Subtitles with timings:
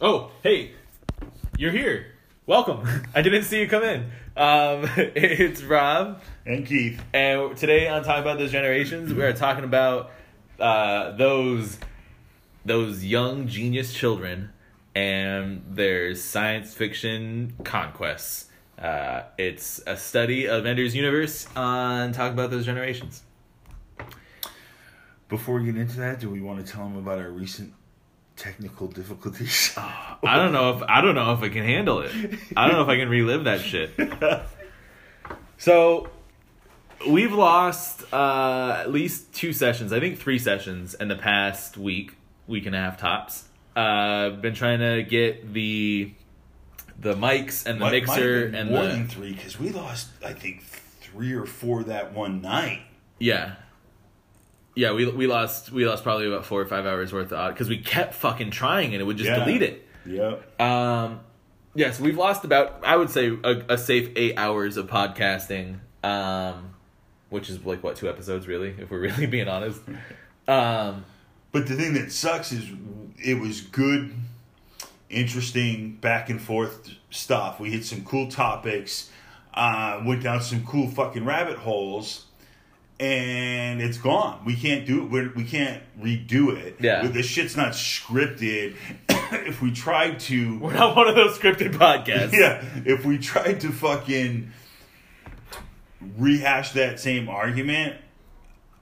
[0.00, 0.72] Oh, hey,
[1.56, 2.06] you're here.
[2.46, 2.86] Welcome.
[3.14, 4.00] I didn't see you come in.
[4.36, 7.00] Um, it's Rob, And Keith.
[7.12, 10.10] and today on Talking About Those Generations, we are talking about
[10.60, 11.78] uh, those
[12.64, 14.50] those young genius children
[14.94, 18.46] and their science fiction conquests.
[18.78, 23.22] Uh, it's a study of Ender's Universe on Talking About Those Generations.
[25.28, 27.72] Before we get into that, do we want to tell them about our recent
[28.36, 29.72] technical difficulties?
[29.76, 32.12] I don't know if I don't know if I can handle it.
[32.56, 33.90] I don't know if I can relive that shit.
[35.58, 36.10] So
[37.08, 39.92] we've lost uh, at least two sessions.
[39.92, 42.12] I think three sessions in the past week,
[42.46, 43.44] week and a half tops.
[43.74, 46.12] Uh, been trying to get the
[46.98, 49.70] the mics and the Might- might mixer been and more the than three because we
[49.70, 52.82] lost, I think, three or four that one night.
[53.18, 53.54] yeah.
[54.76, 57.68] Yeah, we we lost we lost probably about four or five hours worth of because
[57.68, 59.44] we kept fucking trying and it would just Yeah.
[59.44, 59.88] delete it.
[60.04, 60.60] Yep.
[60.60, 61.20] Um,
[61.74, 65.78] yes, we've lost about I would say a, a safe eight hours of podcasting.
[66.04, 66.74] Um,
[67.30, 69.80] which is like what two episodes really, if we're really being honest.
[70.46, 71.04] Um,
[71.52, 72.64] But the thing that sucks is
[73.18, 74.12] it was good,
[75.10, 77.58] interesting, back and forth stuff.
[77.58, 79.10] We hit some cool topics,
[79.54, 82.25] uh, went down some cool fucking rabbit holes,
[82.98, 84.42] and it's gone.
[84.44, 85.10] We can't do it.
[85.10, 86.76] We're, we can't redo it.
[86.80, 87.06] Yeah.
[87.06, 88.76] This shit's not scripted.
[89.32, 90.58] if we tried to.
[90.60, 92.32] we're not one of those scripted podcasts.
[92.36, 94.52] Yeah, if we tried to fucking
[96.18, 97.96] rehash that same argument,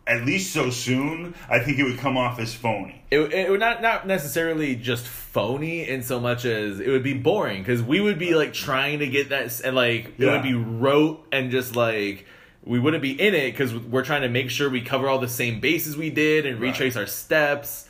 [0.07, 3.03] at least so soon, I think it would come off as phony.
[3.11, 7.15] It, it would not not necessarily just phony in so much as it would be
[7.15, 10.55] boring because we would be like trying to get that and like it would be
[10.55, 12.27] rote and just like
[12.65, 15.29] we wouldn't be in it because we're trying to make sure we cover all the
[15.29, 16.69] same bases we did and Right.
[16.69, 17.89] retrace our steps.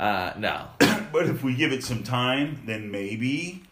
[0.00, 0.68] Uh, no,
[1.12, 3.62] But if we give it some time, then maybe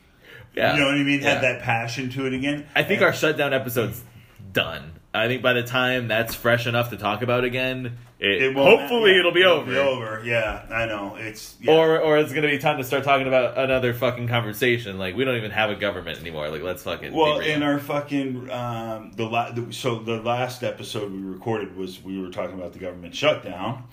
[0.54, 1.20] yeah, you know what I mean.
[1.22, 1.30] Yeah.
[1.32, 2.66] Have that passion to it again.
[2.74, 4.02] I think And- our shutdown episode's
[4.52, 4.92] done.
[5.14, 8.80] I think by the time that's fresh enough to talk about again, it, it won't-
[8.80, 9.76] hopefully yeah, it'll be over.
[9.76, 10.22] over.
[10.24, 11.16] Yeah, I know.
[11.18, 11.72] It's yeah.
[11.74, 14.98] Or or it's gonna be time to start talking about another fucking conversation.
[14.98, 16.48] Like we don't even have a government anymore.
[16.48, 21.12] Like let's fucking Well, in our fucking um, the, la- the so the last episode
[21.12, 23.84] we recorded was we were talking about the government shutdown.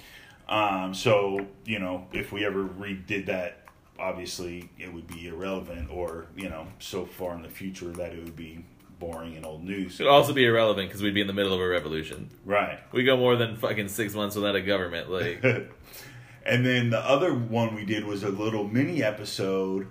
[0.48, 3.66] Um, so you know, if we ever redid that,
[4.00, 8.24] obviously it would be irrelevant, or you know, so far in the future that it
[8.24, 8.64] would be
[9.00, 10.00] boring and old news.
[10.00, 12.30] It'd also be irrelevant because we'd be in the middle of a revolution.
[12.46, 12.80] Right.
[12.92, 15.10] We go more than fucking six months without a government.
[15.10, 15.44] Like
[16.46, 19.88] and then the other one we did was a little mini episode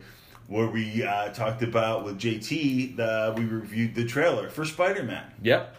[0.46, 2.96] where we uh, talked about with JT.
[2.96, 5.24] The, we reviewed the trailer for Spider Man.
[5.42, 5.76] yep.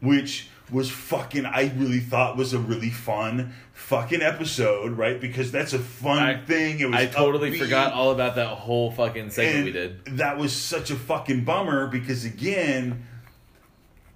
[0.00, 5.20] which was fucking I really thought was a really fun fucking episode, right?
[5.20, 6.80] Because that's a fun I- thing.
[6.80, 10.04] It was I totally upbeat, forgot all about that whole fucking segment and we did.
[10.18, 13.06] That was such a fucking bummer because again,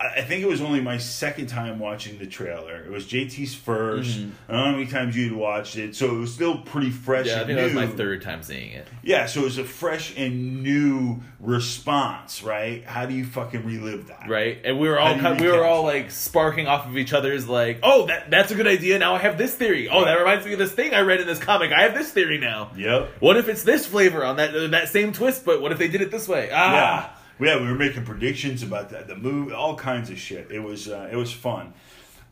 [0.03, 2.77] I think it was only my second time watching the trailer.
[2.83, 4.31] It was JT's 1st Mm-hmm.
[4.49, 7.27] I don't know how many times you'd watched it, so it was still pretty fresh.
[7.27, 8.87] Yeah, I think that was my third time seeing it.
[9.03, 12.84] Yeah, so it was a fresh and new response, right?
[12.84, 14.28] How do you fucking relive that?
[14.28, 16.87] Right, and we were all How do you kind- we were all like sparking off
[16.87, 18.99] of each other's like, oh that that's a good idea.
[18.99, 19.88] Now I have this theory.
[19.88, 21.72] Oh, that reminds me of this thing I read in this comic.
[21.72, 22.71] I have this theory now.
[22.77, 23.11] Yep.
[23.21, 25.44] What if it's this flavor on that uh, that same twist?
[25.44, 26.50] But what if they did it this way?
[26.53, 30.50] Ah, Yeah, yeah, we were making predictions about that, the movie, all kinds of shit.
[30.50, 31.72] It was uh, it was fun.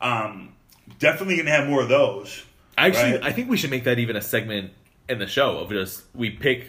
[0.01, 0.53] Um,
[0.99, 2.43] definitely gonna have more of those.
[2.77, 3.23] actually, Right.
[3.23, 4.71] I think we should make that even a segment
[5.07, 6.67] in the show of just we pick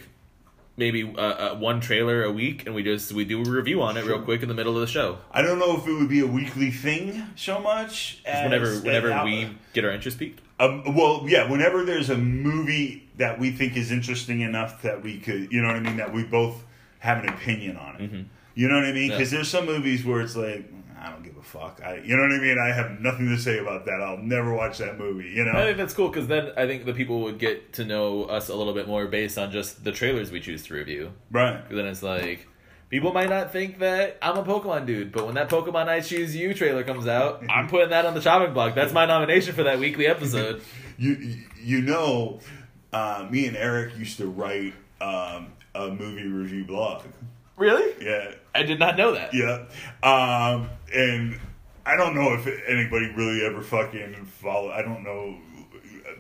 [0.76, 3.96] maybe uh, uh, one trailer a week and we just we do a review on
[3.98, 5.18] it real quick in the middle of the show.
[5.30, 8.22] I don't know if it would be a weekly thing so much.
[8.24, 10.40] As, Whenever whenever we get our interest piqued.
[10.58, 15.18] um, well, yeah, whenever there's a movie that we think is interesting enough that we
[15.18, 16.64] could, you know what I mean, that we both
[17.00, 18.27] have an opinion on it.
[18.55, 19.11] You know what I mean?
[19.11, 19.16] Yeah.
[19.16, 20.72] Because there's some movies where it's like.
[21.03, 21.81] I don't give a fuck.
[21.83, 22.59] I, you know what I mean?
[22.59, 24.03] I have nothing to say about that.
[24.03, 25.31] I'll never watch that movie.
[25.31, 25.53] You know?
[25.53, 28.50] I think that's cool because then I think the people would get to know us
[28.50, 31.12] a little bit more based on just the trailers we choose to review.
[31.31, 31.67] right.
[31.70, 32.47] Then it's like
[32.91, 36.37] people might not think that I'm a Pokemon dude, but when that Pokemon I Choose
[36.37, 38.75] You trailer comes out, I'm putting that on the chopping block.
[38.75, 40.61] That's my nomination for that weekly episode.
[40.99, 42.41] you you know,
[42.93, 47.05] uh, me and Eric used to write um, a movie review blog.
[47.56, 47.94] really?
[48.05, 49.32] Yeah, I did not know that.
[49.34, 49.64] yeah,
[50.02, 51.38] um, and
[51.87, 54.70] I don't know if anybody really ever fucking follow.
[54.70, 55.37] I don't know.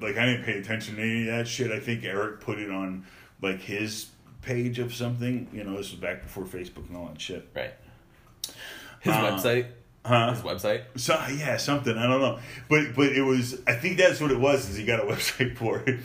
[0.00, 1.70] Like I didn't pay attention to any of that shit.
[1.70, 3.04] I think Eric put it on
[3.42, 4.06] like his
[4.42, 5.48] page of something.
[5.52, 7.48] You know, this was back before Facebook and all that shit.
[7.54, 7.74] Right.
[9.00, 9.66] His Uh, website.
[10.04, 10.30] Huh?
[10.32, 10.84] His website.
[10.96, 12.38] So yeah, something I don't know,
[12.70, 13.60] but but it was.
[13.66, 14.68] I think that's what it was.
[14.70, 16.00] Is he got a website for it,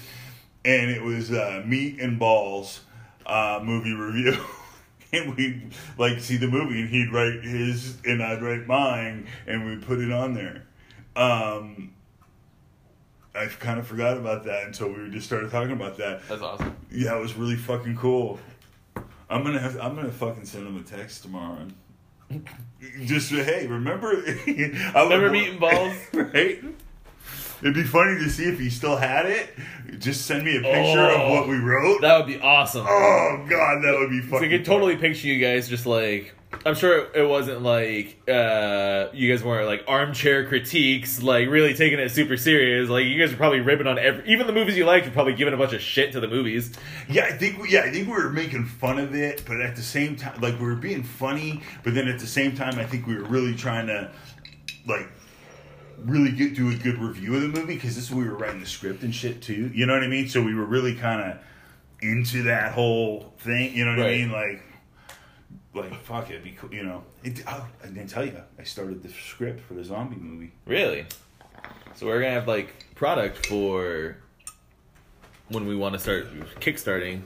[0.66, 2.82] and it was uh, meat and balls
[3.26, 4.38] uh, movie review.
[5.14, 5.68] and we
[5.98, 10.00] like see the movie, and he'd write his, and I'd write mine, and we put
[10.00, 10.64] it on there.
[11.16, 11.94] Um,
[13.34, 16.28] I kind of forgot about that until we just started talking about that.
[16.28, 16.76] That's awesome.
[16.92, 18.40] Yeah, it was really fucking cool.
[19.30, 21.58] I'm gonna have, I'm gonna fucking send him a text tomorrow.
[22.30, 22.48] And
[23.06, 24.10] just hey, remember?
[24.48, 25.96] I Remember meeting balls?
[26.14, 26.64] right?
[27.66, 29.50] It'd be funny to see if he still had it.
[29.98, 31.24] Just send me a picture Oh.
[31.26, 32.02] of what we wrote.
[32.02, 32.86] That would be awesome.
[32.88, 34.54] oh god, that would be So fucking.
[34.54, 36.36] I could totally picture you guys just like
[36.66, 41.98] I'm sure it wasn't like uh you guys weren't like armchair critiques, like really taking
[41.98, 42.88] it super serious.
[42.88, 45.34] Like you guys are probably ribbing on every even the movies you liked, you're probably
[45.34, 46.72] giving a bunch of shit to the movies.
[47.10, 49.76] Yeah, I think we, yeah, I think we were making fun of it, but at
[49.76, 52.86] the same time, like we were being funny, but then at the same time, I
[52.86, 54.12] think we were really trying to,
[54.88, 55.10] like,
[56.06, 58.38] really get do a good review of the movie because this is where we were
[58.38, 59.72] writing the script and shit too.
[59.74, 60.28] You know what I mean?
[60.30, 61.38] So we were really kind of
[62.02, 63.74] into that whole thing.
[63.76, 64.32] You know what I mean?
[64.32, 64.62] Like,
[65.74, 66.74] like fuck it, be cool.
[66.74, 70.18] You know, it, oh, I didn't tell you, I started the script for the zombie
[70.18, 70.52] movie.
[70.66, 71.06] Really?
[71.96, 74.18] So we're gonna have like product for
[75.50, 76.28] when we want to start
[76.60, 77.22] kickstarting.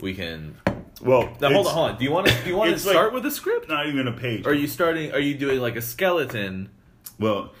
[0.00, 0.56] We can
[1.02, 1.98] Well, now hold on, hold on.
[1.98, 3.68] Do you want to do you want to it's like- start with a script?
[3.68, 4.46] Not even a page.
[4.46, 5.12] Are you starting?
[5.12, 6.70] Are you doing like a skeleton,
[7.18, 7.52] well,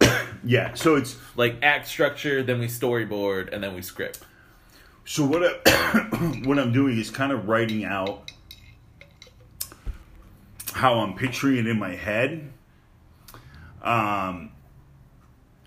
[0.44, 0.74] yeah.
[0.74, 4.20] So it's like act structure, then we storyboard, and then we script?
[5.04, 5.98] So what I,
[6.44, 8.30] what I'm doing is kind of writing out
[10.72, 12.50] how I'm picturing it in my head.
[13.82, 14.50] Um,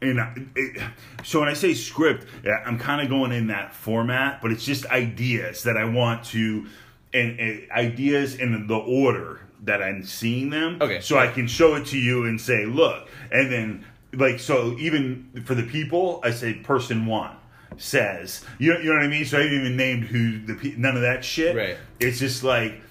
[0.01, 0.81] and I, it,
[1.23, 2.27] so when I say script,
[2.65, 6.67] I'm kind of going in that format, but it's just ideas that I want to,
[7.13, 10.77] and, and ideas in the order that I'm seeing them.
[10.81, 11.01] Okay.
[11.01, 15.43] So I can show it to you and say, look, and then like so even
[15.45, 17.35] for the people, I say person one
[17.77, 19.25] says, you know, you know what I mean.
[19.25, 21.55] So I haven't even named who the pe- none of that shit.
[21.55, 21.77] Right.
[21.99, 22.81] It's just like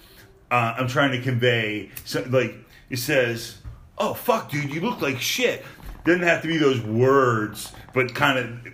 [0.51, 2.55] uh, I'm trying to convey, so, like
[2.89, 3.59] it says,
[3.99, 5.65] "Oh fuck, dude, you look like shit."
[6.05, 8.73] Doesn't have to be those words, but kind of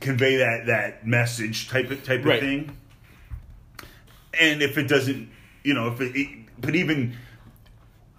[0.00, 2.34] convey that that message type of type Right.
[2.34, 2.76] of thing.
[4.38, 5.30] And if it doesn't,
[5.64, 6.28] you know, if it, it,
[6.60, 7.16] but even,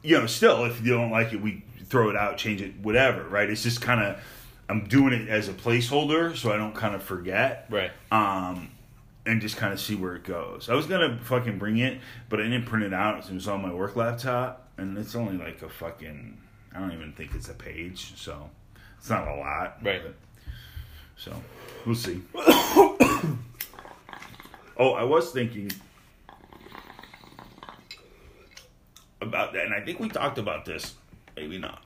[0.03, 3.23] you know, still, if you don't like it, we throw it out, change it, whatever.
[3.27, 3.49] Right?
[3.49, 4.17] It's just kind of,
[4.69, 7.91] I'm doing it as a placeholder, so I don't kind of forget Right.
[8.11, 8.71] um,
[9.25, 10.69] and just kind of see where it goes.
[10.69, 11.99] I was gonna fucking bring it,
[12.29, 13.19] but I didn't print it out.
[13.29, 16.37] It was on my work laptop, and it's only like a fucking.
[16.73, 18.49] I don't even think it's a page, so
[18.97, 19.77] it's not a lot.
[19.83, 20.01] Right.
[20.01, 20.15] but-
[21.17, 21.35] so
[21.85, 22.21] we'll see.
[22.35, 23.37] oh,
[24.79, 25.69] I was thinking
[29.21, 30.95] about that, and I think we talked about this.
[31.35, 31.83] Maybe not.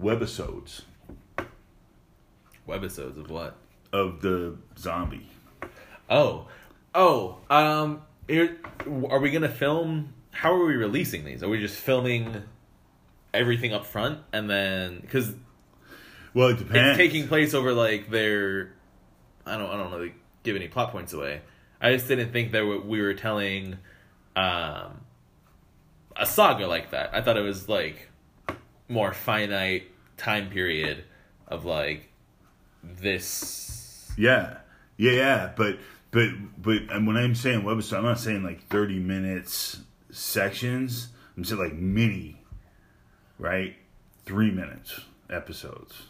[0.00, 0.82] Webisodes
[2.68, 3.56] Webisodes of what?
[3.92, 5.28] of the zombie.
[6.08, 6.46] Oh,
[6.94, 7.38] oh.
[7.50, 8.56] Um, here,
[9.08, 10.12] are we gonna film?
[10.30, 11.42] How are we releasing these?
[11.42, 12.44] Are we just filming
[13.34, 15.32] everything up front and then because
[16.34, 16.90] Well, it depends.
[16.90, 18.72] it's taking place over like their?
[19.44, 19.68] I don't.
[19.68, 21.40] I don't really give any plot points away.
[21.80, 23.76] I just didn't think that we were telling
[24.36, 25.00] um,
[26.20, 27.10] a saga like that.
[27.12, 28.08] I thought it was like
[28.88, 29.84] more finite
[30.16, 31.04] time period
[31.48, 32.08] of like
[32.82, 34.12] this.
[34.16, 34.58] Yeah,
[34.96, 35.52] yeah, yeah.
[35.56, 35.78] But
[36.10, 41.08] but but and when I'm saying webisode, I'm not saying like 30 minutes sections.
[41.36, 42.42] I'm saying like mini,
[43.38, 43.76] right?
[44.26, 46.02] Three minutes episodes,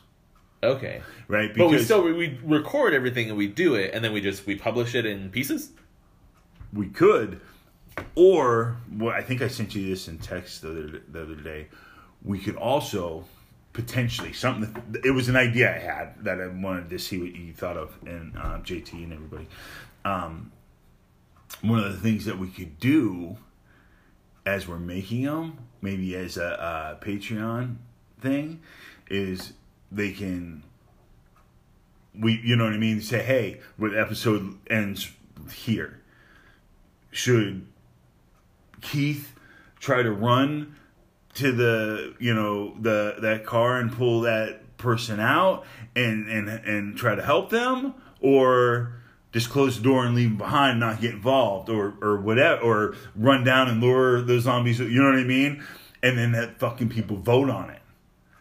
[0.62, 1.50] Okay, right?
[1.56, 4.56] but we still we record everything and we do it, and then we just we
[4.56, 5.70] publish it in pieces.
[6.72, 7.40] we could,
[8.14, 11.68] or well, I think I sent you this in text the other the other day.
[12.22, 13.24] We could also
[13.72, 14.72] potentially something.
[14.90, 17.76] that- It was an idea I had that I wanted to see what you thought
[17.76, 19.46] of, and um, JT and everybody.
[20.04, 20.50] Um,
[21.62, 23.36] one of the things that we could do
[24.46, 27.76] as we're making them, maybe as a, a Patreon
[28.20, 28.60] thing,
[29.08, 29.52] is
[29.92, 30.62] they can
[32.18, 35.10] we you know what I mean say hey, the episode ends
[35.54, 36.00] here,
[37.10, 37.66] should
[38.80, 39.34] Keith
[39.78, 40.74] try to run
[41.34, 46.96] to the you know the that car and pull that person out and and and
[46.96, 48.94] try to help them or
[49.32, 52.96] just close the door and leave them behind not get involved or or whatever or
[53.14, 55.62] run down and lure the zombies you know what i mean
[56.02, 57.80] and then that fucking people vote on it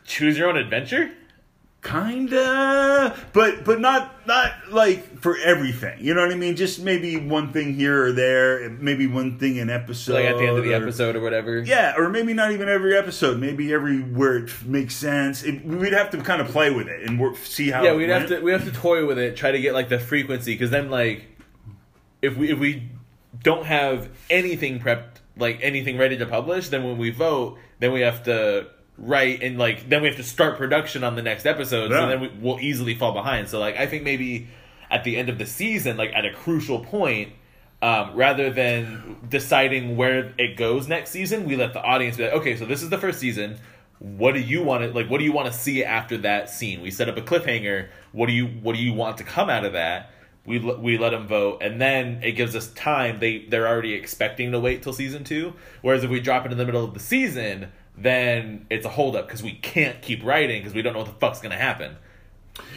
[0.09, 1.11] Choose your own adventure.
[1.81, 7.15] Kinda but but not not like for everything you know what i mean just maybe
[7.15, 10.63] one thing here or there maybe one thing an episode like at the end of
[10.63, 11.59] the or- episode or whatever.
[11.59, 13.39] yeah, or maybe not even every episode.
[13.39, 15.43] Maybe every where it makes sense.
[15.43, 17.83] It, we'd have to kind of play with it and work, see how.
[17.83, 19.99] Yeah, we'd have to we have to toy with it, try to get like the
[19.99, 21.25] frequency, because then like
[22.21, 22.89] if we if we
[23.43, 28.01] don't have anything prepped like anything ready to publish, then when we vote, then we
[28.01, 28.67] have to
[28.99, 31.91] write and like then we have to start production on the next episode.
[31.91, 31.99] Yeah.
[31.99, 33.47] So then we, we'll easily fall behind.
[33.49, 34.47] So like I think maybe
[34.91, 37.33] at the end of the season, like at a crucial point.
[37.81, 42.33] Um, rather than deciding where it goes next season, we let the audience be like,
[42.33, 43.57] okay, so this is the first season.
[43.99, 45.09] What do you want to like?
[45.09, 46.81] What do you want to see after that scene?
[46.81, 47.87] We set up a cliffhanger.
[48.11, 50.11] What do you What do you want to come out of that?
[50.45, 53.19] We we let them vote, and then it gives us time.
[53.19, 55.53] They they're already expecting to wait till season two.
[55.81, 59.27] Whereas if we drop it in the middle of the season, then it's a holdup
[59.27, 61.95] because we can't keep writing because we don't know what the fuck's gonna happen.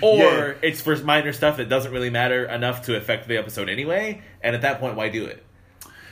[0.00, 0.54] Or Yeah.
[0.62, 4.54] it's for minor stuff that doesn't really matter enough to affect the episode anyway, and
[4.54, 5.44] at that point, why do it?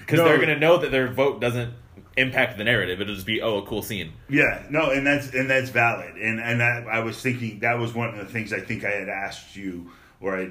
[0.00, 0.24] Because No.
[0.26, 1.74] they're gonna know that their vote doesn't
[2.16, 3.00] impact the narrative.
[3.00, 4.12] It'll just be oh a cool scene.
[4.28, 6.16] Yeah, no, and that's and that's valid.
[6.16, 8.90] And and that, I was thinking that was one of the things I think I
[8.90, 9.90] had asked you
[10.20, 10.48] or I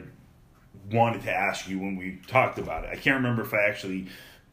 [0.92, 2.90] wanted to ask you when we talked about it.
[2.92, 4.08] I can't remember if I actually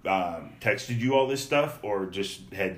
[0.04, 2.76] um, texted you all this stuff or just had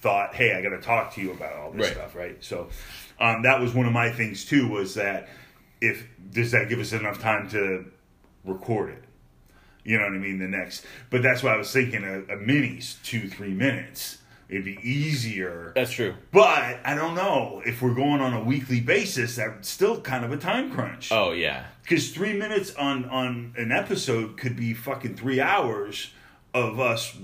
[0.00, 1.92] thought, "Hey, I got to talk to you about all this Right.
[1.94, 2.36] stuff." Right.
[2.42, 2.68] So
[3.18, 4.68] um, that was one of my things too.
[4.68, 5.28] Was that
[5.80, 7.86] if does that give us enough time to
[8.44, 9.04] record it?
[9.84, 10.38] You know what I mean?
[10.38, 14.18] The next, but that's why I was thinking a, a mini's two three minutes.
[14.48, 15.70] It'd be easier.
[15.76, 16.14] That's true.
[16.32, 19.36] But I don't know if we're going on a weekly basis.
[19.36, 21.12] That's still kind of a time crunch.
[21.12, 26.10] Oh yeah, Because three minutes on on an episode could be fucking three hours
[26.52, 27.16] of us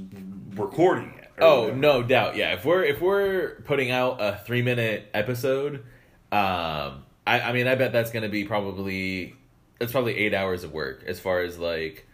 [0.54, 1.25] recording it.
[1.38, 1.76] Oh, whatever.
[1.76, 2.36] no doubt.
[2.36, 5.84] Yeah, if we're if we're putting out a three minute episode,
[6.32, 9.34] um, I, I mean, I bet that's going to be probably
[9.78, 12.06] that's probably eight hours of work as far as like,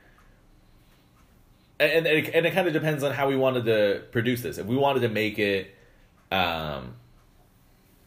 [1.79, 4.59] and and it, and it kind of depends on how we wanted to produce this.
[4.59, 5.75] If we wanted to make it,
[6.31, 6.97] um,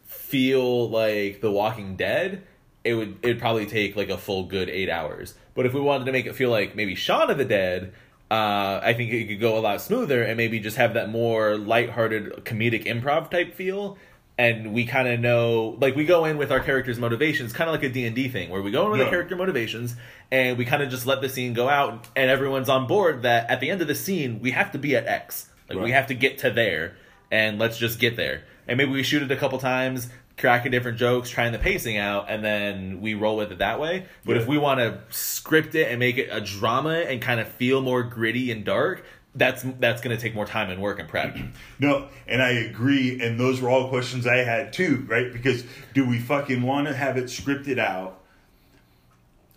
[0.04, 2.42] feel like The Walking Dead,
[2.84, 5.34] it would it'd probably take like a full good eight hours.
[5.54, 7.94] But if we wanted to make it feel like maybe Shaun of the Dead,
[8.30, 11.56] uh, I think it could go a lot smoother and maybe just have that more
[11.56, 13.98] lighthearted comedic improv type feel.
[14.38, 17.74] And we kind of know, like we go in with our characters' motivations, kind of
[17.74, 19.06] like a D and D thing, where we go in with Yeah.
[19.06, 19.96] our character motivations,
[20.30, 23.48] and we kind of just let the scene go out, and everyone's on board that
[23.48, 26.08] at the end of the scene we have to be at X, like we have
[26.08, 26.96] to get to there,
[27.30, 28.42] and let's just get there.
[28.68, 32.26] And maybe we shoot it a couple times, cracking different jokes, trying the pacing out,
[32.28, 34.04] and then we roll with it that way.
[34.24, 34.42] But Yeah.
[34.42, 37.80] if we want to script it and make it a drama and kind of feel
[37.80, 41.36] more gritty and dark, that's that's going to take more time and work and prep.
[41.78, 43.20] No, and I agree.
[43.20, 45.30] And those were all questions I had too, right?
[45.32, 45.64] Because
[45.94, 48.18] do we fucking want to have it scripted out,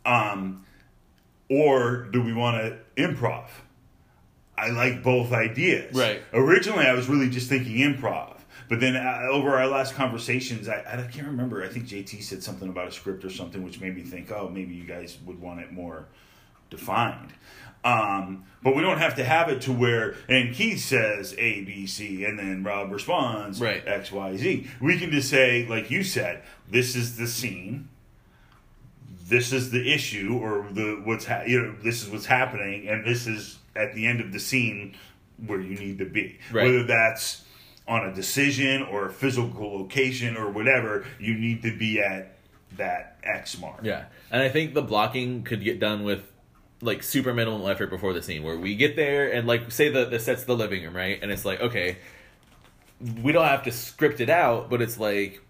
[0.06, 0.66] um,
[1.50, 3.46] or do we want to improv?
[4.58, 5.96] I like both ideas.
[5.96, 6.22] Right.
[6.34, 8.36] Originally, I was really just thinking improv.
[8.70, 11.64] But then uh, over our last conversations, I, I can't remember.
[11.64, 14.48] I think JT said something about a script or something, which made me think, oh,
[14.48, 16.06] maybe you guys would want it more
[16.70, 17.34] defined.
[17.84, 21.88] Um, but we don't have to have it to where, and Keith says A, B,
[21.88, 23.82] C, and then Rob responds Right.
[23.88, 24.68] X, Y, Z.
[24.82, 27.90] We can just say, like you said, this is the scene.
[29.28, 33.06] This is the issue, or the what's ha- you know this is what's happening, and
[33.06, 34.96] this is at the end of the scene
[35.46, 36.40] where you need to be.
[36.52, 36.66] Right.
[36.66, 37.44] Whether that's
[37.90, 42.38] on a decision or a physical location or whatever, you need to be at
[42.78, 43.80] that X mark.
[43.84, 46.24] Yeah, and I think the blocking could get done with
[46.82, 50.06] like super minimal effort before the scene, where we get there and like say the
[50.06, 51.20] the set's the living room, right?
[51.22, 51.98] And it's like okay,
[53.22, 55.42] we don't have to script it out, but it's like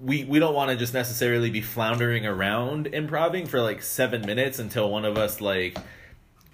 [0.00, 4.58] we we don't want to just necessarily be floundering around improving for like seven minutes
[4.58, 5.76] until one of us like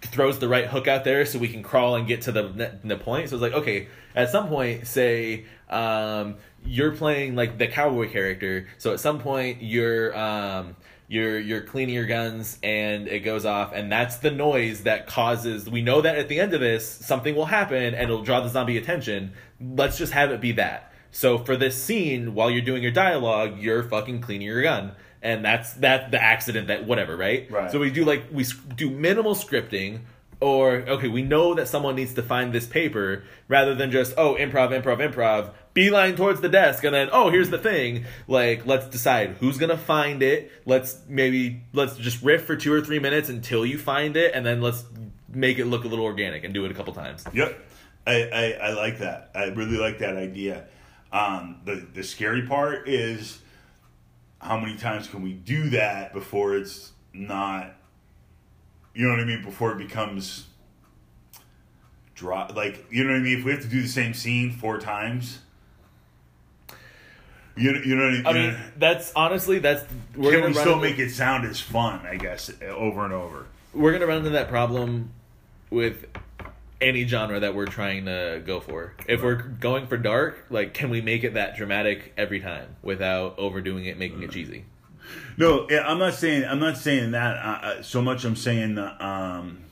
[0.03, 2.97] throws the right hook out there so we can crawl and get to the the
[2.97, 3.29] point.
[3.29, 8.69] So it's like, okay, at some point, say um, you're playing like the cowboy character.
[8.79, 10.77] So at some point, you're um,
[11.09, 15.69] you're you're cleaning your guns and it goes off, and that's the noise that causes.
[15.69, 18.49] We know that at the end of this, something will happen and it'll draw the
[18.49, 19.33] zombie attention.
[19.61, 20.93] Let's just have it be that.
[21.11, 24.93] So for this scene, while you're doing your dialogue, you're fucking cleaning your gun.
[25.23, 27.51] And that's that the accident that whatever, right?
[27.51, 27.71] Right.
[27.71, 28.45] So we do like we
[28.77, 30.01] do minimal scripting
[30.41, 34.37] or okay we know that someone needs to find this paper rather than just oh
[34.37, 38.87] improv improv improv beeline towards the desk and then oh here's the thing like let's
[38.87, 43.29] decide who's gonna find it let's maybe let's just riff for two or three minutes
[43.29, 44.85] until you find it and then let's
[45.29, 47.59] make it look a little organic and do it a couple times Yep,
[48.09, 49.31] I, I, I like that.
[49.35, 50.67] I really like that idea.
[51.13, 53.39] Um, the the scary part is
[54.41, 57.75] how many times can we do that before it's not,
[58.95, 59.43] you know what I mean?
[59.43, 60.47] Before it becomes
[62.15, 62.47] dry.
[62.49, 63.39] Like you know what I mean?
[63.39, 65.39] If we have to do the same scene four times,
[67.57, 68.27] you know, you know what I mean?
[68.27, 69.85] i mean that's honestly that's
[70.17, 72.07] we're can gonna we still into- make it sound as fun?
[72.07, 73.47] I guess over and over.
[73.75, 75.11] we're gonna run into that problem
[75.71, 76.05] with
[76.81, 78.95] any genre that we're trying to go for.
[79.07, 83.39] If we're going for dark, like, can we make it that dramatic every time without
[83.39, 84.65] overdoing it, making it cheesy?
[85.37, 88.25] No, I'm not saying I'm not saying that uh, uh, so much.
[88.25, 88.79] I'm saying.
[88.79, 89.65] Um,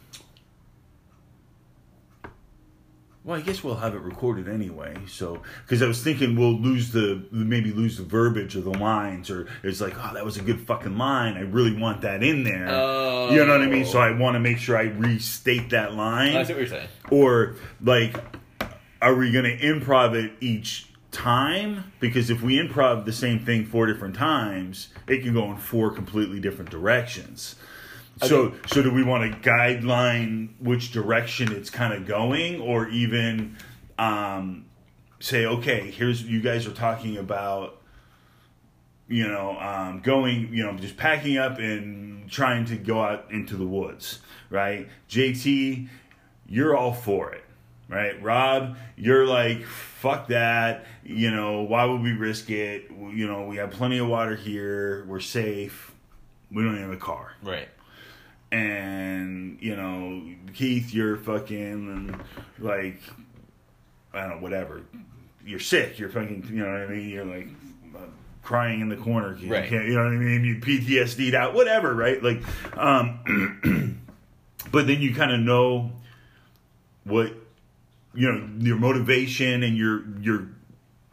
[3.26, 4.96] well, I guess we'll have it recorded anyway.
[5.08, 9.30] So, because I was thinking we'll lose the maybe lose the verbiage of the lines,
[9.30, 11.36] or it's like, oh, that was a good fucking line.
[11.36, 12.68] I really want that in there.
[12.70, 13.30] Oh.
[13.30, 13.84] You know what I mean?
[13.84, 16.36] So I want to make sure I restate that line.
[16.36, 16.88] Oh, I see what you're saying.
[17.10, 18.16] or like
[19.02, 23.64] are we going to improv it each time because if we improv the same thing
[23.64, 27.56] four different times it can go in four completely different directions
[28.22, 33.56] so so do we want to guideline which direction it's kind of going or even
[33.98, 34.64] um
[35.20, 37.76] say okay here's you guys are talking about
[39.08, 43.56] you know, um, going, you know, just packing up and trying to go out into
[43.56, 44.20] the woods,
[44.50, 44.88] right?
[45.08, 45.88] JT,
[46.48, 47.44] you're all for it,
[47.88, 48.20] right?
[48.22, 52.90] Rob, you're like, fuck that, you know, why would we risk it?
[52.90, 55.94] You know, we have plenty of water here, we're safe,
[56.50, 57.32] we don't have a car.
[57.42, 57.68] Right.
[58.52, 60.22] And, you know,
[60.54, 62.18] Keith, you're fucking
[62.58, 63.00] like,
[64.14, 64.82] I don't know, whatever.
[65.44, 67.08] You're sick, you're fucking, you know what I mean?
[67.08, 67.48] You're like,
[67.96, 68.00] uh,
[68.42, 69.36] crying in the corner.
[69.36, 69.68] You Right.
[69.68, 70.44] can't, you know what I mean?
[70.44, 72.22] You PTSD'd out, whatever, right?
[72.22, 72.42] Like,
[72.78, 74.00] um,
[74.72, 75.92] but then you kind of know
[77.04, 77.32] what
[78.14, 80.48] you know your motivation and your your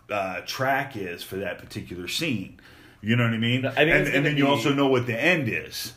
[0.10, 2.60] uh, track is for that particular scene.
[3.02, 3.66] You know what I mean?
[3.66, 5.94] I and, and then you also know what the end is.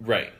[0.00, 0.32] Right.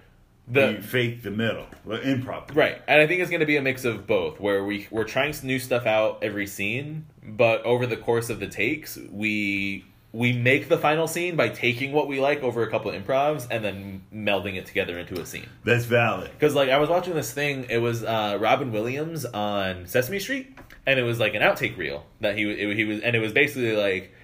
[0.49, 2.55] you The fake the middle, well, improv.
[2.55, 5.05] right, and I think it's going to be a mix of both, where we we're
[5.05, 10.33] trying new stuff out every scene, but over the course of the takes, we we
[10.33, 13.63] make the final scene by taking what we like over a couple of improvs and
[13.63, 15.47] then melding it together into a scene.
[15.65, 16.31] That's valid.
[16.31, 20.57] Because like I was watching this thing, it was uh, Robin Williams on Sesame Street,
[20.87, 23.33] and it was like an outtake reel that he it, he was, and it was
[23.33, 24.15] basically like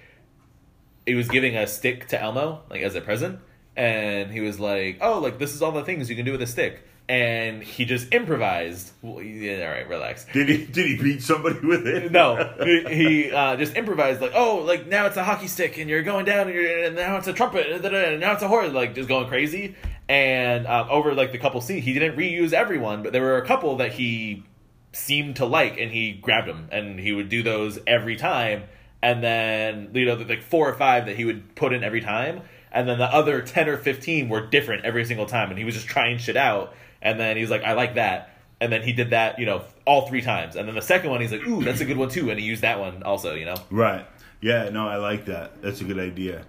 [1.05, 3.39] he was giving a stick to Elmo like as a present,
[3.75, 6.41] and he was like, "Oh, like this is all the things you can do with
[6.41, 8.91] a stick," and he just improvised.
[9.01, 10.25] Well, yeah, all right, relax.
[10.33, 12.11] Did he did he beat somebody with it?
[12.11, 15.89] No, he, he uh, just improvised like, oh, like now it's a hockey stick and
[15.89, 18.47] you're going down and, you're, and now it's a trumpet and, and now it's a
[18.47, 19.75] horn, like just going crazy.
[20.07, 23.45] And um, over like the couple scenes, he didn't reuse everyone, but there were a
[23.45, 24.43] couple that he
[24.91, 28.63] seemed to like, and he grabbed them and he would do those every time.
[29.01, 32.41] And then you know, like four or five that he would put in every time,
[32.75, 35.73] and then the other ten or fifteen were different every single time, and he was
[35.73, 36.75] just trying shit out.
[37.01, 38.31] And then he's like, I like that.
[38.59, 40.55] And then he did that, you know, all three times.
[40.55, 42.29] And then the second one, he's like, ooh, that's a good one too.
[42.31, 43.55] And he used that one also, you know?
[43.69, 44.07] Right.
[44.41, 44.69] Yeah.
[44.69, 45.61] No, I like that.
[45.61, 46.45] That's a good idea.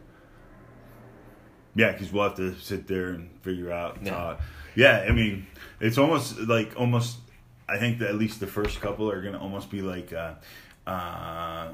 [1.75, 3.99] Yeah, because we'll have to sit there and figure out.
[4.03, 4.17] Yeah.
[4.17, 4.41] Uh,
[4.75, 5.47] yeah, I mean,
[5.81, 7.19] it's almost like almost.
[7.69, 10.35] I think that at least the first couple are gonna almost be like uh,
[10.87, 11.71] uh,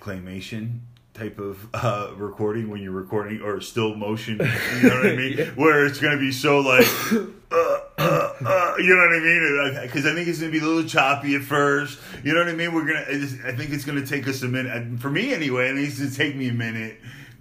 [0.00, 0.80] claymation
[1.14, 4.38] type of uh, recording when you're recording or still motion.
[4.38, 5.38] You know what I mean?
[5.56, 6.86] Where it's gonna be so like.
[7.12, 9.82] Uh, uh, uh, you know what I mean?
[9.82, 11.98] Because I think it's gonna be a little choppy at first.
[12.24, 12.72] You know what I mean?
[12.74, 13.04] We're gonna.
[13.46, 14.98] I think it's gonna take us a minute.
[15.00, 16.98] For me, anyway, it needs to take me a minute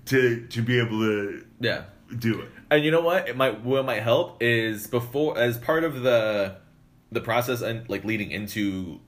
[0.08, 1.84] to to be able to Yeah.
[2.18, 2.50] do it.
[2.70, 3.30] And you know what?
[3.30, 6.58] It might what might help is before as part of the
[7.12, 9.00] the process and like leading into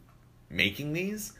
[0.50, 1.34] making these,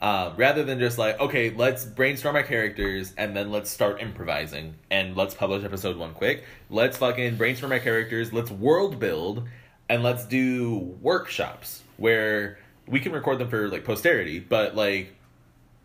[0.00, 4.74] uh, rather than just like okay, let's brainstorm our characters and then let's start improvising
[4.90, 6.44] and let's publish episode one quick.
[6.70, 8.32] Let's fucking brainstorm our characters.
[8.32, 9.48] Let's world build
[9.88, 15.14] and let's do workshops where we can record them for like posterity, but like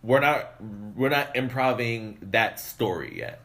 [0.03, 0.55] we're not
[0.95, 3.41] we're not improving that story yet.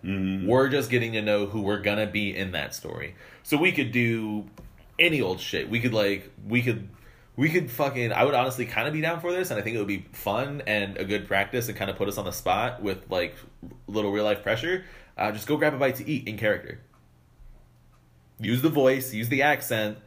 [0.46, 3.14] We're just getting to know who we're gonna be in that story.
[3.42, 4.46] So we could do
[4.98, 5.70] any old shit.
[5.70, 6.88] We could like we could
[7.38, 9.76] we could fucking I would honestly kind of be down for this and I think
[9.76, 12.32] it would be fun and a good practice and kind of put us on the
[12.32, 13.36] spot with like
[13.86, 14.84] little real life pressure.
[15.16, 16.80] Uh, just go grab a bite to eat in character.
[18.40, 19.98] Use the voice, use the accent,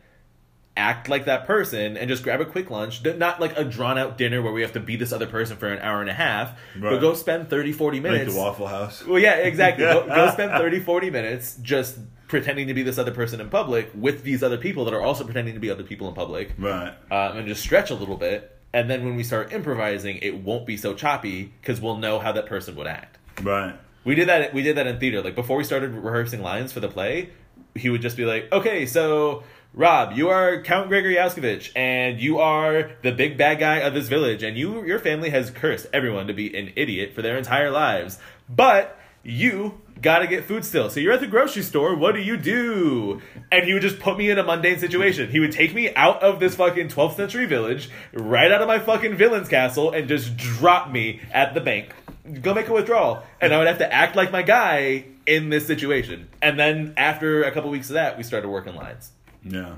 [0.77, 4.17] act like that person and just grab a quick lunch not like a drawn out
[4.17, 6.57] dinner where we have to be this other person for an hour and a half
[6.77, 9.05] but go spend 30 40 Like minutes the Waffle House.
[9.05, 11.97] well yeah exactly go, go spend 30 40 minutes just
[12.31, 15.23] pretending to be this other person in public with these other people that are also
[15.23, 16.93] pretending to be other people in public Right.
[17.11, 20.65] um, and just stretch a little bit and then when we start improvising it won't
[20.65, 23.75] be so choppy because we'll know how that person would act Right.
[24.05, 24.53] we did that.
[24.53, 25.21] We did that in theater.
[25.21, 27.29] Like before we started rehearsing lines for the play,
[27.75, 32.39] he would just be like, "Okay, so Rob, you are Count Gregory Yaskevich, and you
[32.39, 36.27] are the big bad guy of this village, and you your family has cursed everyone
[36.27, 40.89] to be an idiot for their entire lives, but." You gotta get food still.
[40.89, 41.95] So you're at the grocery store.
[41.95, 43.21] What do you do?
[43.51, 45.29] And he would just put me in a mundane situation.
[45.29, 48.79] He would take me out of this fucking 12th century village, right out of my
[48.79, 51.93] fucking villain's castle, and just drop me at the bank.
[52.41, 53.23] Go make a withdrawal.
[53.39, 56.29] And I would have to act like my guy in this situation.
[56.41, 59.11] And then after a couple weeks of that, we started working lines.
[59.43, 59.75] Yeah.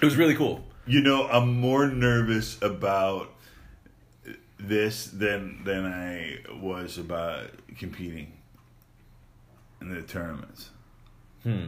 [0.00, 0.64] It was really cool.
[0.86, 3.30] You know, I'm more nervous about
[4.58, 8.32] this than than I was about competing
[9.82, 10.70] in the tournaments.
[11.42, 11.60] Because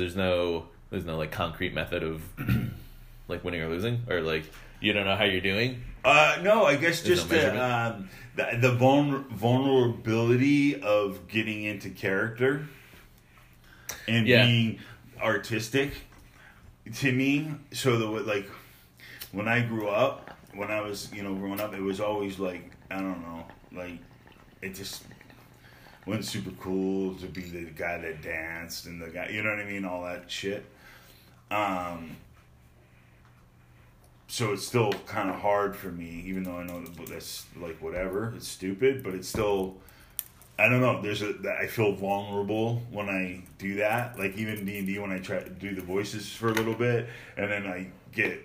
[0.00, 2.22] there's no there's no like concrete method of
[3.28, 4.44] like winning or losing, or like
[4.80, 5.82] you don't know how you're doing.
[6.04, 11.64] Uh, no, I guess There's just no the, um, the the vulner- vulnerability of getting
[11.64, 12.66] into character
[14.08, 14.44] and Yeah.
[14.46, 14.78] being
[15.20, 15.92] artistic
[16.96, 17.52] to me.
[17.72, 18.46] So the like
[19.32, 22.70] when I grew up, when I was you know growing up, it was always like
[22.90, 23.98] I don't know, like
[24.60, 25.04] it just
[26.06, 29.60] wasn't super cool to be the guy that danced and the guy, you know what
[29.60, 30.64] I mean, all that shit.
[31.50, 32.16] Um,
[34.28, 37.80] so it's still kind of hard for me, even though I know that that's like
[37.82, 38.32] whatever.
[38.36, 39.76] It's stupid, but it's still.
[40.58, 41.02] I don't know.
[41.02, 41.34] There's a.
[41.60, 44.18] I feel vulnerable when I do that.
[44.18, 46.74] Like even D and D when I try to do the voices for a little
[46.74, 48.40] bit, and then I get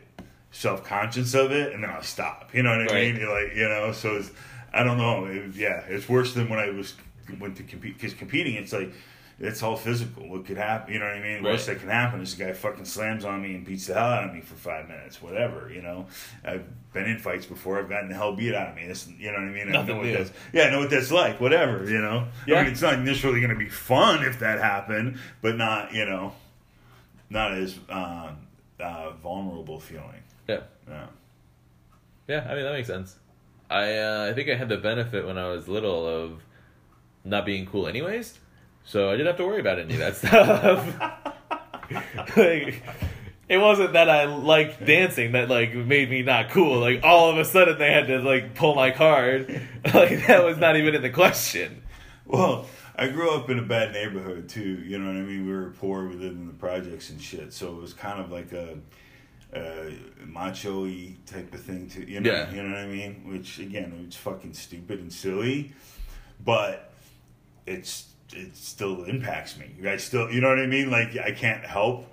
[0.52, 2.54] self conscious of it, and then I stop.
[2.54, 3.14] You know what I Right.
[3.14, 3.22] mean?
[3.22, 3.94] You're like you know.
[3.94, 4.32] So it's.
[4.74, 5.26] I don't know.
[5.26, 6.94] It, yeah, it's worse than when I was
[7.40, 8.56] went to compete because competing.
[8.56, 8.92] It's like.
[9.40, 10.28] It's all physical.
[10.28, 10.92] What could happen?
[10.92, 11.44] You know what I mean?
[11.44, 14.08] Worst that can happen is a guy fucking slams on me and beats the hell
[14.08, 15.72] out of me for five minutes, whatever.
[15.72, 16.08] You know,
[16.44, 17.78] I've been in fights before.
[17.78, 18.88] I've gotten the hell beat out of me.
[18.88, 19.76] This, you know what I mean?
[19.76, 20.32] I know what that's.
[20.54, 21.40] Yeah, I know what that's like.
[21.40, 21.88] Whatever.
[21.88, 22.26] You know.
[22.26, 22.64] I Yeah.
[22.64, 26.34] mean, it's not necessarily going to be fun if that happened, but not you know,
[27.30, 28.38] not as um,
[28.80, 30.24] uh, vulnerable feeling.
[30.48, 30.62] Yeah.
[30.90, 31.06] Yeah.
[32.28, 33.16] Yeah, I mean that makes sense.
[33.70, 36.42] I uh, I think I had the benefit when I was little of
[37.30, 38.38] not being cool anyways,
[38.84, 42.38] so I didn't have to worry about any of that stuff.
[42.38, 42.84] like,
[43.50, 46.80] it wasn't that I liked dancing that like made me not cool.
[46.80, 49.62] Like all of a sudden they had to like pull my card.
[49.94, 51.82] Like that was not even in the question.
[52.26, 54.84] Well, I grew up in a bad neighborhood too.
[54.86, 55.48] You know what I mean?
[55.48, 56.08] We were poor.
[56.08, 57.54] We lived in the projects and shit.
[57.54, 58.78] So it was kind of like a,
[59.54, 59.94] a
[60.26, 62.30] macho-y type of thing to you know.
[62.30, 62.52] Yeah.
[62.52, 63.24] You know what I mean?
[63.28, 65.72] Which again, it's fucking stupid and silly,
[66.44, 66.87] but
[67.68, 69.68] it's it still impacts me.
[69.88, 70.90] I still, you know what I mean?
[70.90, 72.08] Like I can't help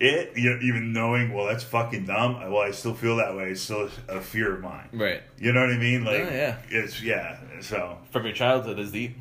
[0.00, 0.36] it.
[0.36, 2.34] You know, even knowing, well, that's fucking dumb.
[2.50, 3.50] Well, I still feel that way.
[3.50, 4.88] It's still a fear of mine.
[4.92, 5.22] Right.
[5.38, 6.04] You know what I mean?
[6.04, 6.56] Like, Oh, yeah.
[6.68, 7.38] it's yeah.
[7.60, 9.16] So From your childhood is deep.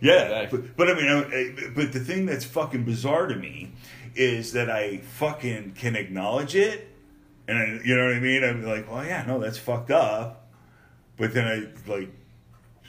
[0.00, 0.50] yeah, Right.
[0.50, 3.72] but, but I mean, I- but the thing that's fucking bizarre to me
[4.14, 6.88] is that I fucking can acknowledge it,
[7.46, 8.44] and I, you know what I mean.
[8.44, 10.48] I'm like, well, yeah, no, that's fucked up,
[11.16, 12.10] but then I like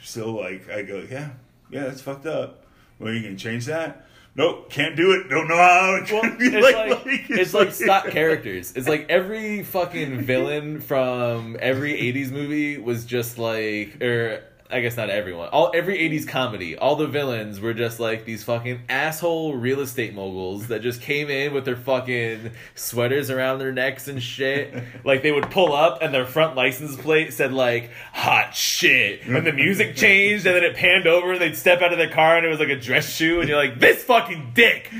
[0.02, 1.30] still like I go, yeah,
[1.70, 2.64] yeah, that's fucked up.
[2.98, 4.06] Well, you gonna change that?
[4.36, 5.28] Nope, can't do it.
[5.28, 5.96] Don't know how.
[6.02, 8.72] It Well, can be it's like, it's like stock characters.
[8.76, 14.96] It's like every fucking villain from every '80s movie was just like, or I guess
[14.96, 15.48] not everyone.
[15.48, 20.14] All every '80s comedy, all the villains were just like these fucking asshole real estate
[20.14, 24.74] moguls that just came in with their fucking sweaters around their necks and shit.
[25.04, 29.46] like they would pull up and their front license plate said like "hot shit," and
[29.46, 32.36] the music changed, and then it panned over, and they'd step out of their car,
[32.36, 34.90] and it was like a dress shoe, and you're like, "This fucking dick."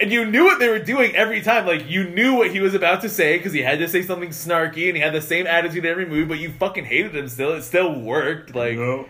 [0.00, 1.66] And you knew what they were doing every time.
[1.66, 4.30] Like, you knew what he was about to say because he had to say something
[4.30, 7.52] snarky and he had the same attitude every move, but you fucking hated him still.
[7.52, 8.54] It still worked.
[8.54, 9.06] Like, no.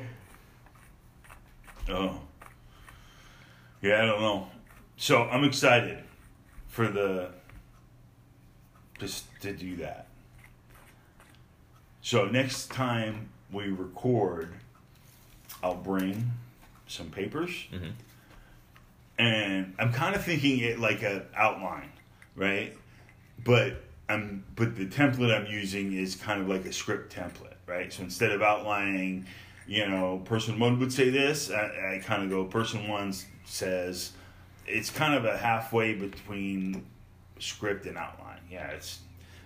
[1.89, 2.21] Oh.
[3.83, 4.49] Yeah, I don't know.
[4.97, 5.99] So I'm excited
[6.69, 7.31] for the
[8.99, 10.09] just to do that.
[12.03, 14.53] So next time we record,
[15.63, 16.33] I'll bring
[16.87, 17.93] some papers, Mhm.
[19.21, 21.91] And I'm kind of thinking it like a outline,
[22.35, 22.77] right?
[23.45, 27.93] But I'm but the template I'm using is kind of like a script template, right?
[27.93, 29.27] So instead of outlining,
[29.67, 33.13] you know, person one would say this, I, I kind of go person one
[33.45, 34.13] says,
[34.67, 36.87] it's kind of a halfway between
[37.39, 38.41] script and outline.
[38.51, 39.01] Yeah, it's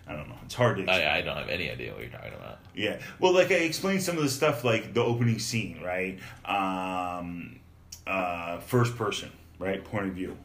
[0.06, 1.06] I don't know, it's hard to explain.
[1.06, 2.58] I, I don't have any idea what you're talking about.
[2.76, 3.00] Yeah.
[3.18, 6.18] Well, like I explained some of the stuff, like the opening scene, right?
[6.44, 7.58] Um,
[8.06, 9.84] uh, first person, right?
[9.84, 10.36] Point of view.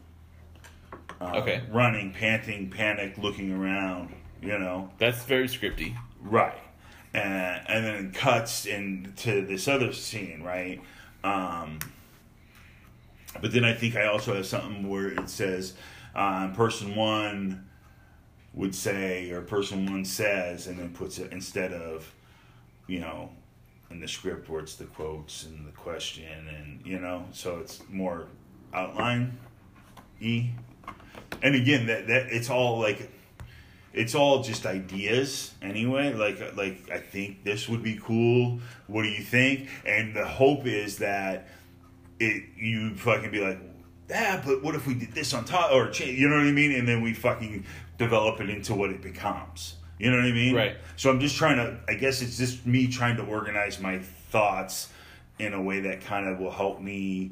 [1.21, 1.61] Uh, Okay.
[1.71, 4.13] Running, panting, panic, looking around.
[4.41, 4.89] You know.
[4.97, 5.95] That's very scripty.
[6.21, 6.57] Right.
[7.13, 10.81] And and then it cuts into this other scene, right?
[11.23, 11.79] Um,
[13.41, 15.73] but then I think I also have something where it says,
[16.15, 17.67] um, person one
[18.53, 22.11] would say, or person one says, and then puts it instead of,
[22.87, 23.29] you know,
[23.91, 27.81] in the script where it's the quotes and the question and you know so it's
[27.89, 28.27] more
[28.73, 29.37] outline
[30.19, 30.49] e.
[31.41, 33.11] And again that that it's all like
[33.93, 36.13] it's all just ideas anyway.
[36.13, 38.59] Like like i think this would be cool.
[38.87, 39.69] What do you think?
[39.85, 41.47] And the hope is that
[42.19, 43.59] it you fucking be like
[44.09, 46.51] yeah but what if we did this on top or change you know what i
[46.51, 46.73] mean?
[46.73, 47.65] And then we fucking
[47.97, 49.75] develop it into what it becomes.
[49.97, 50.55] You know what i mean?
[50.55, 50.77] Right.
[50.95, 54.89] so i'm just trying to i guess it's just me trying to organize my thoughts
[55.39, 57.31] in a way that kind of will help me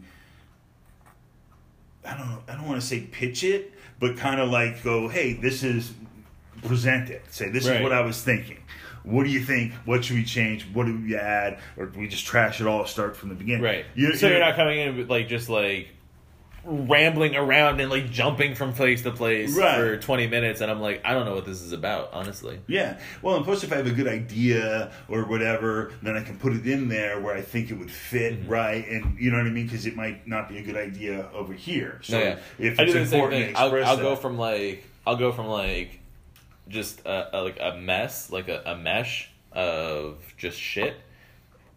[2.07, 5.07] I don't know, I don't want to say pitch it, but kind of like go,
[5.09, 5.93] hey, this is
[6.63, 7.23] present it.
[7.29, 7.77] Say this Right.
[7.77, 8.59] is what I was thinking.
[9.03, 9.73] What do you think?
[9.85, 10.65] What should we change?
[10.73, 11.59] What do we add?
[11.77, 12.85] Or do we just trash it all?
[12.85, 13.61] Start from the beginning.
[13.63, 13.85] Right.
[13.95, 15.87] You- so you're you- not coming in with like just like
[16.69, 19.75] rambling around and like jumping from place to place Right.
[19.77, 22.59] for 20 minutes and I'm like I don't know what this is about honestly.
[22.67, 22.99] Yeah.
[23.21, 26.51] Well, and plus, if I have a good idea or whatever, then I can put
[26.53, 28.49] it in there where I think it would fit Mm-hmm.
[28.49, 31.29] right, and you know what I mean, because it might not be a good idea
[31.33, 31.99] over here.
[32.03, 32.39] So No, yeah.
[32.59, 35.47] if I it's do the same important I'll, I'll go from like I'll go from
[35.47, 35.99] like
[36.67, 40.97] just a, a, like a mess, like a, a mesh of just shit.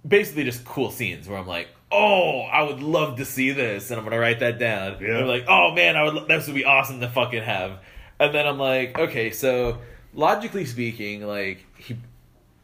[0.07, 3.99] Basically, just cool scenes where I'm like, oh, I would love to see this, and
[3.99, 4.99] I'm gonna write that down.
[5.01, 5.19] Yeah.
[5.19, 6.15] I'm like, oh man, I would.
[6.15, 7.79] lo- This would be awesome to fucking have.
[8.19, 9.79] And then I'm like, okay, so
[10.15, 11.97] logically speaking, like he,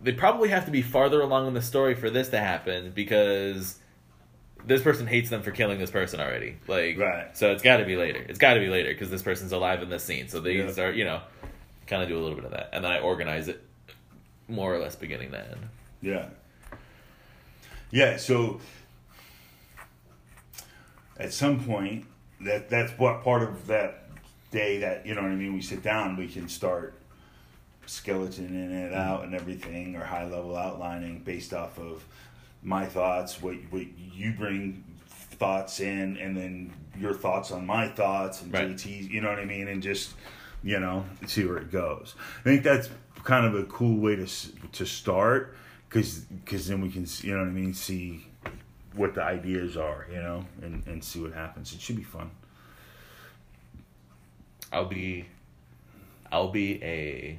[0.01, 3.79] they probably have to be farther along in the story for this to happen because
[4.65, 6.57] this person hates them for killing this person already.
[6.67, 7.37] Like, Right.
[7.37, 8.25] so it's got to be later.
[8.29, 10.29] It's got to be later because this person's alive in this scene.
[10.29, 10.71] So they Yeah.
[10.73, 11.21] start, you know,
[11.87, 13.62] kind of do a little bit of that, and then I organize it
[14.49, 15.69] more or less beginning to end.
[16.03, 16.27] Yeah.
[17.91, 18.61] Yeah, so
[21.18, 22.07] at some point
[22.40, 24.09] that that's what part of that
[24.50, 26.94] day that you know what I mean, we sit down, we can start
[27.87, 32.05] skeletoning it out and everything or high level outlining based off of
[32.62, 38.42] my thoughts, what what you bring thoughts in and then your thoughts on my thoughts
[38.42, 38.70] and Right.
[38.70, 40.14] JT's, you know what I mean, and just
[40.62, 42.14] you know, see where it goes.
[42.40, 42.88] I think that's
[43.22, 44.26] kind of a cool way to
[44.72, 45.57] to start
[45.88, 48.26] because because then we can you know what I mean see
[48.96, 51.72] what the ideas are you know and and see what happens.
[51.72, 52.30] It should be fun.
[54.72, 55.26] I'll be,
[56.32, 57.38] I'll be a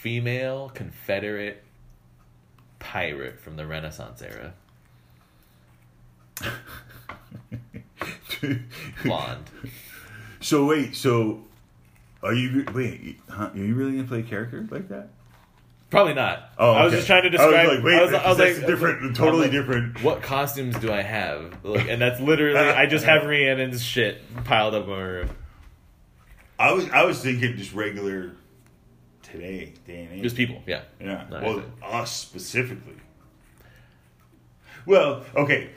[0.00, 1.62] female Confederate
[2.78, 4.52] pirate from the Renaissance era,
[9.02, 9.50] blonde.
[10.40, 11.44] so wait, so
[12.22, 13.18] are you wait?
[13.28, 15.08] Huh, are you really gonna play a character like that?
[15.88, 16.50] Probably not.
[16.58, 17.54] Oh, I was just trying to describe.
[17.54, 20.02] I was like, wait, I was, I was that's like, different- totally like, different.
[20.02, 21.64] What costumes do I have?
[21.64, 25.30] Like, and that's literally, I just have Rhiannon's shit piled up in my room.
[26.58, 28.32] I was I was thinking just regular
[29.22, 30.22] today day and age.
[30.22, 30.82] Just people, yeah.
[31.00, 31.26] Yeah.
[31.30, 32.94] No, well, us specifically.
[34.86, 35.70] Well, okay,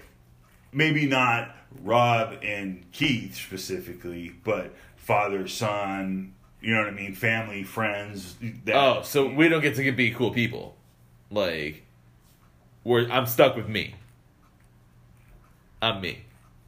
[0.72, 6.34] maybe not Rob and Keith specifically, but father, son.
[6.62, 7.16] You know what I mean?
[7.16, 8.36] Family, friends.
[8.66, 10.76] That, Oh, so we don't get to be cool people.
[11.32, 11.84] Like,
[12.84, 13.96] we're, I'm stuck with me.
[15.82, 16.24] I'm me.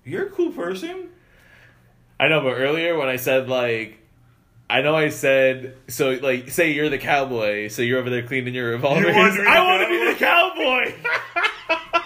[0.06, 1.10] you're a cool person.
[2.20, 3.98] I know, but earlier when I said like,
[4.70, 6.12] I know I said so.
[6.22, 9.06] Like, say you're the cowboy, so you're over there cleaning your revolvers.
[9.06, 10.94] You want to be the I want to be the cowboy.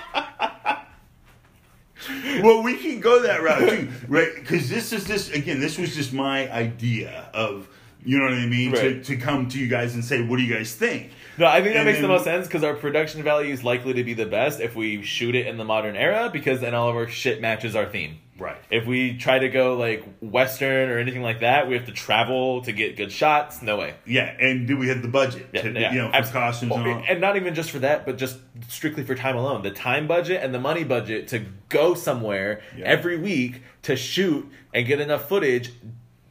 [2.44, 4.30] well, we can go that route too, right?
[4.36, 5.60] Because this is this again.
[5.60, 7.68] This was just my idea of
[8.04, 9.04] you know what I mean to, Right.
[9.06, 11.10] to come to you guys and say, what do you guys think?
[11.40, 13.94] No, I think that And makes the most sense because our production value is likely
[13.94, 16.88] to be the best if we shoot it in the modern era because then all
[16.88, 18.20] of our shit matches our theme.
[18.38, 18.58] Right.
[18.70, 22.62] If we try to go like Western or anything like that, we have to travel
[22.64, 23.62] to get good shots.
[23.62, 23.94] No way.
[24.06, 25.48] Yeah, and do we have the budget?
[25.54, 27.04] Yeah, to, yeah, you know, for costumes and all.
[27.08, 29.62] and not even just for that, but just strictly for time alone.
[29.64, 32.86] The time budget and the money budget to go somewhere Yeah.
[32.86, 35.72] every week to shoot and get enough footage.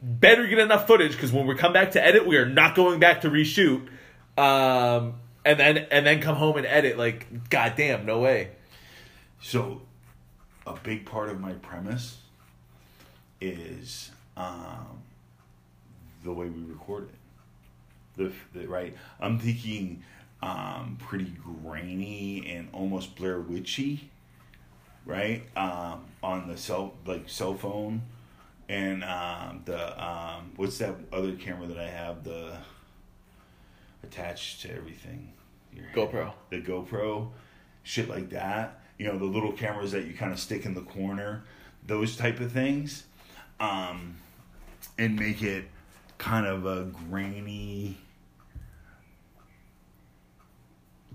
[0.03, 2.99] Better get enough footage because when we come back to edit, we are not going
[2.99, 3.87] back to reshoot.
[4.37, 6.99] Um, and then and then come home and edit.
[6.99, 8.49] Like, goddamn, no way.
[9.41, 9.81] So,
[10.65, 12.17] a big part of my premise
[13.41, 15.01] is um,
[16.23, 17.15] the way we record it.
[18.17, 20.03] The, the right, I'm thinking
[20.41, 24.09] um, pretty grainy and almost Blair Witchy,
[25.05, 25.43] right?
[25.57, 28.03] Um, on the cell like cell phone,
[28.69, 32.57] and um, the um, what's that other camera that I have the
[34.03, 35.33] attached to everything.
[35.73, 36.31] Your GoPro.
[36.49, 37.31] the GoPro,
[37.83, 38.81] shit like that.
[38.97, 41.43] You know, the little cameras that you kind of stick in the corner,
[41.85, 43.03] those type of things,
[43.59, 44.17] um,
[44.97, 45.65] and make it
[46.17, 47.97] kind of a grainy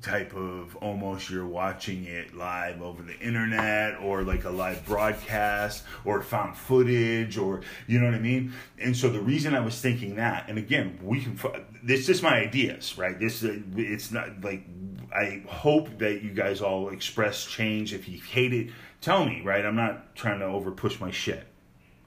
[0.02, 5.84] type of almost you're watching it live over the internet or like a live broadcast
[6.04, 8.52] or found footage or you know what I mean?
[8.78, 11.38] And so the reason I was thinking that and again we can
[11.82, 13.18] this is my ideas right?
[13.18, 14.64] This it's not like
[15.12, 17.92] I hope that you guys all express change.
[17.92, 18.70] If you hate it
[19.00, 19.64] tell me right?
[19.64, 21.46] I'm not trying to over push my shit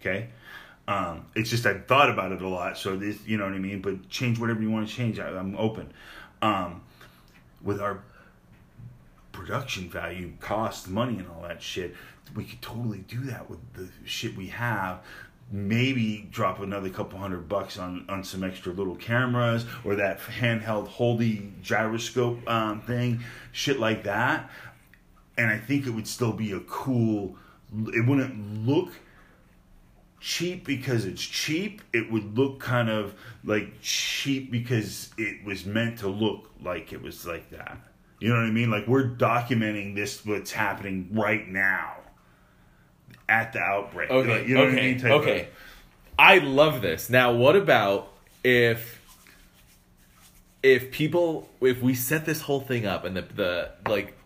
[0.03, 0.29] okay?
[0.87, 3.59] Um, it's just I've thought about it a lot so this you know what I
[3.59, 3.81] mean?
[3.81, 5.19] But change whatever you want to change.
[5.19, 5.93] I, I'm open.
[6.41, 6.81] Um,
[7.61, 8.03] with our
[9.31, 11.95] production value, cost, money, and all that shit,
[12.35, 14.99] we could totally do that with the shit we have.
[15.55, 20.87] Maybe drop another couple hundred bucks on, on some extra little cameras or that handheld
[20.87, 24.49] holdy gyroscope um, thing, shit like that.
[25.37, 27.35] And I think it would still be a cool.
[27.71, 28.93] It wouldn't look
[30.19, 31.83] cheap because it's cheap.
[31.93, 33.13] It would look kind of
[33.43, 37.77] like cheap because it was meant to look like it was like that.
[38.19, 38.71] You know what I mean?
[38.71, 41.97] Like we're documenting this what's happening right now
[43.29, 44.09] at the outbreak.
[44.09, 44.39] Okay.
[44.39, 44.75] Like, you know okay.
[44.75, 45.21] what I mean?
[45.21, 45.41] Okay.
[45.41, 45.47] of-
[46.17, 47.09] I love this.
[47.09, 48.09] Now, what about
[48.43, 49.01] if
[50.61, 54.17] if people if we set this whole thing up and the the like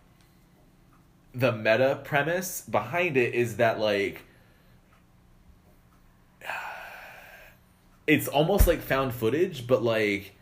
[1.34, 4.22] the meta premise behind it is that like
[8.06, 10.34] it's almost like found footage but like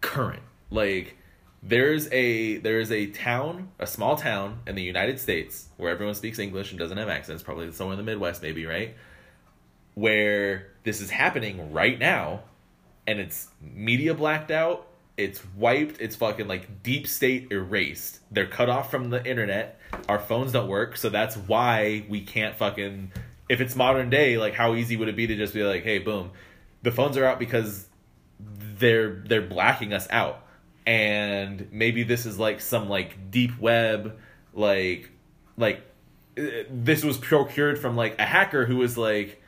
[0.00, 1.16] current like
[1.62, 6.38] there's a there's a town a small town in the united states where everyone speaks
[6.40, 8.94] english and doesn't have accents probably somewhere in the midwest maybe right?
[9.94, 12.40] Where this is happening right now
[13.06, 18.20] and it's media blacked out it's wiped it's fucking like deep state erased.
[18.30, 19.78] They're cut off from the internet.
[20.08, 23.12] Our phones don't work so that's why we can't fucking
[23.48, 25.98] if it's modern day like how easy would it be to just be like hey
[25.98, 26.30] boom.
[26.82, 27.86] The phones are out because
[28.40, 30.42] they're they're blacking us out
[30.86, 34.18] and maybe this is like some like deep web
[34.52, 35.10] like
[35.56, 35.82] like
[36.38, 39.40] uh, this was procured from like a hacker who was like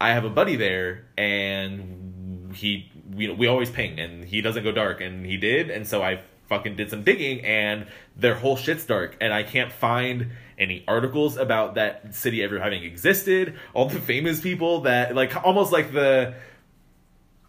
[0.00, 4.72] I have a buddy there and he we we always ping and he doesn't go
[4.72, 8.84] dark and he did and so I fucking did some digging and their whole shit's
[8.84, 14.00] dark and I can't find any articles about that city ever having existed all the
[14.00, 16.34] famous people that like almost like the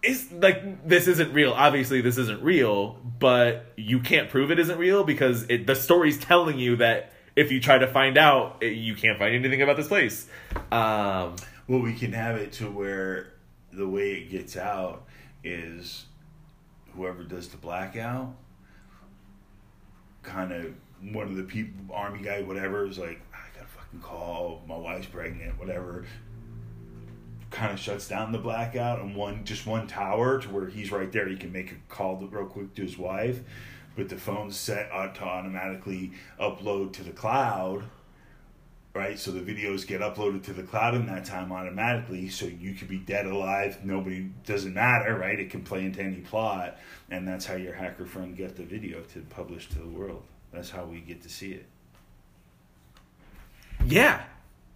[0.03, 4.77] it's like this isn't real obviously this isn't real but you can't prove it isn't
[4.79, 8.73] real because it the story's telling you that if you try to find out it,
[8.73, 10.27] you can't find anything about this place
[10.71, 11.35] um
[11.67, 13.31] Well, we can have it to where
[13.71, 15.05] the way it gets out
[15.41, 16.05] is
[16.95, 18.35] whoever does the blackout,
[20.23, 20.73] kind of
[21.13, 25.07] one of the people, army guy, whatever, is like, I gotta fucking call, my wife's
[25.07, 26.05] pregnant, whatever.
[27.51, 31.11] Kind of shuts down the blackout on one, just one tower to where he's right
[31.11, 31.27] there.
[31.27, 33.41] He can make a call real quick to his wife,
[33.95, 37.83] but the phone's set to automatically upload to the cloud
[38.93, 39.17] right?
[39.17, 42.29] So the videos get uploaded to the cloud in that time automatically.
[42.29, 45.39] So you could be dead alive, nobody doesn't matter, right?
[45.39, 46.77] It can play into any plot,
[47.09, 50.23] and that's how your hacker friend get the video to publish to the world.
[50.51, 51.65] That's how we get to see it.
[53.85, 54.21] yeah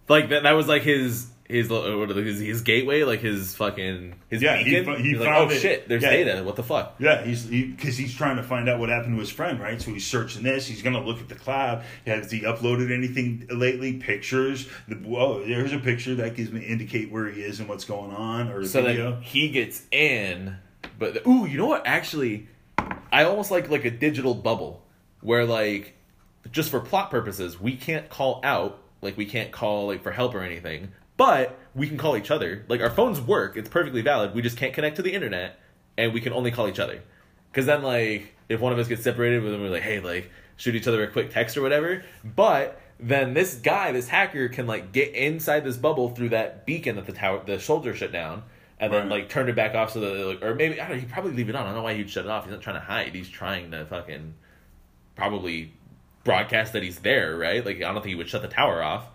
[0.08, 3.20] like that that was like his his uh, what are the- his, his gateway like
[3.20, 5.58] his fucking his Yeah, he beacon fo- he He's like, oh it.
[5.60, 6.10] shit there's Yeah.
[6.10, 9.20] data what the fuck Yeah, he's because he's trying to find out what happened to
[9.20, 9.80] his friend, right?
[9.80, 10.66] So he's searching this.
[10.66, 11.84] He's gonna look at the cloud.
[12.06, 13.94] Has he uploaded anything lately?
[13.94, 14.68] Pictures.
[14.88, 18.10] The, whoa, there's a picture that gives me indicate where he is and what's going
[18.12, 19.12] on, or so video.
[19.12, 20.56] then he gets in
[20.98, 22.48] but the, ooh you know what actually
[23.12, 24.82] i almost like like a digital bubble
[25.20, 25.94] where like
[26.50, 30.34] just for plot purposes we can't call out like we can't call like for help
[30.34, 32.64] or anything but we can call each other.
[32.68, 33.56] Like our phones work.
[33.56, 34.34] It's perfectly valid.
[34.34, 35.58] We just can't connect to the internet
[35.96, 37.02] and we can only call each other.
[37.50, 40.74] Because then like if one of us gets separated then we're like hey like shoot
[40.74, 42.04] each other a quick text or whatever.
[42.24, 46.96] But then this guy this hacker can like get inside this bubble through that beacon
[46.96, 48.42] that the tower the soldier shut down
[48.78, 51.00] and then like turn it back off so that like, or maybe I don't know
[51.00, 51.62] he'd probably leave it on.
[51.62, 52.44] I don't know why he'd shut it off.
[52.44, 53.14] He's not trying to hide.
[53.14, 54.34] He's trying to fucking
[55.14, 55.72] probably
[56.24, 57.64] broadcast that he's there right?
[57.64, 59.06] Like I don't think he would shut the tower off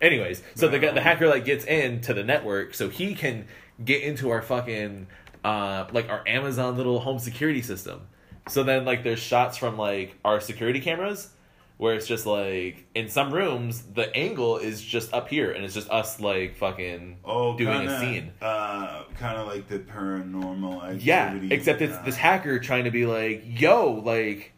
[0.00, 3.46] anyways so the guy, the hacker like gets into the network so he can
[3.84, 5.06] get into our fucking
[5.44, 8.02] uh like our Amazon little home security system.
[8.48, 11.30] So then like there's shots from like our security cameras
[11.78, 15.74] where it's just like in some rooms the angle is just up here and it's
[15.74, 18.32] just us like fucking Oh, doing kinda, a scene.
[18.40, 21.04] Uh, kind of like the paranormal activity.
[21.04, 24.52] yeah except it's uh, this hacker trying to be like yo like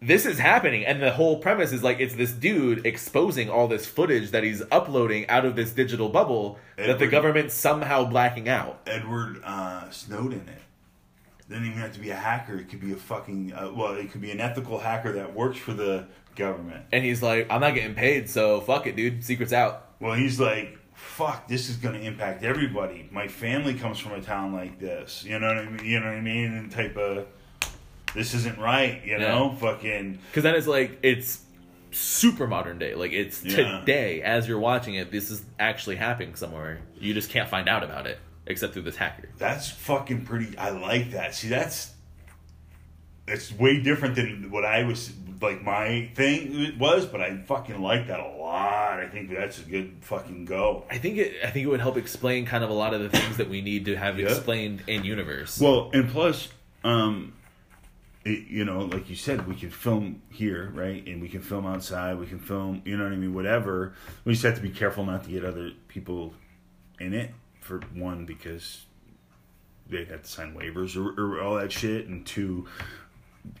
[0.00, 3.84] this is happening and the whole premise is like it's this dude exposing all this
[3.84, 8.48] footage that he's uploading out of this digital bubble that the Edward- government's somehow blacking
[8.48, 11.48] out Edward uh, Snowden it.
[11.48, 12.56] doesn't even have to be a hacker.
[12.56, 15.58] It could be a fucking uh, well, it could be an ethical hacker that works
[15.58, 16.84] for the government.
[16.92, 19.24] And he's like, I'm not getting paid, so fuck it, dude.
[19.24, 19.86] Secret's out.
[19.98, 23.08] Well, he's like, fuck, this is going to impact everybody.
[23.10, 25.24] My family comes from a town like this.
[25.24, 25.84] You know what I mean?
[25.84, 26.52] You know what I mean?
[26.52, 27.26] And type of,
[28.14, 29.00] this isn't right.
[29.04, 30.18] You know, fucking.
[30.30, 31.42] Because then it's like it's
[31.90, 32.94] super modern day.
[32.94, 33.80] Like it's Yeah.
[33.80, 35.10] today as you're watching it.
[35.10, 36.80] This is actually happening somewhere.
[36.98, 39.28] You just can't find out about it except through this hacker.
[39.38, 40.56] That's fucking pretty.
[40.58, 41.34] I like that.
[41.34, 41.92] See, that's
[43.26, 45.62] it's way different than what I was like.
[45.62, 49.00] My thing was, but I fucking like that a lot.
[49.00, 50.84] I think that's a good fucking go.
[50.90, 51.34] I think it.
[51.44, 53.60] I think it would help explain kind of a lot of the things that we
[53.60, 54.28] need to have Yeah.
[54.28, 55.60] explained in universe.
[55.60, 56.48] Well, and plus,
[56.84, 57.34] um,
[58.28, 61.04] it, you know, like you said, we can film here, right?
[61.06, 62.18] And we can film outside.
[62.18, 63.34] We can film, you know what I mean?
[63.34, 63.94] Whatever.
[64.24, 66.34] We just have to be careful not to get other people
[67.00, 67.32] in it.
[67.60, 68.86] For one, because
[69.90, 72.66] they have to sign waivers or, or all that shit, and two,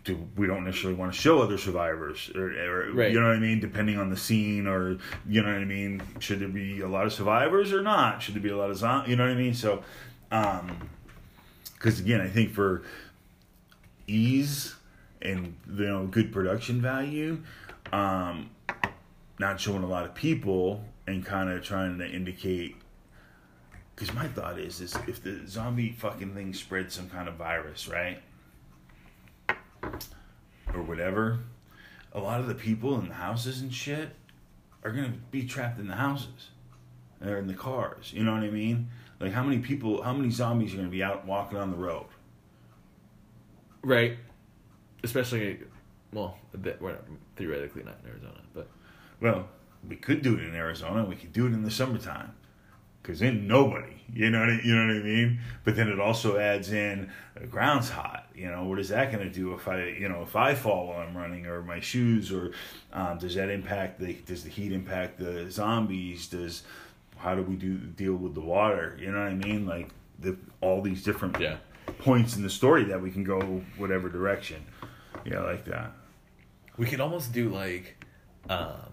[0.04, 3.12] do, we don't necessarily want to show other survivors, or, or Right.
[3.12, 3.60] you know what I mean?
[3.60, 4.96] Depending on the scene, or
[5.28, 6.02] you know what I mean?
[6.20, 8.22] Should there be a lot of survivors or not?
[8.22, 9.10] Should there be a lot of zombies?
[9.10, 9.52] You know what I mean?
[9.52, 9.82] So,
[10.30, 10.88] um,
[11.74, 12.82] because again, I think for
[14.08, 14.74] ease
[15.22, 17.40] and you know good production value,
[17.92, 18.50] um,
[19.38, 22.76] not showing a lot of people and kind of trying to indicate.
[23.94, 27.88] Because my thought is, is if the zombie fucking thing spreads some kind of virus,
[27.88, 28.22] right,
[30.72, 31.40] or whatever,
[32.12, 34.10] a lot of the people in the houses and shit
[34.84, 36.50] are gonna be trapped in the houses
[37.24, 38.12] or in the cars.
[38.12, 38.88] You know what I mean?
[39.18, 42.06] Like how many people, how many zombies are gonna be out walking on the road?
[43.82, 44.16] Right.
[45.04, 45.60] Especially,
[46.12, 47.04] well, that- we're not,
[47.36, 48.68] theoretically not in Arizona, but
[49.20, 49.48] Well,
[49.88, 51.04] we could do it in Arizona.
[51.04, 52.32] We could do it in the summertime,
[53.02, 55.40] because then nobody, you know, what I, you know what I mean.
[55.64, 58.26] But then it also adds in the ground's hot.
[58.34, 60.88] You know, what is that going to do if I, you know, if I fall
[60.88, 62.52] while I'm running, or my shoes, or
[62.92, 64.14] um, does that impact the?
[64.14, 66.26] Does the heat impact the zombies?
[66.28, 66.62] Does
[67.16, 68.96] how do we do deal with the water?
[69.00, 69.66] You know what I mean?
[69.66, 71.56] Like the all these different yeah.
[71.98, 74.64] Points in the story that we can go whatever direction.
[75.24, 75.92] Yeah, like that.
[76.76, 78.04] We could almost do like,
[78.48, 78.92] um,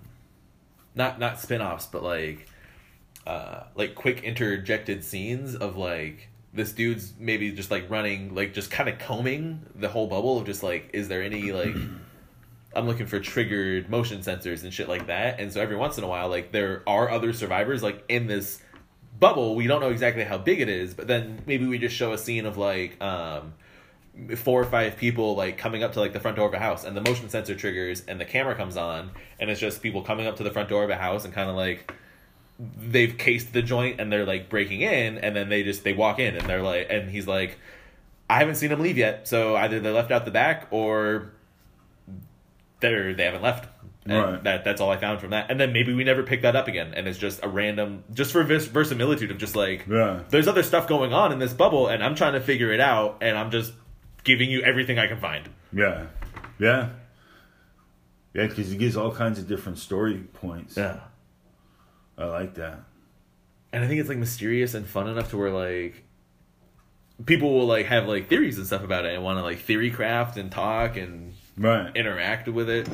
[0.96, 2.48] not not spin-offs, but like,
[3.28, 8.72] uh, like quick interjected scenes of like this dude's maybe just like running, like just
[8.72, 11.76] kind of combing the whole bubble of just like, is there any like.
[12.76, 15.40] I'm looking for triggered motion sensors and shit like that.
[15.40, 18.62] And so every once in a while, like there are other survivors like in this
[19.20, 19.56] bubble.
[19.56, 22.18] We don't know exactly how big it is, but then maybe we just show a
[22.18, 23.54] scene of like um
[24.38, 26.86] four or five people like coming up to like the front door of a house
[26.86, 30.26] and the motion sensor triggers and the camera comes on and it's just people coming
[30.26, 31.94] up to the front door of a house and kind of like
[32.78, 36.18] they've cased the joint and they're like breaking in and then they just they walk
[36.18, 37.60] in and they're like and he's like
[38.30, 41.34] I haven't seen them leave yet so either they left out the back or
[42.80, 43.68] they're they haven't left
[44.06, 44.44] and Right.
[44.44, 46.68] that that's all I found from that and then maybe we never pick that up
[46.68, 50.20] again and it's just a random just for vis- verisimilitude of just like Yeah.
[50.30, 53.18] there's other stuff going on in this bubble and I'm trying to figure it out
[53.22, 53.74] and I'm just
[54.24, 55.50] giving you everything I can find.
[55.74, 56.06] Yeah,
[56.60, 56.90] yeah,
[58.34, 58.48] yeah.
[58.48, 60.78] Because it gives all kinds of different story points.
[60.78, 61.00] Yeah.
[62.18, 62.80] I like that.
[63.74, 66.04] And I think it's like mysterious and fun enough to where like
[67.26, 69.90] people will like have like theories and stuff about it and want to like theory
[69.90, 71.96] craft and talk and Right.
[71.96, 72.88] interact with it.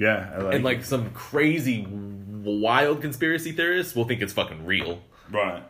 [0.00, 0.54] Yeah, I like.
[0.54, 0.86] And like it.
[0.86, 5.02] some crazy wild conspiracy theorists will think it's fucking real.
[5.30, 5.62] right.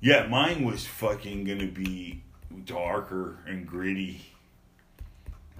[0.00, 2.22] Yeah, mine was fucking gonna be
[2.64, 4.22] darker and gritty.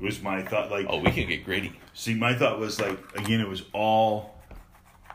[0.00, 0.86] Was my thought like?
[0.88, 1.78] Oh, we can get gritty.
[1.92, 4.40] See, my thought was like again, it was all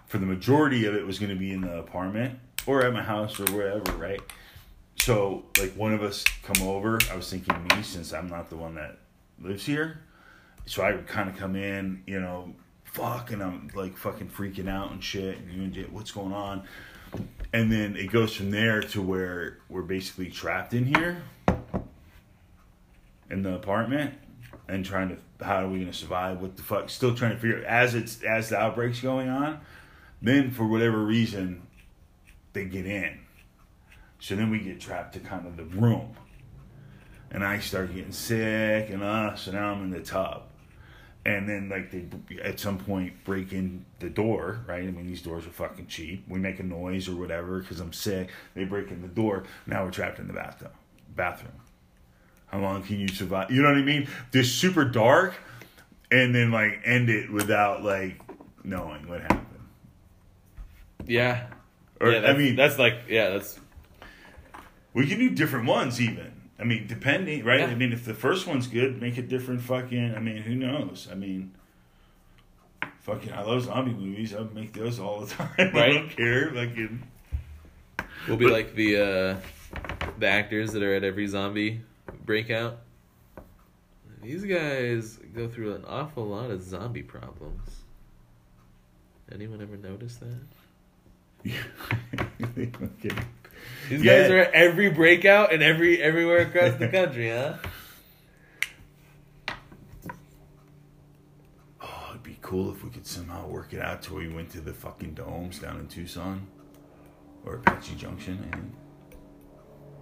[0.05, 3.39] for the majority of it was to be in the apartment or at my house
[3.39, 4.21] or wherever, right?
[4.99, 6.99] So, like, one of us come over.
[7.11, 8.97] I was thinking me since I'm not the one that
[9.41, 10.04] lives here.
[10.65, 12.53] So I would kind of come in, you know,
[12.83, 15.37] fuck, and I'm like fucking freaking out and shit.
[15.37, 16.63] And you what's going on?
[17.53, 21.21] And then it goes from there to where we're basically trapped in here
[23.29, 24.13] in the apartment
[24.67, 27.63] and trying to how are we to survive what the fuck still trying to figure
[27.65, 29.59] as it's as the outbreak's going on
[30.21, 31.61] then for whatever reason
[32.53, 33.19] they get in
[34.19, 36.15] so then we get trapped to kind of the room
[37.31, 40.44] and i start getting sick and uh so now i'm in the tub
[41.25, 42.05] and then like they
[42.41, 46.23] at some point break in the door right i mean these doors are fucking cheap
[46.27, 49.83] we make a noise or whatever because i'm sick they break in the door now
[49.83, 50.71] we're trapped in the bathtub
[51.15, 51.53] bathroom
[52.55, 53.51] how long can you survive?
[53.51, 54.07] You know what I mean?
[54.31, 55.35] This super dark,
[56.11, 58.19] and then like end it without like
[58.63, 59.45] knowing what happened.
[61.05, 61.47] Yeah.
[61.99, 63.59] Or yeah, I mean, that's like yeah, that's
[64.93, 66.34] we can do different ones even.
[66.57, 67.59] I mean, depending, right?
[67.59, 67.65] Yeah.
[67.67, 70.15] I mean, if the first one's good, make a different fucking.
[70.15, 71.07] I mean, who knows?
[71.11, 71.51] I mean,
[73.01, 74.33] fucking, I love zombie movies.
[74.33, 75.49] I make those all the time.
[75.75, 76.49] I don't care.
[76.53, 77.03] Fucking,
[78.27, 79.35] We'll be But- like the uh,
[80.19, 81.81] the actors that are at every zombie
[82.25, 82.77] breakout.
[84.21, 87.69] These guys go through an awful lot of zombie problems.
[89.31, 90.37] Anyone ever notice that?
[91.43, 91.61] Yeah.
[92.57, 93.15] okay.
[93.89, 94.21] These Yeah.
[94.23, 97.55] guys are at every breakout and every everywhere across the country, huh?
[101.81, 104.49] Oh, it'd be cool if we could somehow work it out to where we went
[104.51, 106.47] to the fucking domes down in Tucson
[107.45, 108.47] or Apache Junction.
[108.51, 108.71] I think.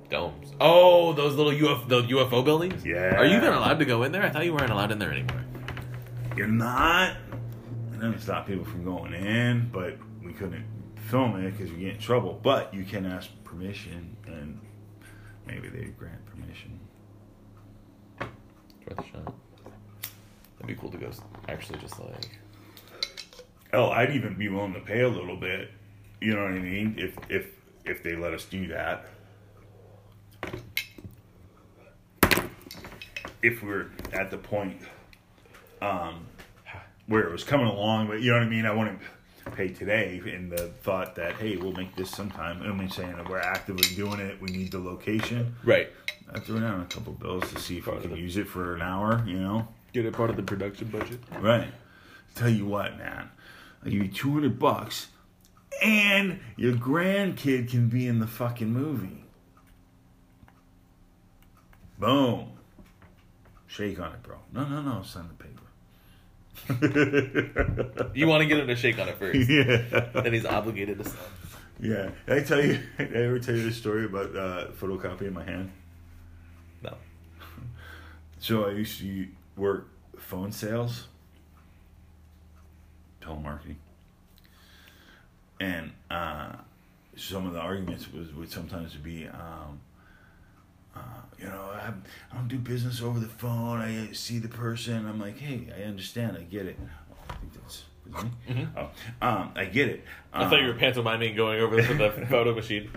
[0.09, 0.51] Domes.
[0.61, 2.85] Oh, those little UFO, the UFO buildings.
[2.85, 3.15] Yeah.
[3.15, 4.23] Are you even allowed to go in there?
[4.23, 5.43] I thought you weren't allowed in there anymore.
[6.37, 7.17] You're not.
[7.93, 10.65] It doesn't stop people from going in, but we couldn't
[11.03, 12.39] film it because you get in trouble.
[12.41, 14.59] But you can ask permission, and
[15.45, 16.79] maybe they grant permission.
[18.19, 19.33] Worth a shot.
[20.59, 21.11] That'd be cool to go.
[21.47, 22.39] Actually, just like
[23.73, 25.71] Oh, I'd even be willing to pay a little bit.
[26.21, 26.95] You know what I mean?
[26.97, 27.47] If if
[27.85, 29.07] if they let us do that.
[33.41, 34.77] If we're at the point
[35.81, 36.27] um,
[37.07, 38.65] where it was coming along, but you know what I mean?
[38.65, 38.99] I wouldn't
[39.51, 42.61] pay today in the thought that hey, we'll make this sometime.
[42.63, 45.55] I mean, saying that we're actively doing it, we need the location.
[45.63, 45.89] right.
[46.33, 48.37] I threw down a couple bills to see if we Part of can the- use
[48.37, 49.23] it for an hour.
[49.27, 49.67] You know.
[49.91, 51.19] Get it part of the production budget.
[51.39, 51.67] Right.
[52.33, 53.29] Tell you what, man.
[53.83, 55.07] I'll give you 200 bucks
[55.83, 59.25] and your grandkid can be in the fucking movie.
[61.99, 62.49] Boom.
[63.67, 64.37] Shake on it, bro.
[64.51, 65.03] No, no, no.
[65.03, 65.52] Sign the paper.
[68.15, 70.21] You want to get him to shake on it first, yeah.
[70.21, 71.17] then he's obligated to sign.
[71.79, 72.11] Yeah.
[72.27, 75.43] Did I tell you, did I ever tell you the story about uh, photocopying my
[75.43, 75.71] hand?
[76.83, 76.95] No.
[78.39, 79.27] So I used to
[79.57, 79.87] work
[80.17, 81.07] phone sales,
[83.21, 83.75] telemarketing,
[85.59, 86.53] and uh,
[87.15, 89.79] some of the arguments was would sometimes be, um,
[90.95, 90.99] uh,
[91.39, 91.91] you know, I,
[92.31, 93.79] I don't do business over the phone.
[93.79, 95.05] I see the person.
[95.05, 96.37] I'm like, hey, I understand.
[96.37, 96.77] I get it.
[96.79, 97.83] Oh, I think that's.
[98.49, 98.67] me?
[98.77, 98.89] Oh,
[99.21, 100.03] um, I get it.
[100.03, 100.41] Mm-hmm.
[100.41, 102.89] I thought you were Um, pantomiming going over to the photo machine.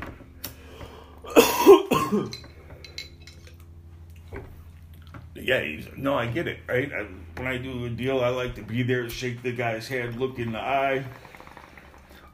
[5.34, 6.90] Yeah, he's, no, I get it, right?
[6.92, 7.06] I,
[7.40, 10.38] when I do a deal, I like to be there, shake the guy's hand, look
[10.38, 11.04] in the eye,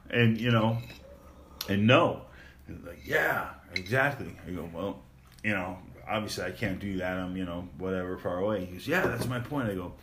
[0.09, 0.77] and you know,
[1.67, 2.21] and no,
[2.65, 4.33] He's like, yeah, exactly.
[4.47, 5.01] I go, well,
[5.43, 5.77] you know,
[6.07, 7.17] obviously I can't do that.
[7.17, 8.65] I'm, you know, whatever, far away.
[8.65, 9.69] He goes, yeah, that's my point.
[9.69, 9.93] I go,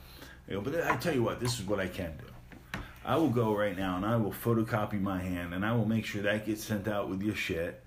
[0.49, 2.79] I go, but I tell you what, this is what I can do.
[3.05, 6.05] I will go right now and I will photocopy my hand and I will make
[6.05, 7.83] sure that gets sent out with your shit.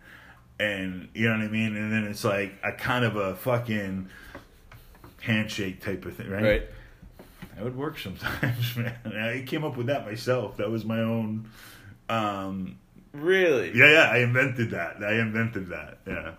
[0.59, 1.75] And you know what I mean?
[1.75, 4.09] And then it's like a kind of a fucking
[5.21, 6.43] handshake type of thing, right?
[6.43, 6.63] Right.
[7.55, 8.95] That would work sometimes, man.
[9.05, 10.57] I came up with that myself.
[10.57, 11.49] That was my own.
[12.09, 12.77] Um,
[13.13, 13.71] Really?
[13.77, 14.09] yeah, yeah.
[14.11, 15.03] I invented that.
[15.03, 15.99] I invented that.
[16.07, 16.31] Yeah.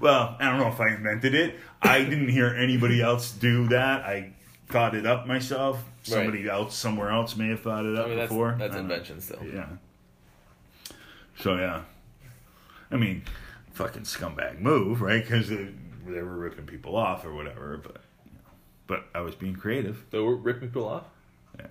[0.00, 1.56] Well, I don't know if I invented it.
[1.82, 4.02] I didn't hear anybody else do that.
[4.02, 4.32] I
[4.68, 5.82] thought it up myself.
[6.02, 8.56] Somebody else somewhere else may have thought it I up mean, that's, before.
[8.58, 8.94] that's I don't know.
[8.94, 9.42] invention still.
[9.44, 9.66] Yeah.
[11.40, 11.82] So yeah,
[12.90, 13.22] I mean,
[13.72, 15.22] fucking scumbag move, right?
[15.22, 15.68] Because they,
[16.06, 17.80] they were ripping people off or whatever.
[17.82, 18.50] But, you know,
[18.86, 20.04] but I was being creative.
[20.10, 21.04] So we're ripping people off?
[21.58, 21.66] Yeah,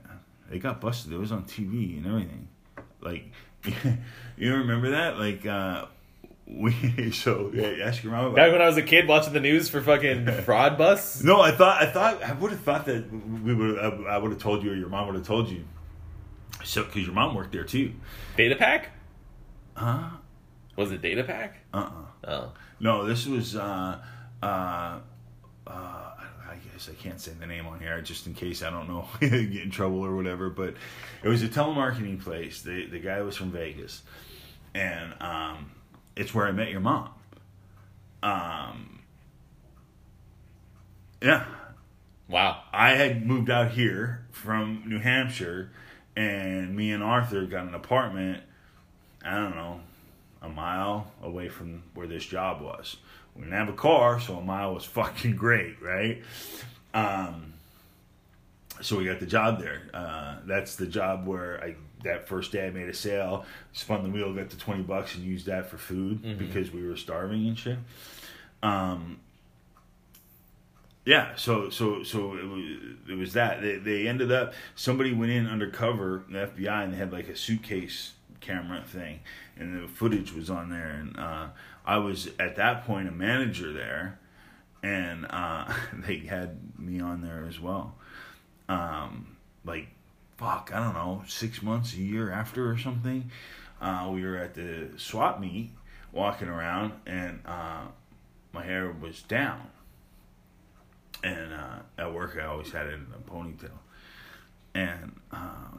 [0.50, 1.14] they got busted.
[1.14, 2.48] It was on TV and everything.
[3.02, 3.32] Like,
[4.38, 5.18] you remember that?
[5.18, 5.86] Like, uh,
[6.46, 8.36] we so yeah, ask your mom about.
[8.36, 11.24] Back when I was a kid watching the news for fucking fraud busts?
[11.24, 14.42] No, I thought I thought I would have thought that we would I, would have
[14.42, 15.66] told you or your mom would have told you.
[16.64, 17.94] So, because your mom worked there too.
[18.38, 18.92] Data pack?
[19.76, 20.10] Huh?
[20.76, 21.58] Was it data pack?
[21.74, 22.52] Uh uh Oh.
[22.80, 23.56] No, this was.
[23.56, 24.00] Uh,
[24.42, 25.00] uh, uh,
[25.68, 29.08] I guess I can't say the name on here just in case I don't know
[29.20, 30.50] get in trouble or whatever.
[30.50, 30.76] But
[31.24, 32.62] it was a telemarketing place.
[32.62, 34.04] The the guy was from Vegas,
[34.74, 35.72] and um,
[36.16, 37.10] it's where I met your mom.
[38.22, 39.00] Um,
[41.22, 41.46] yeah,
[42.28, 42.64] Wow.
[42.72, 45.72] I had moved out here from New Hampshire,
[46.16, 48.42] and me and Arthur got an apartment.
[49.24, 49.82] I don't know,
[50.42, 52.98] a mile away from where this job was.
[53.36, 56.24] We didn't have a car, so a mile was fucking great, right?
[56.94, 57.54] Um,
[58.82, 59.84] so we got the job there.
[59.94, 64.10] Uh, that's the job where I that first day I made a sale, spun the
[64.10, 67.58] wheel, got the twenty bucks, and used that for food because we were starving and
[67.58, 67.78] shit.
[68.62, 69.20] Um,
[71.06, 72.64] yeah, so so so it was,
[73.10, 76.98] it was that they they ended up somebody went in undercover the FBI and they
[76.98, 79.20] had like a suitcase camera thing
[79.58, 81.48] and the footage was on there and uh,
[81.86, 84.20] I was at that point a manager there
[84.84, 87.96] and uh, they had me on there as well.
[88.70, 89.88] Um, like,
[90.44, 93.32] fuck, I don't know, six months, a year after or something.
[93.82, 95.72] Uh, we were at the swap meet,
[96.12, 97.84] walking around, and uh,
[98.52, 99.70] my hair was down.
[101.24, 103.80] And uh, at work, I always had it in a ponytail.
[104.76, 105.78] And uh,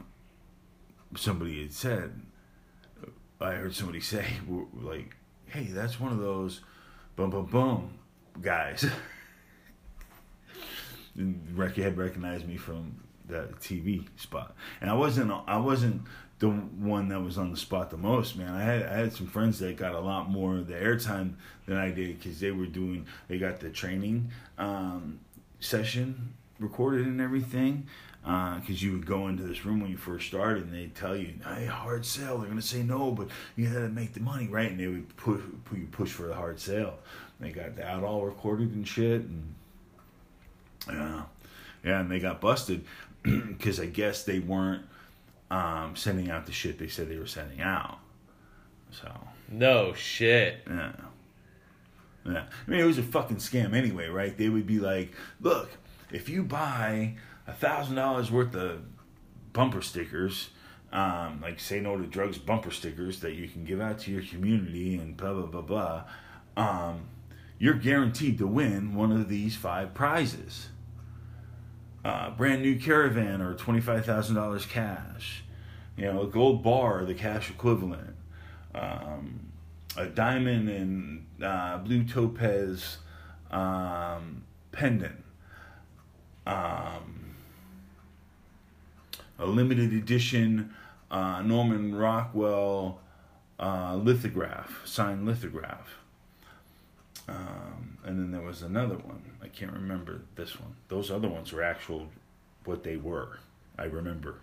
[1.15, 2.21] somebody had said,
[3.39, 4.25] I heard somebody say,
[4.73, 6.61] like, hey, that's one of those
[7.15, 7.99] boom, boom, boom
[8.41, 8.89] guys.
[11.15, 15.31] Ricky had recognized me from the TV spot, and I wasn't.
[15.47, 16.03] I wasn't
[16.39, 18.53] the one that was on the spot the most, man.
[18.53, 21.77] I had I had some friends that got a lot more of the airtime than
[21.77, 23.05] I did because they were doing.
[23.27, 25.19] They got the training um,
[25.59, 27.87] session recorded and everything.
[28.23, 31.15] Because uh, you would go into this room when you first started, and they'd tell
[31.15, 34.47] you, "Hey, hard sale." They're gonna say no, but you got to make the money,
[34.47, 34.71] right?
[34.71, 36.97] And they would push, you push for the hard sale.
[37.39, 39.53] They got that all recorded and shit, and
[40.87, 41.21] yeah,
[41.83, 42.83] yeah, and they got busted
[43.47, 44.85] because I guess they weren't
[45.51, 47.99] um, sending out the shit they said they were sending out.
[48.91, 49.11] So
[49.49, 50.61] no shit.
[50.67, 50.91] Yeah.
[52.25, 52.43] Yeah.
[52.67, 54.35] I mean, it was a fucking scam anyway, right?
[54.35, 55.69] They would be like, look,
[56.11, 57.15] if you buy
[57.47, 58.81] a thousand dollars worth of
[59.53, 60.49] bumper stickers,
[60.91, 64.23] um, like say no to drugs bumper stickers that you can give out to your
[64.23, 66.03] community and blah blah blah blah,
[66.57, 67.07] um,
[67.59, 70.69] you're guaranteed to win one of these five prizes.
[72.37, 75.43] Brand new caravan or twenty five thousand dollars cash,
[75.97, 78.15] you know, a gold bar, the cash equivalent,
[78.75, 79.39] um,
[79.97, 82.97] a diamond and uh, blue topaz
[83.49, 85.23] um, pendant,
[86.45, 87.35] um,
[89.39, 90.73] a limited edition
[91.09, 92.99] uh, Norman Rockwell
[93.59, 95.99] uh, lithograph, signed lithograph.
[97.27, 99.21] Um, and then there was another one.
[99.41, 100.75] I can't remember this one.
[100.89, 102.07] Those other ones were actual
[102.65, 103.39] what they were.
[103.77, 104.35] I remember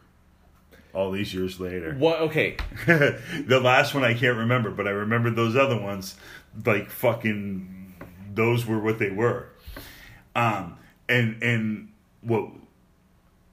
[0.94, 1.94] all these years later.
[1.94, 2.20] What?
[2.20, 2.56] Okay.
[2.86, 6.16] the last one I can't remember, but I remember those other ones.
[6.66, 7.94] Like fucking,
[8.34, 9.48] those were what they were.
[10.34, 10.78] Um,
[11.08, 12.50] and and what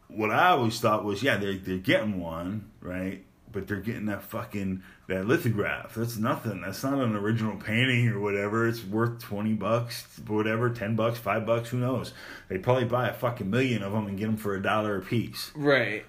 [0.07, 4.23] what I always thought was, yeah, they're they're getting one right, but they're getting that
[4.23, 5.95] fucking that lithograph.
[5.95, 6.62] That's nothing.
[6.62, 8.68] That's not an original painting or whatever.
[8.68, 12.14] It's worth twenty bucks, whatever, ten bucks, five bucks, who knows?
[12.47, 15.01] They probably buy a fucking million of them and get them for a dollar a
[15.01, 15.51] piece.
[15.55, 16.05] Right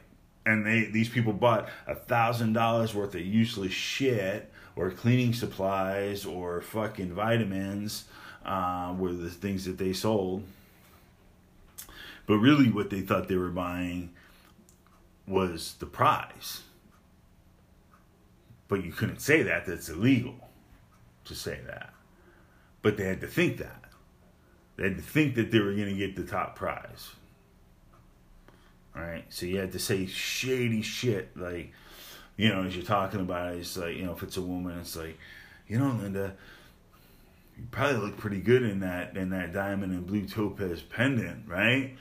[0.47, 6.25] and they these people bought a thousand dollars worth of useless shit or cleaning supplies
[6.25, 8.05] or fucking vitamins
[8.45, 10.45] uh, were the things that they sold.
[12.27, 14.11] But really, what they thought they were buying
[15.27, 16.63] was the prize.
[18.71, 20.37] But you couldn't say that, that's illegal
[21.25, 21.93] to say that.
[22.83, 23.85] But they had to think that.
[24.77, 27.11] They had to think that they were going to get the top prize.
[28.95, 31.73] All right, so you had to say shady shit like,
[32.37, 34.79] you know, as you're talking about it, it's like, you know, if it's a woman,
[34.79, 35.19] it's like,
[35.67, 36.37] you know, Linda,
[37.59, 41.97] you probably look pretty good in that in that diamond and blue topaz pendant, right?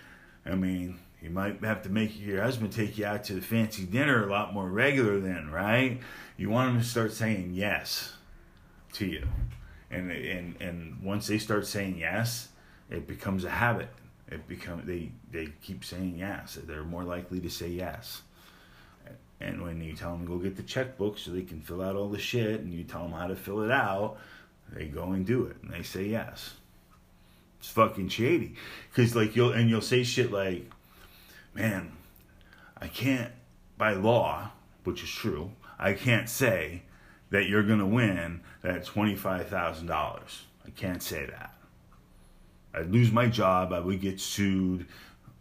[0.45, 3.85] I mean, you might have to make your husband take you out to the fancy
[3.85, 5.99] dinner a lot more regular then, right?
[6.37, 8.13] You want him to start saying yes
[8.93, 9.27] to you.
[9.91, 12.49] And and and once they start saying yes,
[12.89, 13.89] it becomes a habit
[14.31, 16.57] it become they they keep saying yes.
[16.63, 18.21] They're more likely to say yes.
[19.41, 22.09] And when you tell them go get the checkbook so they can fill out all
[22.09, 24.17] the shit, and you tell them how to fill it out,
[24.71, 26.55] they go and do it, and they say yes.
[27.59, 28.55] It's fucking shady,
[28.93, 30.69] cause like you'll and you'll say shit like,
[31.53, 31.93] "Man,
[32.77, 33.31] I can't
[33.77, 34.51] by law,
[34.83, 36.83] which is true, I can't say
[37.29, 40.45] that you're gonna win that twenty five thousand dollars.
[40.65, 41.53] I can't say that."
[42.73, 43.73] I'd lose my job.
[43.73, 44.85] I would get sued.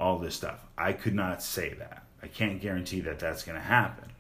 [0.00, 0.64] All this stuff.
[0.76, 2.04] I could not say that.
[2.22, 4.12] I can't guarantee that that's going to happen.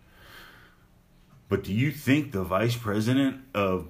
[1.48, 3.88] But do you think the vice president of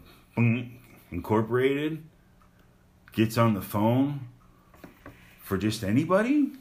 [1.11, 2.05] Incorporated
[3.13, 4.29] gets on the phone
[5.41, 6.53] for just anybody?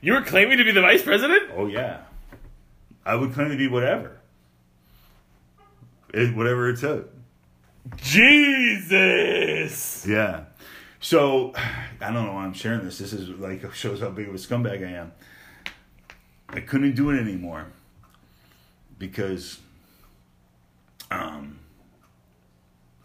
[0.00, 1.50] You were claiming to be the vice president?
[1.54, 2.02] Oh yeah,
[3.04, 4.18] I would claim to be whatever,
[6.14, 7.12] it, whatever it took.
[7.96, 9.36] Jesus.
[10.06, 10.44] Yeah.
[11.00, 12.98] So I don't know why I'm sharing this.
[12.98, 15.12] This is like shows how big of a scumbag I am.
[16.48, 17.66] I couldn't do it anymore
[18.98, 19.60] because
[21.10, 21.58] um,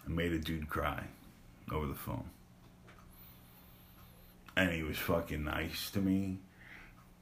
[0.05, 1.03] I made a dude cry
[1.71, 2.29] over the phone.
[4.57, 6.37] And he was fucking nice to me.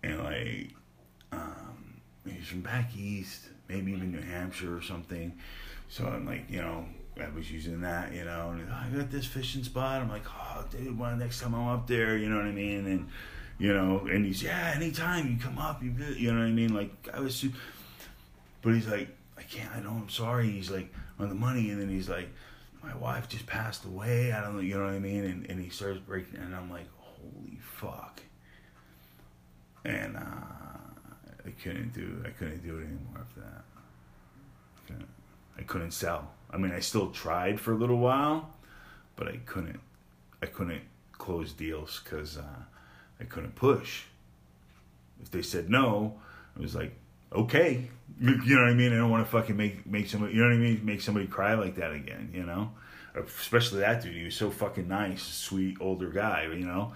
[0.03, 0.69] And like,
[1.31, 5.33] um, he's from back east, maybe even New Hampshire or something.
[5.89, 6.85] So I'm like, you know,
[7.21, 10.01] I was using that, you know, and I got this fishing spot.
[10.01, 12.85] I'm like, oh, dude, when next time I'm up there, you know what I mean?
[12.87, 13.09] And
[13.59, 16.73] you know, and he's yeah, anytime you come up, you you know what I mean?
[16.73, 17.45] Like I was,
[18.61, 20.49] but he's like, I can't, I know, I'm sorry.
[20.49, 22.29] He's like on the money, and then he's like,
[22.81, 24.31] my wife just passed away.
[24.31, 25.23] I don't know, you know what I mean?
[25.25, 28.21] And and he starts breaking, and I'm like, holy fuck.
[29.85, 30.19] And uh,
[31.45, 33.63] I couldn't do, I couldn't do it anymore after that.
[34.77, 35.09] I couldn't,
[35.57, 36.31] I couldn't sell.
[36.51, 38.49] I mean, I still tried for a little while,
[39.15, 39.79] but I couldn't.
[40.41, 40.81] I couldn't
[41.13, 42.43] close deals because uh,
[43.19, 44.03] I couldn't push.
[45.21, 46.19] If they said no,
[46.57, 46.93] I was like,
[47.31, 48.93] okay, you, know what I mean.
[48.93, 51.27] I don't want to fucking make make somebody, you know what I mean, make somebody
[51.27, 52.29] cry like that again.
[52.33, 52.71] You know,
[53.15, 54.15] especially that dude.
[54.15, 56.43] He was so fucking nice, sweet older guy.
[56.43, 56.93] You know,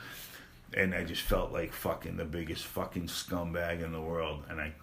[0.73, 4.73] and I just felt like fucking the biggest fucking scumbag in the world, and I,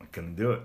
[0.00, 0.60] I couldn't do it.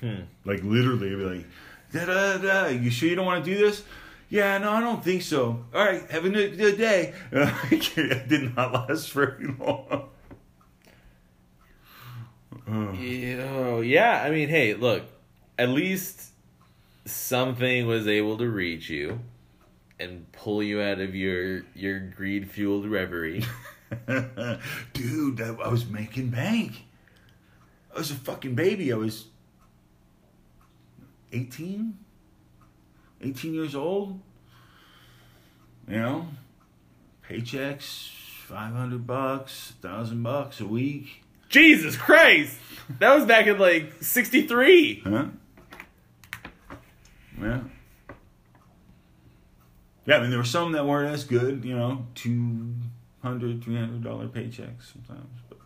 [0.00, 0.22] Hmm.
[0.44, 1.46] Like literally, I'd be like,
[1.92, 2.66] da da da.
[2.68, 3.82] You sure you don't want to do this?
[4.30, 5.64] Yeah, no, I don't think so.
[5.74, 7.14] All right, have a good day.
[7.32, 10.10] it did not last very long.
[12.70, 14.22] Oh, yeah.
[14.22, 15.04] I mean, hey, look.
[15.58, 16.30] At least
[17.04, 19.20] something was able to reach you
[20.00, 23.44] and pull you out of your your greed fueled reverie.
[24.92, 26.84] Dude, I, I was making bank.
[27.94, 28.92] I was a fucking baby.
[28.92, 29.26] I was
[31.32, 31.98] 18,
[33.22, 34.20] 18 years old.
[35.88, 36.28] You know,
[37.28, 38.10] paychecks,
[38.46, 41.22] 500 bucks, 1000 bucks a week.
[41.48, 42.58] Jesus Christ!
[42.98, 45.02] That was back in like 63.
[45.04, 45.26] Huh?
[47.40, 47.60] Yeah.
[50.08, 52.72] Yeah, I mean, there were some that weren't as good, you know, $200,
[53.22, 55.38] $300 paychecks sometimes.
[55.50, 55.58] But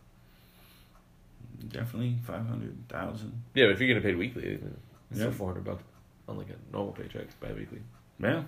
[1.69, 4.65] definitely 500000 Yeah, but if you're getting paid weekly, it's
[5.13, 5.27] Yeah.
[5.27, 5.85] still 400 bucks
[6.27, 7.83] on like a normal paycheck bi weekly.
[8.19, 8.43] Yeah.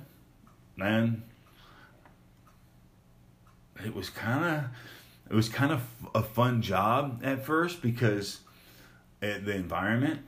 [0.76, 1.22] Man.
[3.84, 4.64] It was kind of
[5.30, 5.82] it was kind of
[6.12, 8.40] a fun job at first because
[9.20, 10.20] the environment,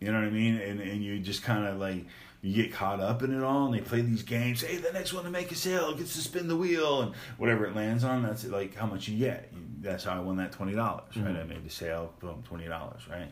[0.00, 0.56] you know what I mean?
[0.58, 2.06] And and you just kind of like
[2.42, 4.62] you get caught up in it all and they play these games.
[4.62, 7.64] Hey, the next one to make a sale gets to spin the wheel and whatever
[7.66, 9.52] it lands on, that's like how much you get.
[9.80, 11.06] That's how I won that $20, right?
[11.16, 12.68] I made the sale, boom, $20,
[13.08, 13.30] right?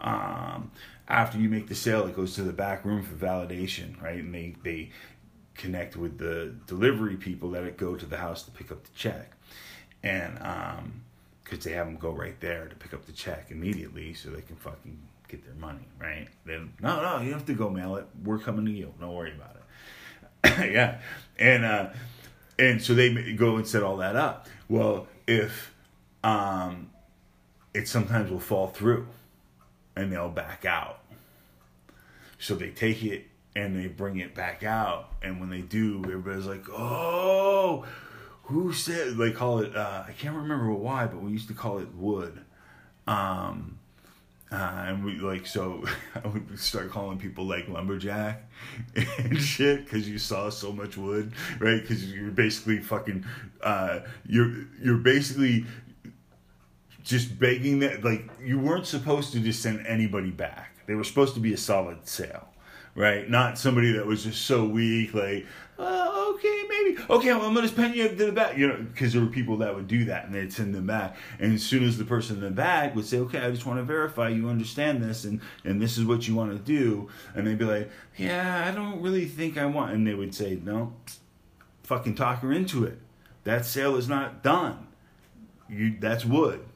[0.00, 0.70] Um,
[1.08, 4.18] after you make the sale, it goes to the back room for validation, right?
[4.18, 4.90] And they, they
[5.54, 9.32] connect with the delivery people that go to the house to pick up the check.
[10.02, 11.02] And um
[11.44, 14.28] 'cause because they have them go right there to pick up the check immediately so
[14.30, 14.98] they can fucking
[15.28, 16.28] get their money, right?
[16.44, 18.06] Then, no, no, you have to go mail it.
[18.24, 18.92] We're coming to you.
[19.00, 20.72] Don't worry about it.
[20.72, 21.00] yeah.
[21.38, 21.90] And, uh,
[22.58, 24.48] and so they go and set all that up.
[24.68, 25.74] Well, if,
[26.24, 26.90] um,
[27.74, 29.06] it sometimes will fall through
[29.94, 31.00] and they'll back out.
[32.38, 35.12] So they take it and they bring it back out.
[35.22, 37.84] And when they do, everybody's like, oh,
[38.44, 41.78] who said, they call it, uh, I can't remember why, but we used to call
[41.78, 42.40] it wood.
[43.06, 43.77] Um,
[44.50, 45.84] uh, and we like, so
[46.24, 48.42] I would start calling people like lumberjack
[48.96, 51.80] and shit because you saw so much wood, right?
[51.80, 53.24] Because you're basically fucking,
[53.62, 55.66] uh, you're, you're basically
[57.08, 60.74] just begging that like you weren't supposed to just send anybody back.
[60.86, 62.48] They were supposed to be a solid sale,
[62.94, 63.28] right?
[63.28, 65.46] Not somebody that was just so weak, like,
[65.78, 69.12] oh, okay, maybe, okay, well, I'm gonna pen you to the back, you know, because
[69.12, 71.16] there were people that would do that and they'd send them back.
[71.38, 73.78] And as soon as the person in the back would say, okay, I just want
[73.78, 77.46] to verify you understand this and and this is what you want to do, and
[77.46, 80.94] they'd be like, yeah, I don't really think I want, and they would say, no,
[81.84, 82.98] fucking talk her into it.
[83.44, 84.86] That sale is not done.
[85.68, 86.67] You that's wood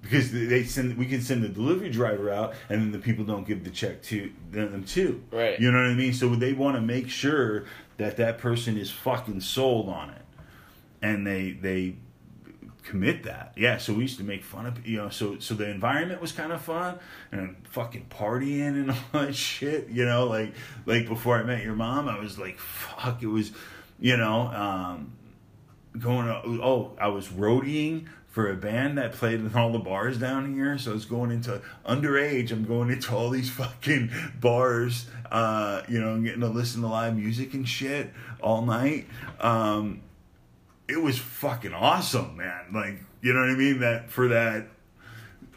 [0.00, 3.46] because they send we can send the delivery driver out and then the people don't
[3.46, 5.22] give the check to them too.
[5.30, 5.58] Right.
[5.58, 6.12] you know what i mean?
[6.12, 7.64] So they want to make sure
[7.96, 10.22] that that person is fucking sold on it.
[11.02, 11.96] And they they
[12.84, 13.52] commit that.
[13.56, 16.32] Yeah so we used to make fun of you know so so the environment was
[16.32, 16.98] kind of fun
[17.32, 20.26] and fucking partying and all that shit you know?
[20.26, 23.50] Like like before i met your mom i was like fuck it was
[23.98, 25.12] you know um
[25.98, 28.06] going to, oh i was roadieing
[28.36, 30.76] for a band that played in all the bars down here.
[30.76, 32.52] So i was going into underage.
[32.52, 37.16] I'm going into all these fucking bars uh you know getting to listen to live
[37.16, 38.12] music and shit
[38.42, 39.06] all night.
[39.40, 40.02] Um
[40.86, 42.66] it was fucking awesome man.
[42.74, 43.80] Like you know what i mean?
[43.80, 44.66] That for that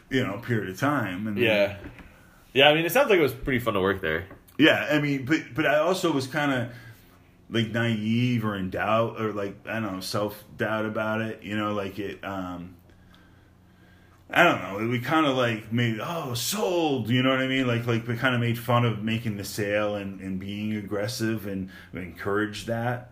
[0.08, 1.26] you know period of time.
[1.26, 1.76] And Yeah.
[2.54, 4.24] Yeah, I mean, it sounds like it was pretty fun to work there.
[4.56, 6.72] yeah i mean but but i also was kind of
[7.50, 11.56] like naive or in doubt or like i don't know self doubt about it you
[11.56, 12.76] know like it um
[14.32, 14.88] I don't know.
[14.88, 17.08] We kind of like made oh sold.
[17.08, 17.66] You know what I mean?
[17.66, 21.46] Like like we kind of made fun of making the sale and and being aggressive
[21.46, 23.10] and encouraged that.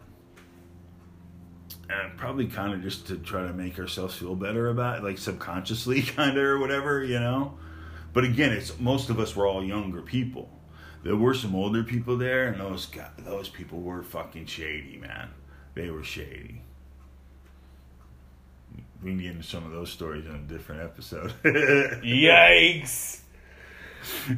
[1.91, 5.19] And probably kind of just to try to make ourselves feel better about it, like
[5.19, 7.59] subconsciously, kind of or whatever, you know.
[8.13, 10.51] But again, it's most of us were all younger people.
[11.09, 15.31] There were some older people there, and those guys, those people were fucking shady, man.
[15.73, 16.61] They were shady.
[19.03, 21.33] We can get into some of those stories in a different episode.
[22.05, 23.21] Yikes.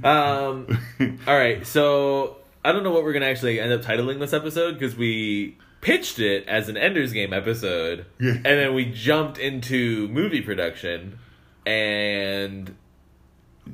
[0.05, 0.79] Um.
[1.27, 1.67] all right.
[1.67, 5.59] So I don't know what we're gonna actually end up titling this episode because we
[5.81, 8.31] pitched it as an Ender's Game episode, Yeah.
[8.35, 11.19] and then we jumped into movie production
[11.67, 12.77] and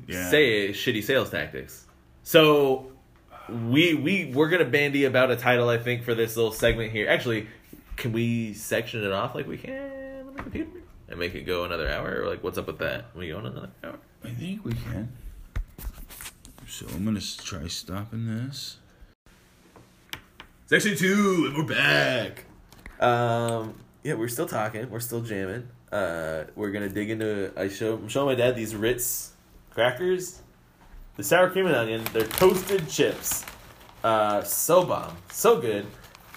[0.09, 0.31] yeah.
[0.31, 1.86] say shitty sales tactics.
[2.27, 2.91] So
[3.49, 7.09] we we we're gonna bandy about a title I think for this little segment here.
[7.09, 7.47] Actually,
[7.95, 10.71] can we section it off like we can on the computer
[11.09, 12.23] and make it go another hour?
[12.23, 13.15] Or like, what's up with that?
[13.15, 14.01] we go on another hour?
[14.25, 15.13] I think we can.
[16.67, 18.79] So I'm gonna try stopping this.
[20.67, 22.47] Section two, and we're back.
[22.99, 24.91] Um, yeah, we're still talking.
[24.91, 25.69] We're still jamming.
[25.93, 27.53] Uh, we're gonna dig into.
[27.57, 27.95] I show.
[27.95, 29.31] I'm showing my dad these Ritz
[29.71, 30.43] crackers.
[31.17, 32.05] The sour cream and onion.
[32.13, 33.45] They're toasted chips.
[34.05, 35.87] Uh, so bomb, so good.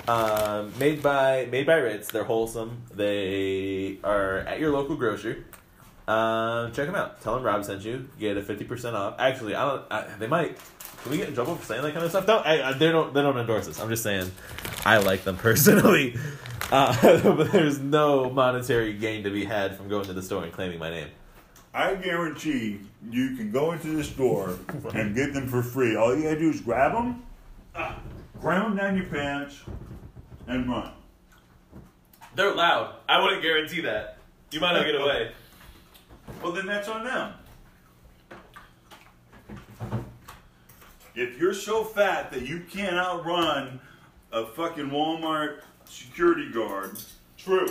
[0.07, 2.07] Um, made by made by Ritz.
[2.07, 2.81] They're wholesome.
[2.93, 5.43] They are at your local grocery.
[6.07, 7.21] Um, check them out.
[7.21, 8.09] Tell them Rob sent you.
[8.19, 9.15] Get a fifty percent off.
[9.19, 9.91] Actually, I don't.
[9.91, 10.57] I, they might.
[11.03, 12.25] Can we get in trouble for saying that kind of stuff?
[12.25, 13.13] No, I, I, they don't.
[13.13, 13.79] They don't endorse us.
[13.79, 14.31] I'm just saying,
[14.85, 16.17] I like them personally.
[16.71, 16.95] Uh,
[17.35, 20.79] but there's no monetary gain to be had from going to the store and claiming
[20.79, 21.09] my name.
[21.73, 24.57] I guarantee you can go into the store
[24.93, 25.95] and get them for free.
[25.95, 27.23] All you gotta do is grab them,
[27.73, 29.61] them down your pants,
[30.47, 30.91] and run.
[32.35, 32.95] They're loud.
[33.07, 34.17] I wouldn't guarantee that.
[34.51, 35.31] You might not get away.
[36.41, 37.33] Well, then that's on them.
[41.15, 43.79] If you're so fat that you can't outrun
[44.31, 46.97] a fucking Walmart security guard,
[47.37, 47.69] true.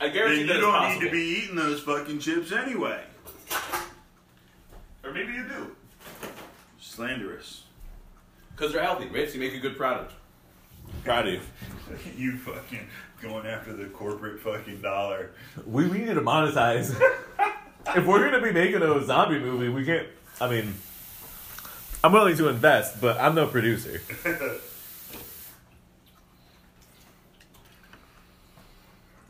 [0.00, 1.00] I Then you don't possible.
[1.02, 3.02] need to be eating those fucking chips anyway.
[5.04, 5.76] or maybe you do.
[6.80, 7.64] Slanderous.
[8.56, 9.34] Because they're healthy, Rich.
[9.34, 10.12] You make a good product.
[11.04, 11.40] Proud of you.
[12.16, 12.86] you fucking
[13.20, 15.32] going after the corporate fucking dollar.
[15.66, 16.98] We, we need to monetize.
[17.94, 20.08] if we're gonna be making a zombie movie, we can't.
[20.40, 20.74] I mean,
[22.02, 24.00] I'm willing to invest, but I'm no producer.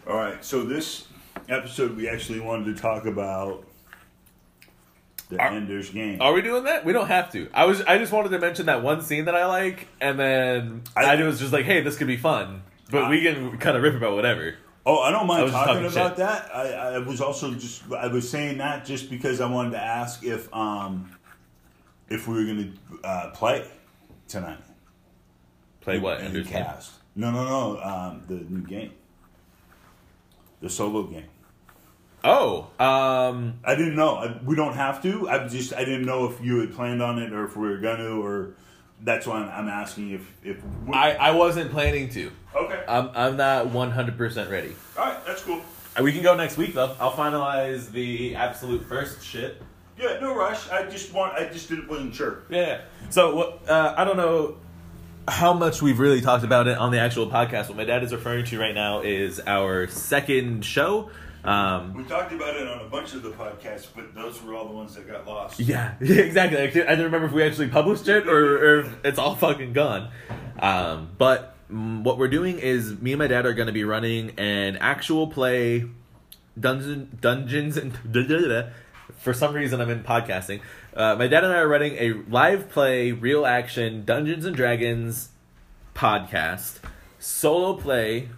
[0.06, 1.06] All right, so this
[1.48, 3.64] episode we actually wanted to talk about
[5.28, 6.20] the Are- Ender's Game.
[6.20, 6.84] Are we doing that?
[6.84, 7.48] We don't have to.
[7.54, 7.80] I was.
[7.82, 11.22] I just wanted to mention that one scene that I like, and then I, I-
[11.22, 14.14] was just like, "Hey, this could be fun," but we can kind of rip about
[14.16, 14.56] whatever.
[14.84, 16.16] Oh, I don't mind just talking, talking about shit.
[16.16, 16.50] that.
[16.56, 20.24] I, I was also just I was saying that just because I wanted to ask
[20.24, 21.14] if um
[22.08, 22.72] if we were gonna
[23.04, 23.70] uh, play
[24.26, 24.58] tonight.
[25.80, 26.20] Play what?
[26.20, 26.64] Ender's the Game?
[26.64, 26.90] cast.
[27.14, 27.80] No, no, no.
[27.82, 28.92] Um, the new game,
[30.60, 31.28] the solo game.
[32.22, 34.16] Oh, um, I didn't know.
[34.16, 35.28] I, we don't have to.
[35.28, 37.78] I just I didn't know if you had planned on it or if we were
[37.78, 38.54] gonna or
[39.02, 42.30] that's why I'm, I'm asking if if I I wasn't planning to.
[42.54, 42.84] okay.
[42.86, 44.74] I'm I'm not 100 percent ready.
[44.98, 45.62] All right, that's cool.
[45.98, 46.94] Uh, We can go next week though.
[47.00, 49.62] I'll finalize the absolute first shit.
[49.98, 50.68] Yeah, no rush.
[50.70, 51.34] I just want.
[51.34, 52.42] I just didn't wasn't sure.
[52.50, 52.82] Yeah.
[53.08, 53.68] So what?
[53.68, 54.56] Uh, I don't know
[55.30, 57.68] how much we've really talked about it on the actual podcast.
[57.68, 61.10] What my dad is referring to right now is our second show.
[61.44, 64.66] Um, We talked about it on a bunch of the podcasts, but those were all
[64.66, 65.58] the ones that got lost.
[65.58, 66.58] yeah, exactly.
[66.60, 70.10] I don't remember if we actually published it or, or if it's all fucking gone.
[70.58, 74.30] Um, but what we're doing is me and my dad are going to be running
[74.38, 75.86] an actual play
[76.58, 77.96] dungeon dungeons and
[79.18, 80.60] for some reason I'm in podcasting.
[80.94, 85.28] Uh, my dad and I are running a live play, real action Dungeons and Dragons
[85.94, 86.78] podcast,
[87.18, 88.28] solo play,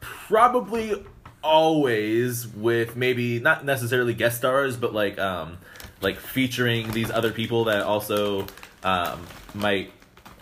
[0.00, 1.02] probably
[1.42, 5.58] always with maybe not necessarily guest stars, but like um
[6.00, 8.46] like featuring these other people that also
[8.82, 9.90] um might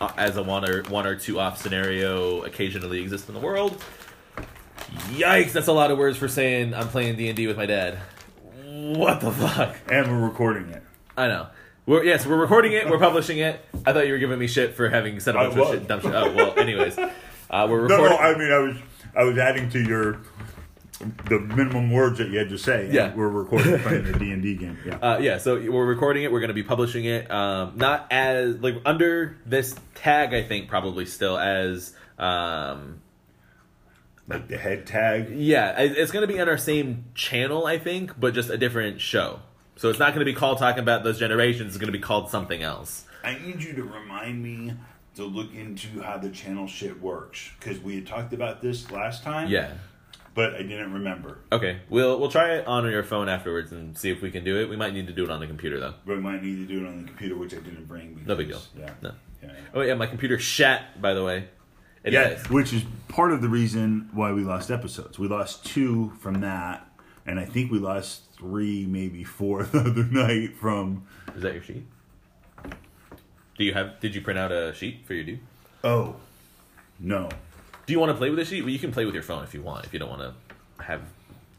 [0.01, 3.81] uh, as a one or one or two off scenario occasionally exist in the world.
[5.11, 5.53] Yikes!
[5.53, 7.99] That's a lot of words for saying I'm playing D and D with my dad.
[8.65, 9.77] What the fuck?
[9.89, 10.82] And we're recording it.
[11.17, 11.47] I know.
[11.85, 12.89] We're yes, we're recording it.
[12.89, 13.59] We're publishing it.
[13.85, 15.69] I thought you were giving me shit for having said a I bunch of was.
[15.71, 16.13] shit, dumb shit.
[16.15, 16.57] Oh well.
[16.57, 16.97] Anyways,
[17.49, 18.17] uh, we're No, recording.
[18.17, 18.23] no.
[18.23, 18.77] I mean, I was
[19.17, 20.19] I was adding to your
[21.27, 22.85] the minimum words that you had to say.
[22.85, 23.13] and Yeah.
[23.13, 24.77] we're recording playing the D and D game.
[24.85, 24.95] Yeah.
[24.95, 26.31] Uh, yeah, so we're recording it.
[26.31, 27.29] We're going to be publishing it.
[27.29, 33.01] Um, not as like under this tag, I think probably still as um,
[34.29, 35.29] like the head tag.
[35.31, 38.57] Yeah, it- it's going to be on our same channel, I think, but just a
[38.57, 39.41] different show.
[39.75, 41.69] So it's not going to be called talking about those generations.
[41.69, 43.05] It's going to be called something else.
[43.23, 44.73] I need you to remind me
[45.15, 49.23] to look into how the channel shit works because we had talked about this last
[49.23, 49.49] time.
[49.49, 49.71] Yeah.
[50.35, 51.39] but I didn't remember.
[51.51, 54.59] Okay, we'll we'll try it on your phone afterwards and see if we can do
[54.59, 54.69] it.
[54.69, 55.93] We might need to do it on the computer though.
[56.05, 58.23] But we might need to do it on the computer, which I didn't bring.
[58.25, 58.61] No big deal.
[58.77, 58.91] Yeah.
[59.01, 59.11] No.
[59.41, 59.49] Yeah.
[59.73, 61.01] Oh yeah, my computer shat.
[61.01, 61.47] By the way,
[62.03, 62.49] it yeah, is.
[62.49, 65.19] which is part of the reason why we lost episodes.
[65.19, 66.87] We lost two from that,
[67.25, 71.05] and I think we lost three, maybe four the other night from.
[71.35, 71.85] Is that your sheet?
[73.57, 73.99] Do you have?
[73.99, 75.39] Did you print out a sheet for your dude?
[75.83, 76.15] Oh,
[76.99, 77.29] no.
[77.85, 78.61] Do you want to play with a sheet?
[78.61, 79.85] Well, you can play with your phone if you want.
[79.85, 81.01] If you don't want to have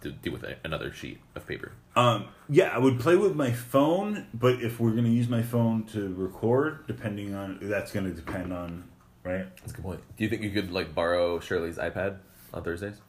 [0.05, 1.73] to deal with a, another sheet of paper.
[1.97, 5.85] Um, yeah, I would play with my phone, but if we're gonna use my phone
[5.87, 8.85] to record, depending on that's gonna depend on,
[9.25, 9.47] right?
[9.57, 10.01] That's a good point.
[10.17, 12.19] Do you think you could like borrow Shirley's iPad
[12.53, 13.01] on Thursdays?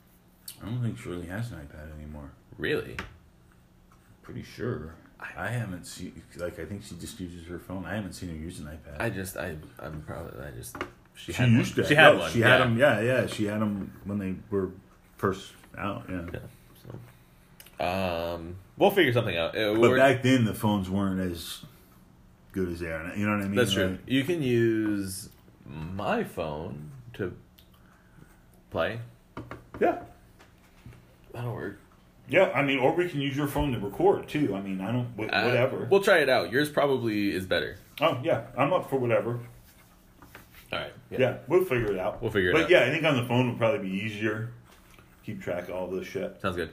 [0.61, 2.31] I don't think Shirley has an iPad anymore.
[2.57, 2.97] Really?
[4.21, 4.95] Pretty sure.
[5.37, 7.85] I haven't seen like I think she just uses her phone.
[7.85, 9.01] I haven't seen her use an iPad.
[9.01, 10.75] I just I I'm probably I just
[11.15, 11.85] she, she had used one.
[11.85, 11.89] it.
[11.89, 12.31] She had No, one.
[12.31, 12.47] She yeah.
[12.49, 12.77] had them.
[12.77, 13.25] Yeah, yeah.
[13.27, 14.69] She had them when they were
[15.17, 16.03] first out.
[16.09, 16.21] Yeah.
[16.33, 16.39] Yeah.
[17.79, 17.85] So,
[18.35, 19.57] um, we'll figure something out.
[19.57, 21.63] Uh, But back then, the phones weren't as
[22.51, 23.11] good as they are.
[23.15, 23.55] You know what I mean?
[23.55, 23.87] that's true.
[23.91, 25.29] Like, You can use
[25.65, 27.35] my phone to
[28.69, 28.99] play.
[29.79, 29.99] yeah.
[31.33, 31.79] That'll work.
[32.27, 34.55] Yeah, I mean, or we can use your phone to record too.
[34.55, 35.87] I mean, I don't, wh- Uh, whatever.
[35.91, 36.51] We'll try it out.
[36.51, 37.77] Yours probably is better.
[38.01, 39.39] oh yeah, I'm up for whatever.
[40.73, 40.91] All right.
[41.11, 42.21] Yeah, we'll figure it out.
[42.21, 42.69] We'll figure it but out.
[42.69, 44.49] But yeah, I think on the phone would probably be easier.
[45.25, 46.41] Keep track of all this shit.
[46.41, 46.71] Sounds good.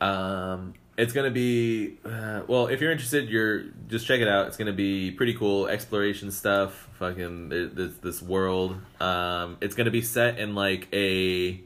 [0.00, 2.66] Um, it's gonna be uh, well.
[2.66, 4.46] If you're interested, you're just check it out.
[4.48, 6.88] It's gonna be pretty cool exploration stuff.
[6.98, 8.76] Fucking this this world.
[9.00, 11.60] Um, it's gonna be set in like a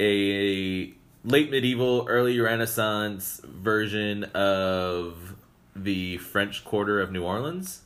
[0.00, 0.94] a
[1.26, 5.34] late medieval, early Renaissance version of
[5.74, 7.82] the French Quarter of New Orleans,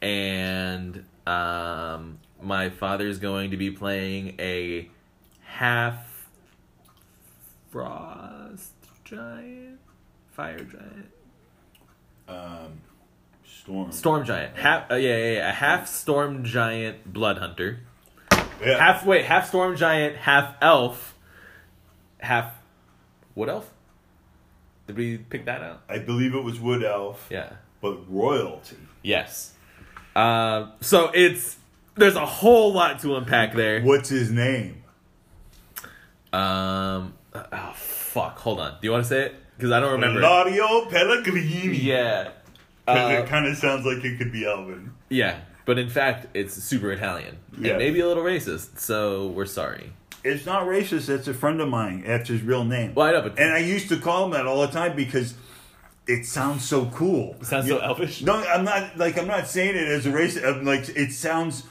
[0.00, 4.88] and um, my father's going to be playing a
[5.44, 6.28] half
[7.70, 8.72] frost
[9.04, 9.78] giant,
[10.32, 11.10] fire giant,
[12.28, 12.80] Um,
[13.44, 13.92] storm.
[13.92, 14.56] storm giant.
[14.56, 17.80] Half, uh, yeah, yeah, yeah, a half storm giant blood hunter.
[18.64, 18.78] Yeah.
[18.78, 21.14] Half wait, half storm giant, half elf,
[22.18, 22.54] half
[23.34, 23.70] wood elf.
[24.86, 25.82] Did we pick that out?
[25.88, 27.50] I believe it was Wood Elf, Yeah.
[27.80, 28.76] but royalty.
[29.02, 29.52] Yes.
[30.16, 31.56] Uh, so it's
[31.94, 33.80] there's a whole lot to unpack there.
[33.82, 34.82] What's his name?
[36.32, 37.14] Um.
[37.34, 38.38] Oh fuck!
[38.40, 38.72] Hold on.
[38.72, 39.34] Do you want to say it?
[39.56, 40.20] Because I don't remember.
[40.20, 41.76] Claudio Pellegrini.
[41.78, 42.30] Yeah.
[42.86, 44.92] 'Cause Uh, it kind of sounds like it could be Elvin.
[45.08, 47.70] Yeah, but in fact, it's super Italian Yeah.
[47.70, 48.78] and maybe a little racist.
[48.80, 49.92] So we're sorry.
[50.24, 51.06] It's not racist.
[51.06, 52.04] That's a friend of mine.
[52.06, 52.94] That's his real name.
[52.94, 55.34] Well, I know, but And I used to call him that all the time because
[56.06, 57.36] it sounds so cool.
[57.40, 58.22] it sounds You- so elfish.
[58.22, 60.44] No, I'm not like I'm not saying it as a racist.
[60.46, 61.64] I'm like it sounds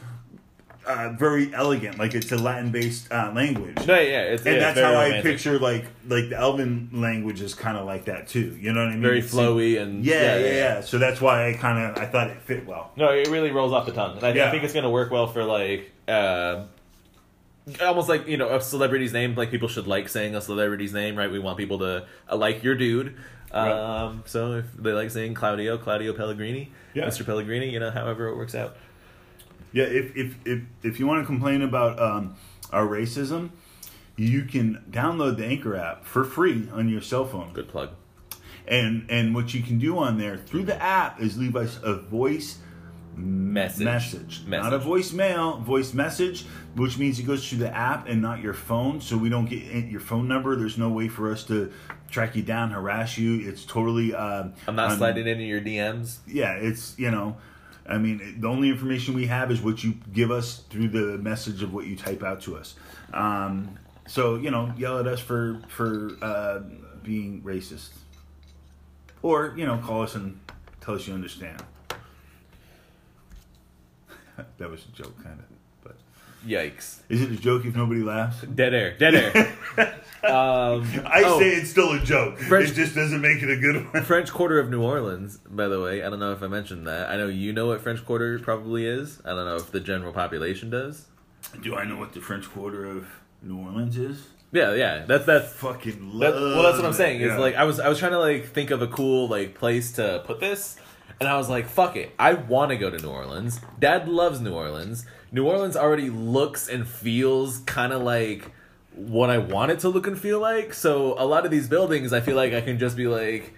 [0.85, 3.77] uh, very elegant, like it's a Latin-based uh, language.
[3.85, 7.53] No, yeah, it's and yeah, that's how I picture like like the Elven language is
[7.53, 8.57] kind of like that too.
[8.59, 9.01] You know what I mean?
[9.01, 12.29] very It's- flowy and Yeah, yeah, yeah, So that's why I kind of I thought
[12.31, 12.91] it fit well.
[12.97, 15.27] No, it really rolls off the tongue, and I, I think it's gonna work well
[15.27, 15.91] for like.
[16.07, 16.63] Uh,
[17.81, 21.15] Almost like you know a celebrity's name, like people should like saying a celebrity's name,
[21.15, 21.31] right?
[21.31, 23.15] We want people to uh, like your dude.
[23.53, 23.71] Right.
[23.71, 27.05] Um, so if they like saying Claudio, Claudio Pellegrini, Yeah.
[27.05, 27.25] Mr.
[27.25, 28.77] Pellegrini, you know, however it works out.
[29.73, 32.35] Yeah, if if if, if you want to complain about um,
[32.71, 33.51] our racism,
[34.15, 37.53] you can download the Anchor app for free on your cell phone.
[37.53, 37.91] Good plug.
[38.67, 41.95] And and what you can do on there through the app is leave us a
[41.95, 42.57] voice
[43.15, 43.83] Message.
[43.83, 44.63] message, Message.
[44.63, 46.45] not a voicemail, voice message,
[46.75, 49.01] which means it goes through the app and not your phone.
[49.01, 50.55] So we don't get your phone number.
[50.55, 51.71] There's no way for us to
[52.09, 53.47] track you down, harass you.
[53.47, 54.13] It's totally.
[54.15, 56.19] Um, I'm not un- sliding into your DMs.
[56.27, 57.37] Yeah, it's you know.
[57.87, 61.63] I mean, the only information we have is what you give us through the message
[61.63, 62.75] of what you type out to us.
[63.13, 66.59] Um, so you know, yell at us for for uh,
[67.03, 67.89] being racist,
[69.21, 70.39] or you know, call us and
[70.79, 71.61] tell us you understand.
[74.57, 75.45] that was a joke, kind of.
[75.83, 75.95] But
[76.47, 76.99] Yikes!
[77.09, 78.41] is it a joke if nobody laughs?
[78.41, 78.97] Dead air.
[78.97, 79.47] Dead air.
[80.23, 82.37] um, I oh, say it's still a joke.
[82.39, 84.03] French- it just doesn't make it a good one.
[84.03, 85.37] French Quarter of New Orleans.
[85.49, 87.09] By the way, I don't know if I mentioned that.
[87.09, 89.21] I know you know what French Quarter probably is.
[89.25, 91.07] I don't know if the general population does.
[91.61, 93.07] Do I know what the French Quarter of
[93.41, 94.27] New Orleans is?
[94.51, 95.05] Yeah, yeah.
[95.05, 97.21] That's that's Fucking That, well, that's what I'm saying.
[97.21, 97.37] Is Yeah.
[97.37, 100.21] like I was I was trying to like think of a cool like place to
[100.25, 100.75] put this,
[101.19, 103.59] and I was like, fuck it, I want to go to New Orleans.
[103.79, 105.05] Dad loves New Orleans.
[105.31, 108.51] New Orleans already looks and feels kind of like
[108.93, 110.73] what I want it to look and feel like.
[110.73, 113.53] So a lot of these buildings, I feel like I can just be like,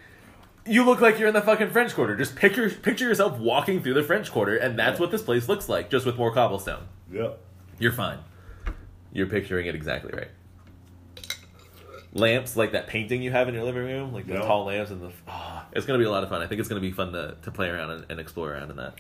[0.65, 2.15] you look like you're in the fucking French Quarter.
[2.15, 5.67] Just picture picture yourself walking through the French Quarter, and that's what this place looks
[5.67, 6.87] like, just with more cobblestone.
[7.11, 7.39] Yep.
[7.79, 8.19] You're fine.
[9.11, 10.29] You're picturing it exactly right.
[12.13, 14.41] Lamps like that painting you have in your living room, like the Yeah.
[14.41, 15.11] tall lamps and the.
[15.27, 16.41] ah, it's gonna be a lot of fun.
[16.41, 18.77] I think it's gonna be fun to, to play around and, and explore around in
[18.77, 18.95] that,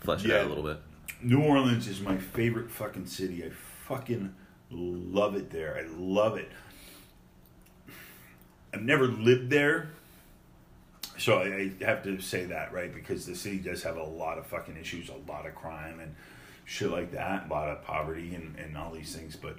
[0.00, 0.78] flesh it out a little bit.
[1.20, 3.44] New Orleans is my favorite fucking city.
[3.44, 3.50] I
[3.86, 4.34] fucking
[4.70, 5.76] love it there.
[5.76, 6.50] I love it.
[8.72, 9.90] I've never lived there.
[11.18, 12.94] So I, I have to say that, right?
[12.94, 16.14] Because the city does have a lot of fucking issues, a lot of crime and
[16.64, 19.36] shit like that, a lot of poverty and, and all these things.
[19.36, 19.56] But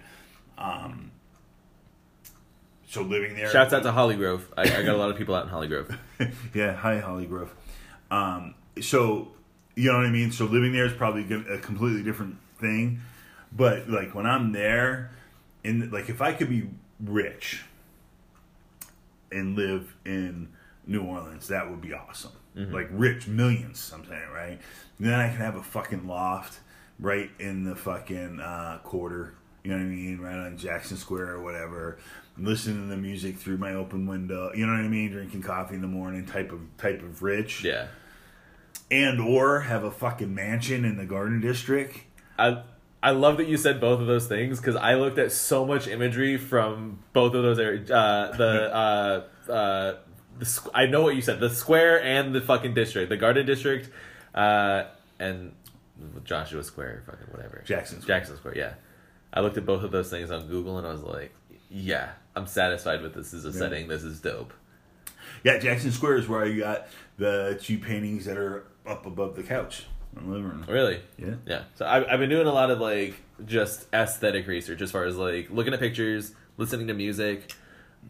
[0.57, 1.11] um
[2.89, 4.51] so living there Shouts out to Holly Grove.
[4.57, 5.95] I, I got a lot of people out in Holly Grove.
[6.53, 7.53] yeah, hi Holly Grove.
[8.09, 9.29] Um, so
[9.75, 10.31] you know what I mean.
[10.31, 13.01] So living there is probably a completely different thing.
[13.51, 15.11] But like when I'm there,
[15.63, 16.69] in like if I could be
[16.99, 17.63] rich
[19.31, 20.49] and live in
[20.87, 22.31] New Orleans, that would be awesome.
[22.73, 24.59] Like rich millions, I'm saying, right?
[24.97, 26.59] And then I can have a fucking loft
[26.99, 29.35] right in the fucking uh, quarter.
[29.63, 30.19] You know what I mean?
[30.19, 31.99] Right on Jackson Square or whatever.
[32.39, 34.51] Listening to the music through my open window.
[34.53, 35.11] You know what I mean?
[35.11, 37.63] Drinking coffee in the morning, type of type of rich.
[37.63, 37.87] Yeah,
[38.89, 41.97] And or have a fucking mansion in the Garden District.
[42.37, 42.63] I
[43.01, 45.87] I love that you said both of those things because I looked at so much
[45.87, 47.89] imagery from both of those areas.
[47.89, 49.95] Uh, the uh, uh,
[50.37, 51.39] the squ- I know what you said.
[51.39, 53.89] The square and the fucking district, the Garden District,
[54.33, 54.83] uh,
[55.19, 55.53] and
[56.23, 57.61] Joshua Square, fucking whatever.
[57.65, 58.19] Jackson Square.
[58.19, 58.57] Jackson Square.
[58.57, 58.73] Yeah,
[59.33, 61.33] I looked at both of those things on Google and I was like,
[61.70, 63.88] yeah, I'm satisfied with this as a setting.
[63.88, 64.53] This is dope.
[65.43, 69.43] Yeah, Jackson Square is where I got the two paintings that are up above the
[69.43, 69.86] couch
[70.22, 70.65] living.
[70.67, 71.01] Really?
[71.17, 71.36] Yeah.
[71.45, 71.63] Yeah.
[71.76, 73.15] So I've, I've been doing a lot of like
[73.45, 77.53] just aesthetic research as far as like looking at pictures, listening to music,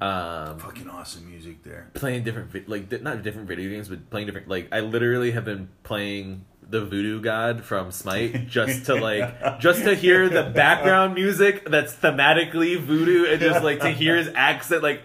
[0.01, 1.89] um, Fucking awesome music there.
[1.93, 5.69] playing different like not different video games, but playing different like I literally have been
[5.83, 11.67] playing the Voodoo God from Smite just to like just to hear the background music
[11.69, 15.01] that's thematically voodoo and just like to hear his accent like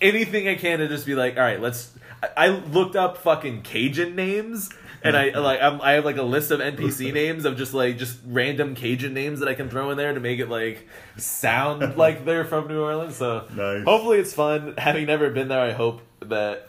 [0.00, 1.92] anything I can to just be like all right let's
[2.22, 4.70] I, I looked up fucking Cajun names
[5.02, 7.96] and I like I'm, I have like a list of NPC names of just like
[7.98, 10.86] just random Cajun names that I can throw in there to make it like
[11.16, 13.16] sound like they're from New Orleans.
[13.16, 13.84] So Nice.
[13.84, 14.74] hopefully it's fun.
[14.76, 16.68] Having never been there, I hope that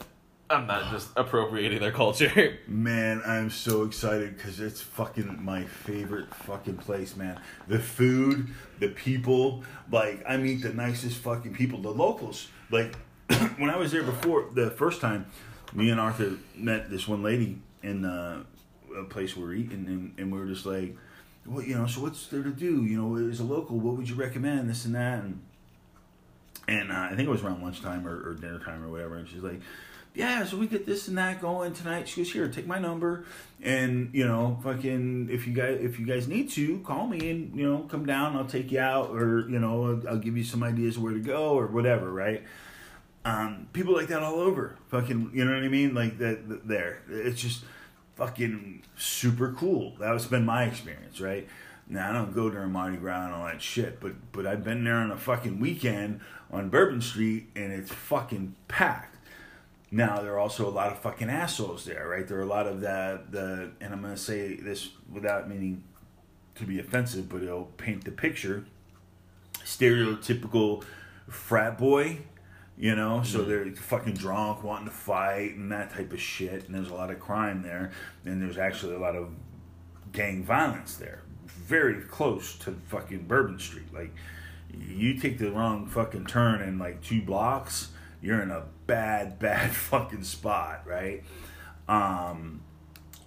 [0.50, 2.58] I'm not just appropriating their culture.
[2.66, 7.40] Man, I'm so excited because it's fucking my favorite fucking place, man.
[7.68, 8.48] The food,
[8.80, 12.48] the people, like I meet the nicest fucking people, the locals.
[12.68, 12.96] Like
[13.58, 15.26] when I was there before the first time,
[15.72, 18.42] me and Arthur met this one lady in uh,
[18.98, 20.96] a place we were eating, and, and we were just like,
[21.44, 21.86] "What you know?
[21.86, 22.84] So what's there to do?
[22.84, 24.68] You know, as a local, what would you recommend?
[24.68, 25.42] This and that." And
[26.70, 29.16] and uh, I think it was around lunchtime or, or dinner time or whatever.
[29.16, 29.60] And she's like,
[30.14, 33.24] "Yeah, so we get this and that going tonight." She goes, "Here, take my number,
[33.60, 37.54] and you know, fucking, if you guys if you guys need to, call me and
[37.54, 38.36] you know, come down.
[38.36, 41.20] I'll take you out, or you know, I'll, I'll give you some ideas where to
[41.20, 42.44] go or whatever, right?"
[43.22, 45.94] Um, people like that all over, fucking, you know what I mean?
[45.94, 47.64] Like that, that there, it's just
[48.16, 49.94] fucking super cool.
[50.00, 51.46] That was been my experience, right?
[51.90, 54.84] Now I don't go during Mardi Gras and all that shit, but but I've been
[54.84, 56.20] there on a fucking weekend
[56.50, 59.16] on Bourbon Street and it's fucking packed.
[59.90, 62.26] Now there are also a lot of fucking assholes there, right?
[62.26, 65.82] There are a lot of the the, and I'm gonna say this without meaning
[66.54, 68.64] to be offensive, but it'll paint the picture.
[69.64, 70.84] Stereotypical
[71.28, 72.18] frat boy,
[72.78, 73.24] you know.
[73.24, 73.48] So mm-hmm.
[73.48, 76.66] they're fucking drunk, wanting to fight, and that type of shit.
[76.66, 77.90] And there's a lot of crime there,
[78.24, 79.30] and there's actually a lot of
[80.12, 81.22] gang violence there.
[81.66, 83.92] Very close to fucking Bourbon Street.
[83.92, 84.12] Like,
[84.76, 87.88] you take the wrong fucking turn in like two blocks,
[88.22, 91.22] you're in a bad, bad fucking spot, right?
[91.88, 92.60] Um,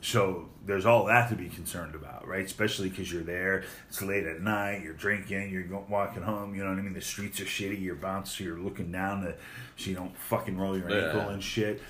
[0.02, 2.46] so there's all that to be concerned about, right?
[2.46, 6.56] Especially because you're there, it's late at night, you're drinking, you're walking home.
[6.56, 6.94] You know what I mean?
[6.94, 7.82] The streets are shitty.
[7.82, 9.36] You're bouncing, you're looking down to,
[9.78, 11.06] so you don't fucking roll your Yeah.
[11.08, 11.82] ankle and shit.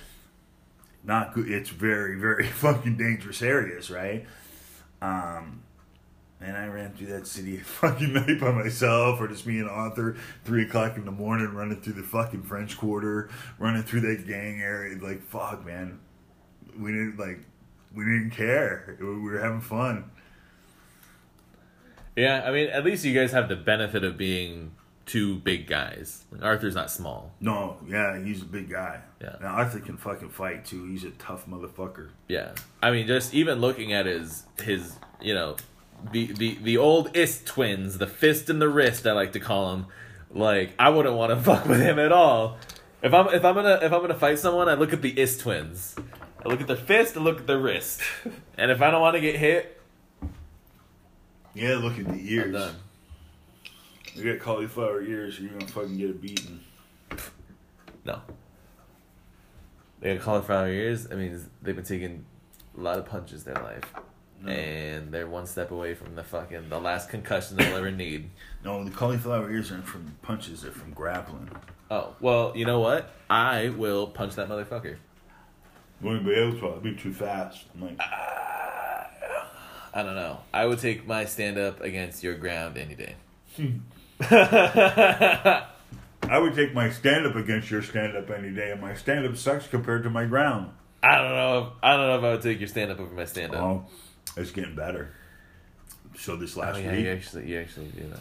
[1.03, 1.49] Not good.
[1.49, 4.25] It's very, very fucking dangerous areas, right?
[5.01, 5.63] Um,
[6.43, 10.17] and I ran through that city fucking night by myself, or just me and Arthur,
[10.43, 13.29] three o'clock in the morning, running through the fucking French Quarter,
[13.59, 14.97] running through that gang area.
[14.99, 15.99] Like, fuck, man.
[16.77, 17.39] We didn't, like,
[17.93, 18.97] we didn't care.
[18.99, 20.11] We were having fun.
[22.15, 24.71] Yeah, I mean, at least you guys have the benefit of being
[25.05, 26.23] two big guys.
[26.41, 27.31] Arthur's not small.
[27.39, 29.01] No, yeah, he's a big guy.
[29.21, 29.35] Yeah.
[29.41, 30.85] Now, Arthur can fucking fight, too.
[30.85, 32.09] He's a tough motherfucker.
[32.27, 32.51] Yeah,
[32.81, 35.55] I mean, just even looking at his his you know
[36.11, 39.71] the the the old ist twins, the fist and the wrist, I like to call
[39.71, 39.87] them.
[40.31, 42.57] Like I wouldn't want to fuck with him at all.
[43.01, 45.41] If I'm if I'm gonna if I'm gonna fight someone, I look at the ist
[45.41, 45.95] twins.
[46.45, 48.01] I look at the fist, I look at the wrist,
[48.57, 49.81] and if I don't want to get hit,
[51.53, 52.53] Yeah, look at the I'm ears.
[52.53, 52.75] done.
[54.15, 56.59] You got cauliflower ears, you're gonna fucking get a beating.
[58.05, 58.21] No.
[60.01, 61.07] They got cauliflower ears.
[61.09, 62.25] I mean, they've been taking
[62.77, 63.83] a lot of punches their life,
[64.43, 64.51] No.
[64.51, 68.29] and they're one step away from the fucking the last concussion they'll ever need.
[68.63, 71.49] No, the cauliflower ears aren't from punches; they're from grappling.
[71.89, 73.11] Oh well, you know what?
[73.29, 74.97] I will punch that motherfucker.
[76.03, 77.63] Anybody else will be too fast.
[77.73, 78.03] I'm like, uh,
[79.93, 80.39] I don't know.
[80.53, 83.15] I would take my stand up against your ground any day.
[86.29, 89.25] I would take my stand up against your stand up any day, and my stand
[89.25, 90.71] up sucks compared to my ground.
[91.01, 91.57] I don't know.
[91.59, 93.61] If, I don't know if I would take your stand up over my stand up.
[93.61, 93.85] Oh,
[94.37, 95.13] it's getting better.
[96.17, 98.19] So this Oh, last yeah, week, you actually, you actually do that.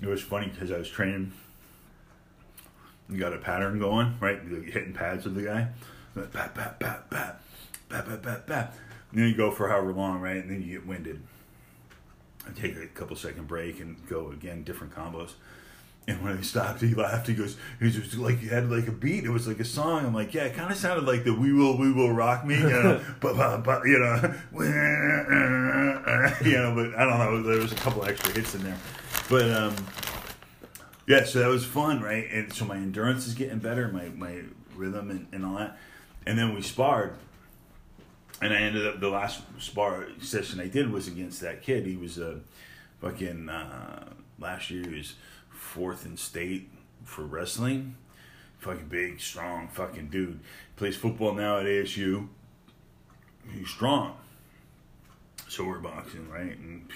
[0.00, 1.32] it was funny because I was training.
[3.08, 4.40] You got a pattern going, right?
[4.48, 5.68] You're hitting pads with the guy.
[6.14, 7.40] Bat, bat, bat, bat, bat,
[7.88, 8.74] bat, bat, bat, bat.
[9.10, 10.36] And then you go for however long, right?
[10.36, 11.20] And then you get winded.
[12.48, 15.32] I take a couple second break and go again, different combos.
[16.06, 17.28] And when I stopped, he laughed.
[17.28, 19.24] He goes, "He was like he had like a beat.
[19.24, 21.50] It was like a song." I'm like, "Yeah, it kind of sounded like the We
[21.54, 24.34] Will, We Will Rock Me," you know, but, but, but you know,
[26.44, 26.74] you know.
[26.74, 27.42] But I don't know.
[27.42, 28.76] There was a couple extra hits in there,
[29.30, 29.74] but um,
[31.06, 31.24] yeah.
[31.24, 32.30] So that was fun, right?
[32.30, 34.42] And so my endurance is getting better, my my
[34.76, 35.78] rhythm and, and all that.
[36.26, 37.14] And then we sparred,
[38.42, 41.86] and I ended up the last spar session I did was against that kid.
[41.86, 42.40] He was a
[43.00, 44.04] fucking uh,
[44.38, 44.86] last year.
[44.86, 45.14] He was
[45.64, 46.70] fourth in state
[47.04, 47.96] for wrestling.
[48.58, 50.40] Fucking big, strong, fucking dude.
[50.76, 52.28] Plays football now at ASU.
[53.52, 54.16] He's strong.
[55.48, 56.56] So we're boxing, right?
[56.56, 56.88] And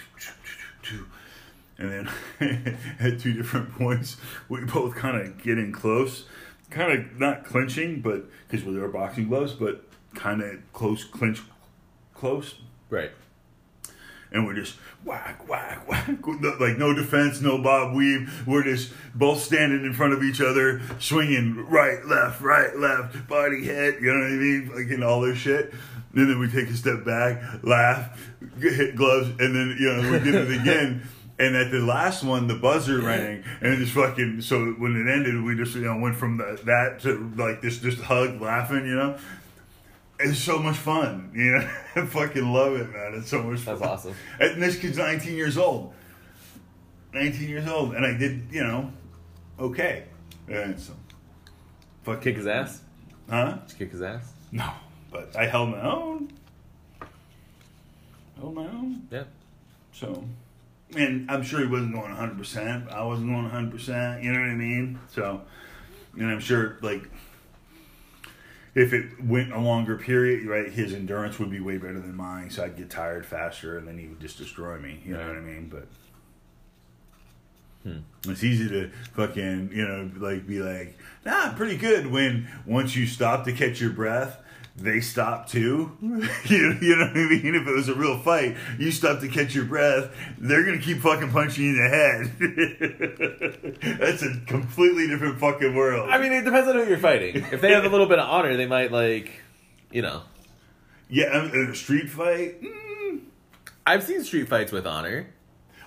[1.78, 2.08] and
[2.40, 4.16] then at two different points,
[4.48, 6.24] we both kind of get in close,
[6.70, 9.84] kind of not clinching, but because we were boxing gloves, but
[10.14, 11.42] kind of close clinch,
[12.14, 12.54] close,
[12.90, 13.10] Right.
[14.30, 16.08] And we're just whack, whack, whack,
[16.60, 18.46] like no defense, no bob weave.
[18.46, 23.64] We're just both standing in front of each other, swinging right, left, right, left, body,
[23.64, 23.96] head.
[24.00, 24.72] You know what I mean?
[24.74, 25.72] Like and all this shit.
[26.14, 28.28] And then we take a step back, laugh,
[28.58, 31.06] hit gloves, and then you know we did it again.
[31.40, 34.40] And at the last one, the buzzer rang, and it just fucking.
[34.40, 37.78] So when it ended, we just you know went from the, that to like this,
[37.78, 39.16] just hug, laughing, you know.
[40.20, 41.70] It's so much fun, you know.
[42.02, 43.14] I fucking love it, man.
[43.14, 43.78] It's so much fun.
[43.78, 44.12] That's fun.
[44.12, 44.14] awesome.
[44.40, 45.92] And this kid's 19 years old.
[47.14, 48.92] 19 years old, and I did, you know,
[49.58, 50.04] okay.
[50.48, 50.92] And so,
[52.02, 52.80] fuck Kick his ass.
[53.30, 53.58] huh?
[53.64, 54.32] Just kick his ass.
[54.52, 54.70] No,
[55.10, 56.30] but I held my own.
[58.38, 59.06] Held my own.
[59.10, 59.24] Yeah.
[59.92, 60.24] So,
[60.96, 62.36] and I'm sure he wasn't going 100.
[62.38, 63.70] percent I wasn't going 100.
[63.70, 64.98] percent You know what I mean?
[65.08, 65.40] So,
[66.14, 67.08] and I'm sure like
[68.78, 72.50] if it went a longer period, right, his endurance would be way better than mine.
[72.50, 75.00] So I'd get tired faster, and then he would just destroy me.
[75.04, 75.68] You know what I mean?
[75.68, 75.88] But.
[77.82, 78.30] Hmm.
[78.30, 82.94] It's easy to fucking, you know, like be like, nah, I'm pretty good when once
[82.96, 84.38] you stop to catch your breath,
[84.78, 85.96] they stop too.
[86.00, 87.54] you, you know what I mean?
[87.54, 90.98] If it was a real fight, you stop to catch your breath, they're gonna keep
[90.98, 91.88] fucking punching you in the
[93.80, 93.98] head.
[93.98, 96.10] That's a completely different fucking world.
[96.10, 97.44] I mean, it depends on who you're fighting.
[97.52, 99.42] If they have a little bit of honor, they might like,
[99.90, 100.22] you know.
[101.08, 102.62] yeah, in a street fight.
[102.62, 103.20] mm,
[103.86, 105.28] I've seen street fights with honor.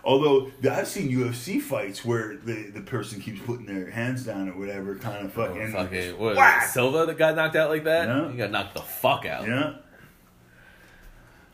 [0.04, 4.58] Although I've seen UFC fights where the, the person keeps putting their hands down or
[4.58, 6.68] whatever, kind of fucking, Oh, fucking what, whack!
[6.68, 8.08] Silva that got knocked out like that.
[8.08, 8.32] Yeah.
[8.32, 9.48] He got knocked the fuck out.
[9.48, 9.74] Yeah.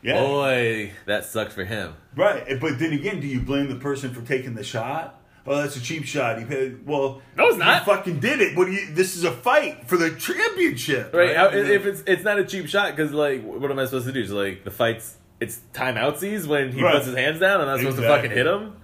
[0.00, 0.22] Yeah.
[0.22, 1.94] Boy, that sucks for him.
[2.14, 5.16] Right, eh, but then again, do you blame the person for taking the shot?
[5.46, 6.38] Oh, that's a cheap shot.
[6.38, 6.86] He paid.
[6.86, 7.84] Well, No, it's not.
[7.86, 8.56] Fucking did it.
[8.56, 8.86] What do you?
[8.92, 11.34] This is a fight for the championship, Right?
[11.34, 14.12] How, if it's it's not a cheap shot, because like, what am I supposed to
[14.12, 14.26] do?
[14.26, 16.94] So like, the fights, it's timeoutsies when he Right.
[16.94, 18.76] puts his hands down, and I'm supposed to fucking hit him.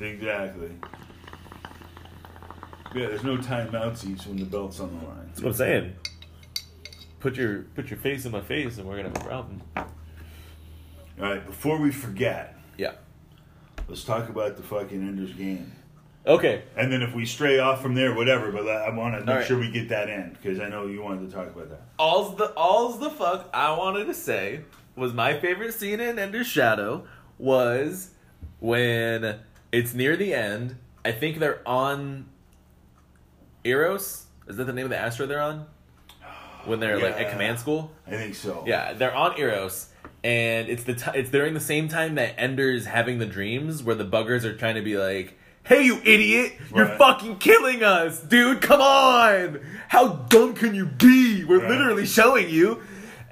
[0.00, 0.70] exactly.
[2.94, 5.26] Yeah, there's no timeoutsies when the belt's on the line.
[5.28, 5.92] That's what I'm saying.
[7.20, 9.62] Put your put your face in my face, and we're gonna have a problem.
[9.76, 9.84] All
[11.18, 12.92] right, before we forget, Yeah.
[13.88, 15.72] let's talk about the fucking Ender's game.
[16.26, 16.62] Okay.
[16.76, 18.52] And then if we stray off from there, whatever.
[18.52, 19.46] But I want to make right.
[19.46, 21.82] sure we get that in because I know you wanted to talk about that.
[21.98, 24.60] All's the all's the fuck I wanted to say
[24.96, 27.06] was my favorite scene in Ender's Shadow
[27.38, 28.10] was
[28.60, 29.38] when
[29.72, 30.76] it's near the end.
[31.04, 32.26] I think they're on
[33.64, 34.26] Eros.
[34.48, 35.66] Is that the name of the asteroid they're on?
[36.64, 37.90] When they're like at command school.
[38.06, 38.62] I think so.
[38.66, 39.88] Yeah, they're on Eros,
[40.22, 43.96] and it's the t- it's during the same time that Ender's having the dreams where
[43.96, 46.52] the buggers are trying to be like, Hey, you idiot!
[46.74, 46.98] You're Right.
[46.98, 48.62] fucking killing us, dude.
[48.62, 49.60] Come on!
[49.88, 51.42] How dumb can you be?
[51.44, 51.70] We're Right.
[51.70, 52.80] literally showing you.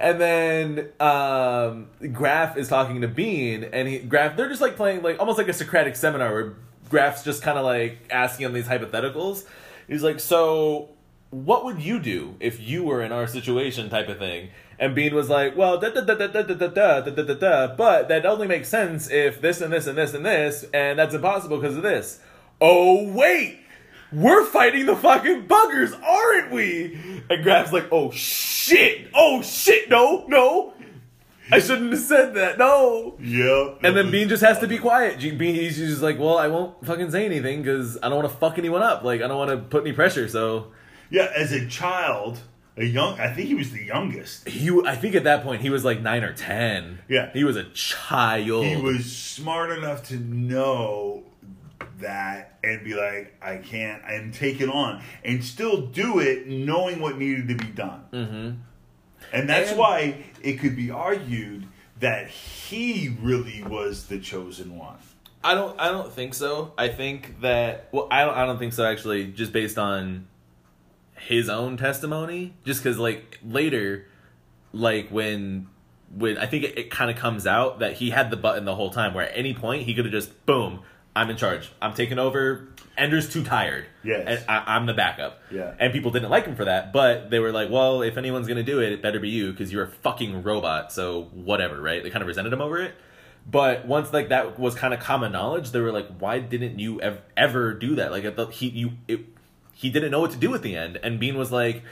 [0.01, 5.03] And then um, Graf is talking to Bean, and he Graf they're just like playing
[5.03, 6.55] like almost like a Socratic seminar where
[6.89, 9.45] Graf's just kind of like asking him these hypotheticals.
[9.87, 10.89] He's like, "So,
[11.29, 14.49] what would you do if you were in our situation?" Type of thing.
[14.79, 17.35] And Bean was like, "Well, da da da da da da da da da da
[17.35, 20.99] da but that only makes sense if this and this and this and this, and
[20.99, 22.21] that's impossible because of this."
[22.59, 23.61] Oh wait,
[24.13, 27.23] we're fighting the fucking buggers, aren't we?
[27.31, 30.75] And Graf's like, oh shit, oh shit, no, no.
[31.53, 33.17] I shouldn't have said that, no.
[33.21, 33.81] Yep.
[33.83, 35.19] And then Bean just has to be quiet.
[35.19, 38.31] G- Bean, he's just like, well, I won't fucking say anything because I don't want
[38.31, 39.03] to fuck anyone up.
[39.03, 40.29] Like, I don't want to put any pressure.
[40.29, 40.69] So
[41.11, 42.39] Yeah, as a child,
[42.77, 44.47] a young, I think he was the youngest.
[44.49, 47.01] he, I think at that point he was like nine or ten.
[47.09, 47.31] Yeah.
[47.33, 48.65] he was a child.
[48.67, 51.25] He was smart enough to know
[52.01, 57.01] that and be like, I can't, and take it on, and still do it, knowing
[57.01, 58.05] what needed to be done.
[58.13, 58.51] Mm-hmm.
[59.33, 61.67] And that's And- why it could be argued
[62.01, 64.97] that he really was the chosen one.
[65.43, 65.79] I don't.
[65.81, 66.73] I don't think so.
[66.77, 67.89] I think that.
[67.93, 68.35] Well, I don't.
[68.35, 68.85] I don't think so.
[68.85, 70.27] Actually, just based on
[71.17, 74.07] his own testimony, just because like later,
[74.75, 75.67] like when
[76.15, 78.75] when I think it, it kind of comes out that he had the button the
[78.75, 80.81] whole time, where at any point he could have just boom,
[81.15, 81.71] I'm in charge.
[81.83, 82.69] I'm taking over.
[82.97, 83.87] Ender's too tired.
[84.05, 84.25] Yes.
[84.27, 85.41] and I, I'm the backup.
[85.51, 85.75] Yeah.
[85.79, 88.63] and people didn't like him for that, but they were like, well, if anyone's gonna
[88.63, 90.93] do it, it better be you because you're a fucking robot.
[90.93, 92.03] So whatever, right?
[92.03, 92.95] They kind of resented him over it.
[93.51, 97.01] But once like that was kind of common knowledge, they were like, "Why didn't you
[97.01, 99.21] ev- ever do that?" Like thought he you it,
[99.73, 101.83] he didn't know what to do at the end, and Bean was like,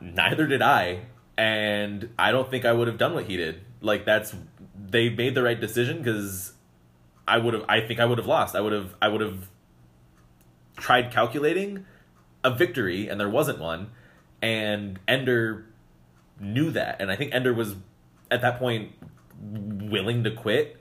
[0.00, 1.00] "Neither did I,"
[1.38, 3.62] and I don't think I would have done what he did.
[3.80, 4.34] Like that's
[4.78, 6.51] they made the right decision because
[7.26, 7.64] I would have.
[7.68, 8.54] I think I would have lost.
[8.54, 8.94] I would have.
[9.00, 9.48] I would have
[10.76, 11.86] tried calculating
[12.44, 13.90] a victory, and there wasn't one,
[14.40, 15.66] and Ender
[16.40, 17.76] knew that, and I think Ender was
[18.30, 18.92] at that point
[19.40, 20.78] willing to quit.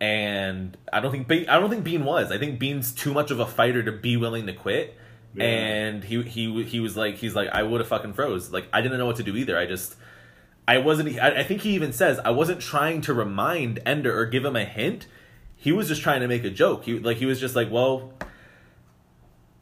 [0.00, 2.32] And I don't think Be- I don't think Bean was.
[2.32, 4.96] I think Bean's too much of a fighter to be willing to quit.
[5.34, 5.44] Yeah.
[5.44, 8.50] And he he he was like he's like I would have fucking froze.
[8.50, 9.56] Like I didn't know what to do either.
[9.56, 9.94] I just
[10.66, 11.18] I wasn't.
[11.20, 14.56] I, I think he even says I wasn't trying to remind Ender or give him
[14.56, 15.06] a hint.
[15.62, 16.86] He was just trying to make a joke.
[16.86, 18.12] He like he was just like, well,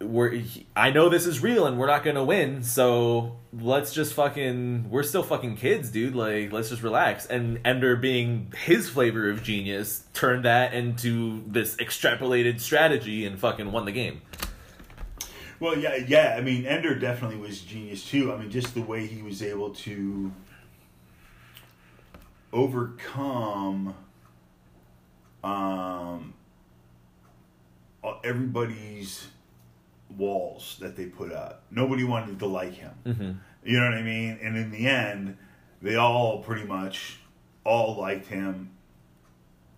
[0.00, 0.40] we're.
[0.74, 4.88] I know this is real and we're not gonna win, so let's just fucking.
[4.88, 6.14] We're still fucking kids, dude.
[6.14, 7.26] Like let's just relax.
[7.26, 13.70] And Ender, being his flavor of genius, turned that into this extrapolated strategy and fucking
[13.70, 14.22] won the game.
[15.60, 16.34] Well, yeah, yeah.
[16.38, 18.32] I mean, Ender definitely was genius too.
[18.32, 20.32] I mean, just the way he was able to
[22.54, 23.94] overcome
[25.44, 26.34] um,
[28.24, 29.26] everybody's
[30.16, 31.62] walls that they put up.
[31.70, 32.92] Nobody wanted to like him.
[33.06, 33.32] Mm-hmm.
[33.64, 34.38] You know what I mean?
[34.42, 35.36] And in the end,
[35.82, 37.18] they all pretty much
[37.64, 38.70] all liked him,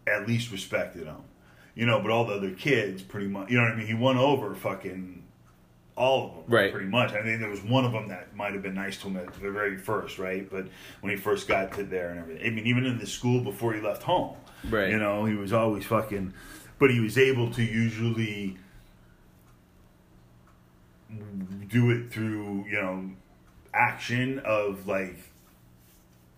[0.06, 1.22] at least respected him.
[1.74, 3.86] You know, but all the other kids pretty much, you know what I mean?
[3.86, 5.22] He won over fucking
[5.96, 6.72] all of them, Right.
[6.72, 7.12] Pretty much.
[7.12, 9.32] I think there was one of them that might have been nice to him at
[9.34, 10.48] the very first, right?
[10.50, 10.66] But
[11.00, 13.72] when he first got to there and everything, I mean, even in the school before
[13.74, 14.36] he left home,
[14.68, 14.90] Right.
[14.90, 16.34] You know, he was always fucking,
[16.78, 18.58] but he was able to usually
[21.68, 23.10] do it through you know
[23.74, 25.16] action of like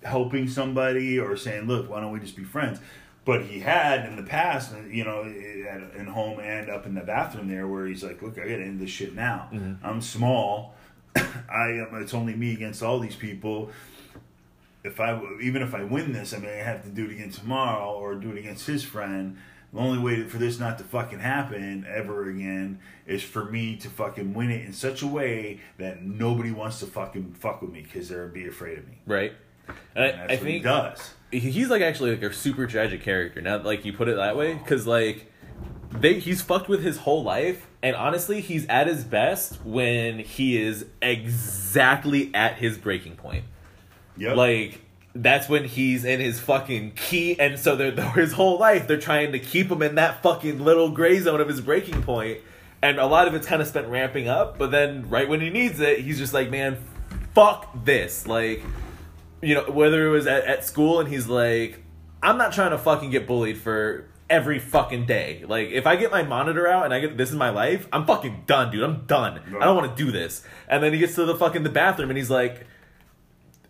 [0.02, 2.80] helping somebody or saying look why don't we just be friends?
[3.24, 7.02] But he had in the past you know at, in home and up in the
[7.02, 9.48] bathroom there where he's like look i gotta end this shit now.
[9.52, 9.84] Mm-hmm.
[9.84, 10.74] I'm small.
[11.16, 13.70] I am it's only me against all these people
[14.84, 17.92] if i even if i win this i i have to do it again tomorrow
[17.92, 19.36] or do it against his friend
[19.74, 23.88] the only way for this not to fucking happen ever again is for me to
[23.90, 27.82] fucking win it in such a way that nobody wants to fucking fuck with me
[27.82, 29.00] because they're be afraid of me.
[29.04, 29.32] Right.
[29.96, 31.14] And I, And that's I what he does.
[31.32, 34.54] he's like actually like a super tragic character now like you put it that way
[34.54, 35.32] because like
[35.90, 40.56] they he's fucked with his whole life and honestly he's at his best when he
[40.60, 43.44] is exactly at his breaking point
[44.16, 44.36] Yep.
[44.36, 44.80] like
[45.14, 48.86] that's when he's in his fucking key and so they're, his whole life.
[48.88, 52.40] They're trying to keep him in that fucking little gray zone of his breaking point
[52.82, 55.50] and a lot of it's kind of spent ramping up but then right when he
[55.50, 56.78] needs it he's just like man
[57.34, 58.26] fuck this.
[58.26, 58.62] Like
[59.42, 61.82] you know whether it was at, at school and he's like
[62.22, 65.44] i'm not trying to fucking get bullied for every fucking day.
[65.46, 68.06] Like if i get my monitor out and i get this is my life i'm
[68.06, 68.82] fucking done dude.
[68.82, 69.40] I'm done.
[69.60, 70.42] I don't want to do this.
[70.68, 72.66] And then he gets to the fucking the bathroom and he's like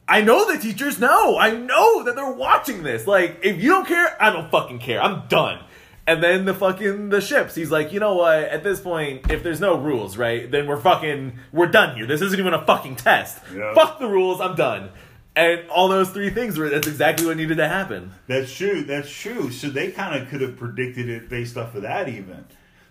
[0.06, 1.38] I know the teachers know.
[1.38, 3.06] I know that they're watching this.
[3.06, 5.02] Like, if you don't care, I don't fucking care.
[5.02, 5.64] I'm done.
[6.06, 7.54] And then the fucking the ships.
[7.54, 8.40] He's like, you know what?
[8.40, 12.06] At this point, if there's no rules, right, then we're fucking we're done here.
[12.06, 13.40] This isn't even a fucking test.
[13.54, 13.72] Yeah.
[13.72, 14.40] Fuck the rules.
[14.40, 14.90] I'm done.
[15.34, 18.12] And all those three things were that's exactly what needed to happen.
[18.26, 18.82] That's true.
[18.82, 19.50] That's true.
[19.50, 22.44] So they kind of could have predicted it based off of that, even,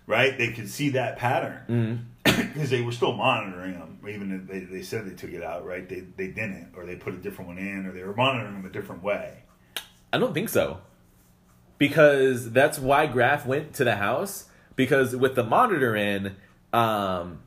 [0.08, 0.36] right?
[0.36, 2.02] They could see that pattern mm-hmm.
[2.54, 3.98] because they were still monitoring them.
[4.08, 5.88] Even if they, they said they took it out, right?
[5.88, 8.66] They they didn't, or they put a different one in, or they were monitoring them
[8.66, 9.42] a different way.
[10.12, 10.80] I don't think so.
[11.76, 14.46] Because that's why Graf went to the house.
[14.76, 16.36] Because with the monitor in,
[16.72, 17.40] um,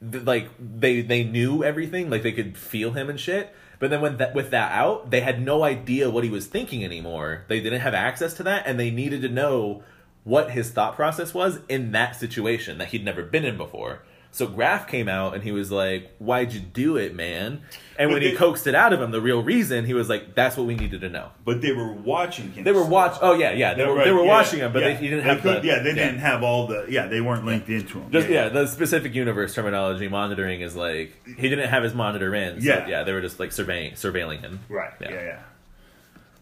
[0.00, 3.54] th- like they they knew everything, like they could feel him and shit.
[3.78, 7.44] But then when with that out, they had no idea what he was thinking anymore.
[7.48, 9.82] They didn't have access to that, and they needed to know
[10.24, 14.02] what his thought process was in that situation that he'd never been in before.
[14.30, 17.62] So Graf came out and he was like, "Why'd you do it, man?"
[17.98, 20.34] And But when he coaxed it out of him, the real reason, he was like,
[20.34, 22.62] "That's what we needed to know." But they were watching him.
[22.62, 23.16] They were watch.
[23.22, 23.72] Oh yeah, yeah.
[23.72, 24.88] They Yeah, were they were yeah, watching him, but yeah.
[24.88, 25.40] they, he didn't They have.
[25.40, 26.84] could- the, yeah, they didn't have all the.
[26.90, 28.12] Yeah, they weren't linked into him.
[28.12, 32.60] Just yeah, the specific universe terminology monitoring is like he didn't have his monitor in.
[32.60, 32.86] So, Yeah.
[32.86, 34.60] yeah, they were just like surveying surveilling him.
[34.68, 34.92] Right.
[35.00, 35.08] Yeah.
[35.10, 35.22] Yeah.
[35.24, 35.38] yeah,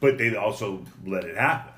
[0.01, 1.73] But they also let it happen,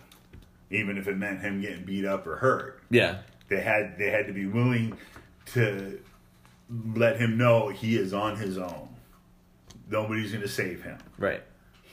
[0.70, 2.80] even if it meant him getting beat up or hurt.
[2.90, 3.18] Yeah,
[3.48, 4.96] They had they had to be willing
[5.52, 6.00] to
[6.94, 8.88] let him know he is on his own.
[9.90, 10.98] Nobody's going to save him.
[11.18, 11.42] right.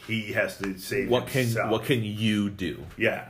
[0.08, 2.86] He has to save What can what can you do?
[2.96, 3.28] Yeah.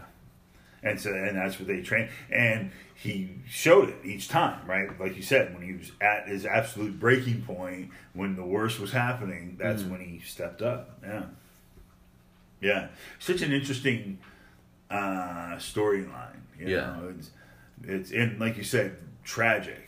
[0.84, 5.00] And so and that's what they train and he showed it each time, right?
[5.00, 8.92] Like you said, when he was at his absolute breaking point, when the worst was
[8.92, 9.92] happening, that's mm.
[9.92, 11.00] when he stepped up.
[11.04, 11.24] Yeah.
[12.62, 12.88] Yeah.
[13.20, 14.20] Such an interesting
[14.90, 16.40] uh storyline.
[16.60, 16.68] Yeah.
[16.68, 17.32] know, it's
[17.84, 19.82] it's and like you said, tragic.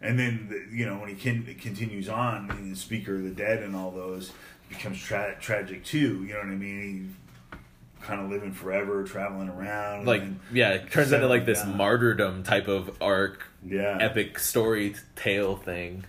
[0.00, 3.62] And then the, you know when he can, continues on, the Speaker of the Dead
[3.62, 4.32] and all those
[4.68, 6.24] becomes tra- tragic too.
[6.24, 7.14] You know what I mean?
[7.50, 7.56] He
[8.04, 10.06] kind of living forever, traveling around.
[10.06, 14.94] Like then- yeah, it turns into like this martyrdom type of arc, yeah, epic story
[15.16, 16.04] tale thing.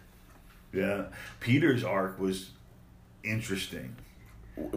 [0.73, 1.05] yeah.
[1.39, 2.49] Peter's arc was
[3.23, 3.95] interesting.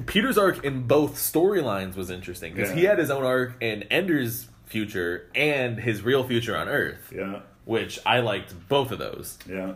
[0.06, 4.48] Peter's arc in both storylines was interesting because he had his own arc in Ender's
[4.66, 9.38] future and his real future on Earth, Yeah, which I liked both of those.
[9.48, 9.74] yeah,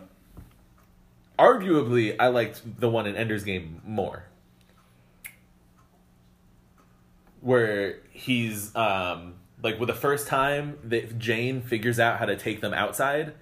[1.39, 4.25] arguably I liked the one in Ender's Game more.
[7.41, 12.61] Where he's um like with the first time that Jane figures out how to take
[12.61, 13.33] them outside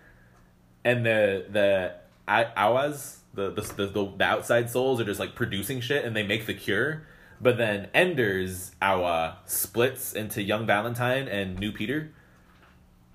[0.84, 1.94] and the the
[2.28, 6.24] I- aiúas, the the, the the outside souls are just like producing shit and they
[6.24, 7.04] make the cure.
[7.40, 12.12] But then Ender's aiúa splits into young Valentine and new Peter.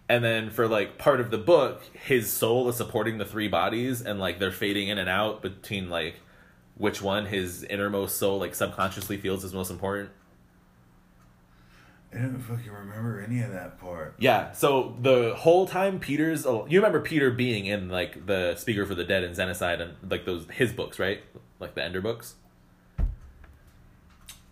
[0.09, 4.01] And then for like part of the book, his soul is supporting the three bodies
[4.01, 6.17] and like they're fading in and out between like
[6.77, 10.11] which one his innermost soul like subconsciously feels is most important.
[12.15, 14.15] I don't fucking remember any of that part.
[14.19, 18.95] Yeah, so the whole time Peter's you remember Peter being in like the Speaker for
[18.95, 21.21] the Dead and Xenocide and like those his books, right?
[21.59, 22.37] Like the Ender books.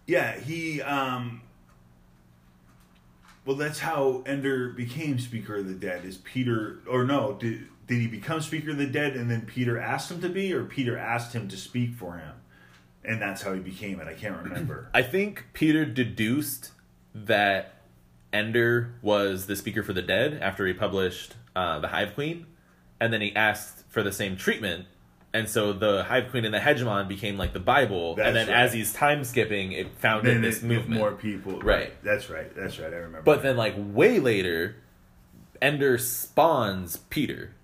[0.06, 0.82] Yeah, he.
[0.82, 1.43] um
[3.47, 6.05] Well, that's how Ender became Speaker of the Dead.
[6.05, 7.35] Is Peter or no?
[7.35, 10.52] Did did he become Speaker of the Dead and then Peter asked him to be,
[10.52, 12.32] or Peter asked him to speak for him,
[13.05, 14.09] and that's how he became it?
[14.09, 14.89] I can't remember.
[14.94, 16.72] I think Peter deduced
[17.15, 17.74] that
[18.32, 22.47] Ender was the Speaker for the Dead after he published uh, the Hive Queen,
[23.01, 24.86] and then he asked for the same treatment.
[25.32, 28.57] And so the Hive Queen and the Hegemon became like the Bible, and then right.
[28.57, 31.01] as he's time skipping, it founded then this it- movement.
[31.01, 31.61] more people.
[31.61, 31.93] Right.
[32.05, 32.55] That's right.
[32.55, 32.93] That's right.
[32.93, 33.23] I remember.
[33.23, 34.77] But then, like way later,
[35.61, 37.55] Ender spawns Peter,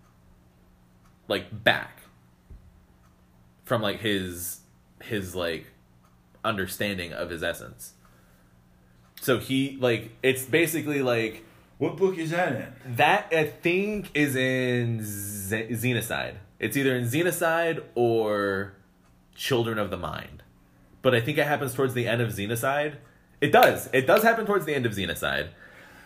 [1.29, 2.03] like back
[3.65, 4.61] from like his
[5.03, 5.67] his like
[6.45, 7.93] understanding of his essence.
[9.21, 11.45] So he like it's basically like
[11.79, 12.53] what book is that
[12.87, 12.97] in?
[12.97, 13.33] that.
[13.33, 16.35] I think is in Z- Xenocide.
[16.59, 18.75] It's either in Xenocide or
[19.35, 20.43] Children of the Mind,
[21.03, 22.97] but I think it happens towards the end of Xenocide.
[23.41, 23.89] It does.
[23.95, 25.49] It does happen towards the end of Xenocide.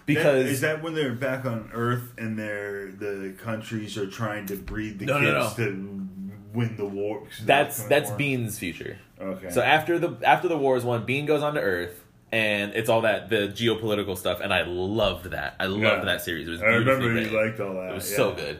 [0.06, 4.46] Because That- is that when they're back on Earth and they're the countries are trying
[4.46, 6.08] to breed the No, no, kids to
[6.52, 7.26] win the war?
[7.44, 8.18] That's that's war?
[8.18, 8.98] Bean's future.
[9.20, 9.50] Okay.
[9.50, 12.03] So after the after the war is won, Bean goes on to Earth,
[12.34, 15.54] and it's all that the geopolitical stuff, and I loved that.
[15.60, 16.04] I loved Yeah.
[16.04, 16.48] that series.
[16.48, 17.90] It was I remember you liked all that.
[17.92, 18.16] It was yeah.
[18.16, 18.58] so good.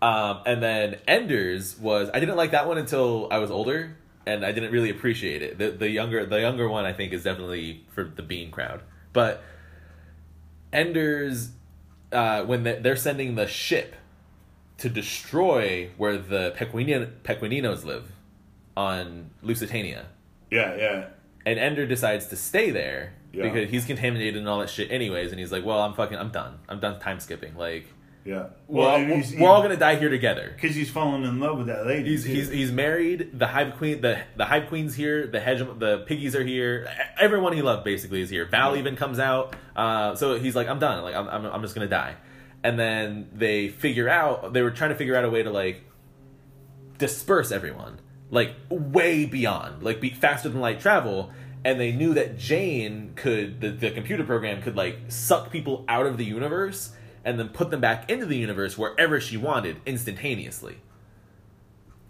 [0.00, 3.96] Um, and then Enders was I didn't like that one until I was older,
[4.26, 5.58] and I didn't really appreciate it.
[5.58, 8.82] The the younger the younger one I think is definitely for the Bean crowd,
[9.12, 9.42] but
[10.72, 11.50] Enders
[12.12, 13.96] uh, when they- they're sending the ship
[14.78, 18.12] to destroy where the Pequenino, Pequeninos live
[18.76, 20.06] on Lusitania.
[20.50, 21.04] Yeah, yeah,
[21.46, 23.44] And Ender decides to stay there Yeah.
[23.44, 26.30] because he's contaminated and all that shit anyways and he's like well i'm fucking i'm
[26.30, 27.86] done i'm done time skipping like
[28.24, 28.46] Yeah.
[28.66, 28.98] we're, all,
[29.38, 32.10] we're all gonna die here together because he's falling in love with that lady.
[32.10, 32.32] He's too.
[32.34, 33.38] he's he's married.
[33.38, 35.28] The hive queen, the the hive queen's here.
[35.28, 36.88] The hedge, the piggies are here.
[37.20, 38.44] Everyone he loved basically is here.
[38.46, 39.54] Val even comes out.
[39.76, 41.04] Uh, so he's like, I'm done.
[41.04, 42.16] Like I'm, I'm I'm just gonna die.
[42.64, 45.84] And then they figure out they were trying to figure out a way to like
[46.98, 51.30] disperse everyone, like way beyond, like be faster than light travel.
[51.64, 56.06] And they knew that Jane could the, the computer program could like suck people out
[56.06, 56.92] of the universe
[57.24, 60.76] and then put them back into the universe wherever she wanted instantaneously.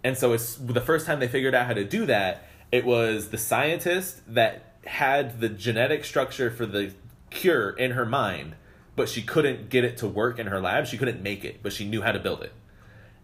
[0.03, 3.29] And so it's the first time they figured out how to do that, it was
[3.29, 6.93] the scientist that had the genetic structure for the
[7.29, 8.55] cure in her mind,
[8.95, 10.85] but she couldn't get it to work in her lab.
[10.85, 12.53] She couldn't make it, but she knew how to build it.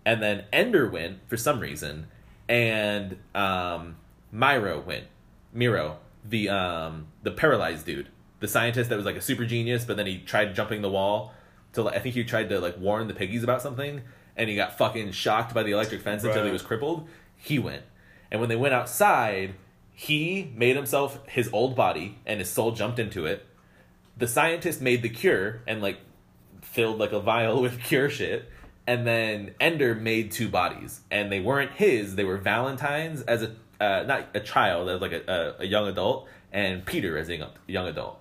[0.05, 2.07] And then Ender went for some reason,
[2.47, 3.97] and um,
[4.31, 5.05] Miro went.
[5.53, 8.09] Miro, the um, the paralyzed dude,
[8.39, 11.33] the scientist that was like a super genius, but then he tried jumping the wall
[11.73, 14.01] to like, I think he tried to like warn the piggies about something,
[14.35, 17.07] and he got fucking shocked by the electric fence until he was crippled.
[17.37, 17.83] He went,
[18.31, 19.53] and when they went outside,
[19.93, 23.45] he made himself his old body, and his soul jumped into it.
[24.17, 25.99] The scientist made the cure and like
[26.61, 28.49] filled like a vial with cure shit.
[28.85, 32.15] And then Ender made two bodies, and they weren't his.
[32.15, 35.87] They were Valentine's as a uh, not a child, as like a, a, a young
[35.87, 38.19] adult, and Peter as a young, young adult.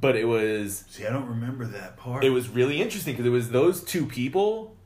[0.00, 2.24] But it was See, I don't remember that part.
[2.24, 4.76] it was really interesting because it was those two people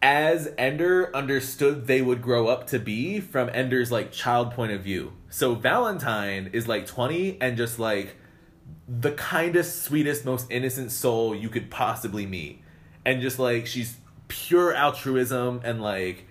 [0.00, 4.82] as Ender understood they would grow up to be from Ender's like child point of
[4.82, 5.12] view.
[5.30, 8.16] So Valentine is like 20 and just like
[8.88, 12.61] the kindest, sweetest, most innocent soul you could possibly meet.
[13.04, 13.96] And just like she's
[14.28, 16.26] pure altruism and like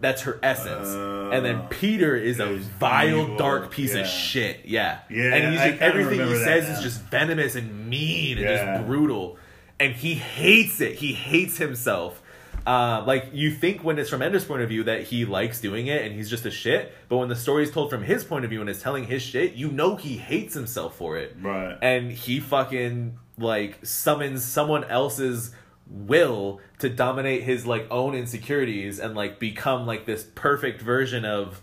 [0.00, 0.88] that's her essence.
[0.88, 4.00] and then Uh, Peter is a vile, evil, dark piece yeah.
[4.00, 4.60] of shit.
[4.64, 4.98] Yeah.
[5.08, 6.74] Yeah, And he's just, everything he says now.
[6.74, 8.74] is just venomous and mean and Yeah.
[8.78, 9.38] just brutal.
[9.78, 10.96] And he hates it.
[10.96, 12.20] He hates himself.
[12.66, 15.86] Uh, like you think when it's from Ender's point of view that he likes doing
[15.88, 18.44] it and he's just a shit, but when the story is told from his point
[18.44, 21.36] of view and is telling his shit, you know he hates himself for it.
[21.40, 21.76] Right.
[21.82, 25.52] And he fucking like summons someone else's
[25.92, 31.60] will to dominate his like own insecurities and like become like this perfect version of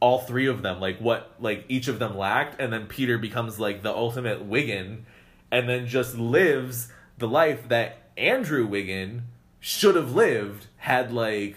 [0.00, 3.60] all three of them like what like each of them lacked and then peter becomes
[3.60, 5.04] like the ultimate wiggin
[5.50, 9.22] and then just lives the life that andrew wiggin
[9.60, 11.56] should have lived had like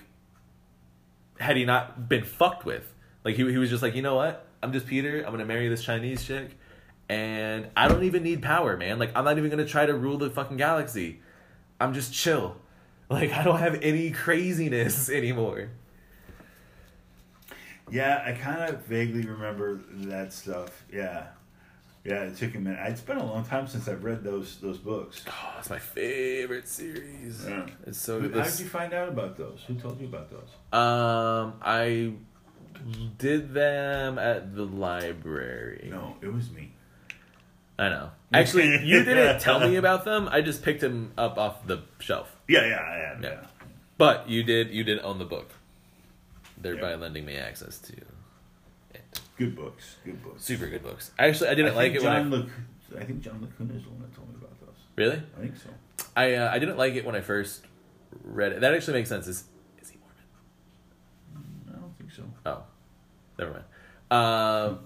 [1.40, 2.94] had he not been fucked with.
[3.24, 4.46] Like he, he was just like you know what?
[4.64, 5.24] I'm just peter.
[5.24, 6.58] I'm gonna marry this chinese chick
[7.10, 9.00] and i don't even need power man.
[9.00, 11.20] Like i'm not even gonna try to rule the fucking galaxy
[11.82, 12.56] i'm just chill
[13.10, 15.70] like i don't have any craziness anymore
[17.90, 20.86] Yeah, I kind of vaguely remember that stuff.
[20.94, 21.26] Yeah,
[22.06, 22.24] yeah.
[22.24, 22.80] It took a minute.
[22.84, 25.26] It's been a long time since I've read those those books.
[25.28, 27.45] Oh, it's my favorite series.
[27.45, 27.66] Yeah.
[27.86, 28.38] It's so Who- good.
[28.45, 29.60] How did you find out about those?
[29.68, 30.49] Who told you about those?
[30.72, 32.14] Um, I
[33.18, 35.90] did them at the library.
[35.91, 36.70] No, it was me.
[37.82, 38.12] I know.
[38.34, 40.30] Actually, you didn't tell me about them.
[40.32, 42.34] I just picked them up off the shelf.
[42.48, 42.98] Yeah, yeah.
[42.98, 43.20] Yeah.
[43.30, 43.48] Yeah.
[43.98, 44.70] But you did.
[44.70, 45.49] You did own the book,
[46.58, 46.95] thereby Yeah.
[46.98, 47.94] lending me access to
[49.38, 49.95] Good books.
[50.06, 50.44] Good books.
[50.44, 51.10] super good books.
[51.18, 52.49] Actually, I didn't I like it when I John Luc-
[52.99, 54.76] I think John Lacuna is the one that told me about those.
[54.95, 55.24] really.
[55.38, 55.70] I think so.
[56.16, 57.66] I uh, I didn't like it when I first
[58.24, 58.62] read it.
[58.62, 59.26] That actually makes sense.
[59.28, 59.45] Is
[59.82, 61.52] is he Mormon?
[61.70, 62.24] I don't think so.
[62.45, 62.64] Oh,
[63.40, 63.66] never mind.
[64.12, 64.80] Um,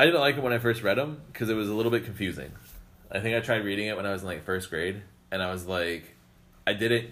[0.00, 2.06] I didn't like it when I first read them because it was a little bit
[2.06, 2.52] confusing.
[3.12, 5.52] I think I tried reading it when I was in like first grade, and I
[5.52, 6.16] was like,
[6.66, 7.10] I didn't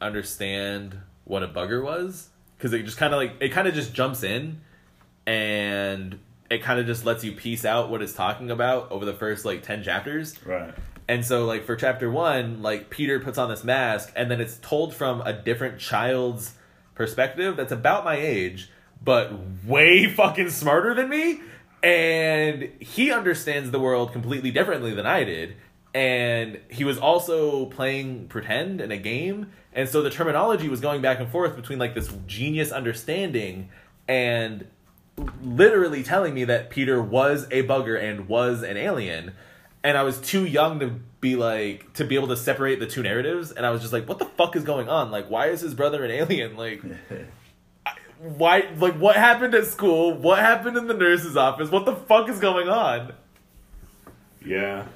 [0.00, 3.92] understand what a bugger was because it just kind of like it kind of just
[3.92, 4.62] jumps in,
[5.26, 6.18] and
[6.50, 9.44] it kind of just lets you piece out what it's talking about over the first
[9.44, 10.42] like ten chapters.
[10.46, 10.72] Right.
[11.08, 14.56] And so, like for chapter one, like Peter puts on this mask, and then it's
[14.62, 16.54] told from a different child's
[16.94, 18.70] perspective that's about my age,
[19.04, 19.34] but
[19.66, 21.42] way fucking smarter than me.
[21.82, 25.56] And he understands the world completely differently than I did.
[25.94, 29.52] And he was also playing pretend in a game.
[29.72, 33.68] And so the terminology was going back and forth between like this genius understanding
[34.08, 34.66] and
[35.42, 39.32] literally telling me that Peter was a bugger and was an alien.
[39.84, 43.02] And I was too young to be like to be able to separate the two
[43.02, 43.50] narratives.
[43.50, 45.10] And I was just like, what the fuck is going on?
[45.10, 46.56] Like, why is his brother an alien?
[46.56, 46.82] Like,
[48.22, 48.68] why?
[48.76, 50.14] Like, what happened at school?
[50.14, 51.70] What happened in the nurse's office?
[51.70, 53.12] What the fuck is going on?
[54.44, 54.86] yeah.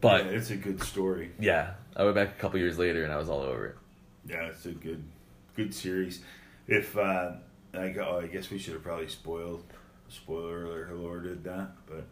[0.00, 1.30] But yeah, it's a good story.
[1.38, 3.76] yeah, I went back a couple years later and I was all over it.
[4.28, 5.04] Yeah, it's a good,
[5.54, 6.22] good series.
[6.66, 7.32] If uh,
[7.72, 9.62] I go, oh, I guess we should have probably spoiled
[10.08, 12.04] spoiler alert, did that, but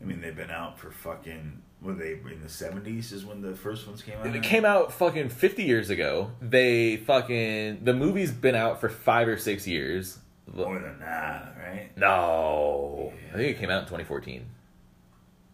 [0.00, 1.62] I mean they've been out for fucking.
[1.80, 3.12] Were they in the seventies?
[3.12, 4.26] Is when the first ones came out.
[4.26, 6.32] It came out fucking 50 years ago.
[6.42, 7.84] They fucking.
[7.84, 10.18] The movie's been out for five or six years.
[10.52, 11.90] More than that, right?
[11.96, 13.12] No.
[13.32, 14.46] I think it came out in 2014.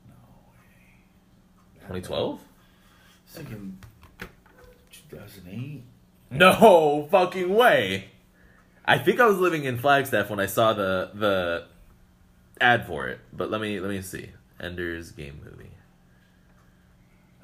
[0.09, 0.14] No
[0.48, 2.01] way.
[2.01, 2.40] 2012?
[3.26, 3.78] Thinking
[5.10, 5.82] 2008.
[6.30, 8.06] No fucking way.
[8.84, 11.66] I think I was living in Flagstaff when I saw the the
[12.60, 13.20] ad for it.
[13.32, 14.30] But let me let me see.
[14.60, 15.70] Ender's Game movie.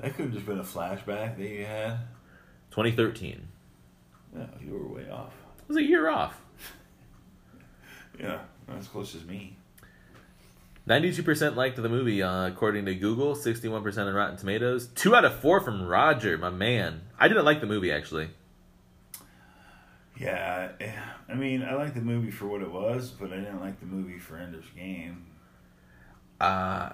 [0.00, 1.98] That could have just been a flashback that you had.
[2.70, 3.46] 2013.
[4.34, 5.34] Yeah, you were way off.
[5.58, 6.40] It was a year off.
[8.18, 9.56] Yeah, not as close as me.
[10.86, 14.88] 92% liked the movie uh, according to Google, 61% on Rotten Tomatoes.
[14.88, 17.00] 2 out of 4 from Roger, my man.
[17.18, 18.28] I didn't like the movie actually.
[20.18, 20.92] Yeah, eh,
[21.30, 23.86] I mean, I liked the movie for what it was, but I didn't like the
[23.86, 25.24] movie for Ender's Game.
[26.38, 26.90] Uh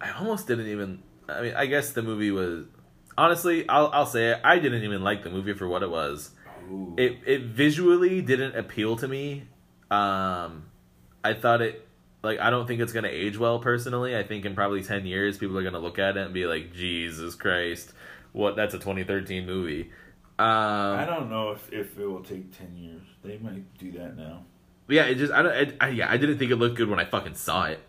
[0.00, 1.02] I almost didn't even
[1.38, 2.66] I mean, I guess the movie was
[3.16, 6.30] honestly, I'll I'll say it, I didn't even like the movie for what it was.
[6.70, 6.94] Ooh.
[6.96, 9.44] it it visually didn't appeal to me.
[9.90, 10.66] Um,
[11.24, 11.86] I thought it
[12.22, 14.16] like I don't think it's gonna age well personally.
[14.16, 16.72] I think in probably ten years people are gonna look at it and be like,
[16.72, 17.92] Jesus Christ,
[18.32, 18.56] what?
[18.56, 19.90] That's a 2013 movie.
[20.38, 23.02] I Um, don't know if, if it will take 10 years.
[23.22, 24.44] They might do that now.
[24.88, 25.52] yeah, it just I don't.
[25.80, 27.80] I, I, yeah, I didn't think it looked good when I fucking saw it.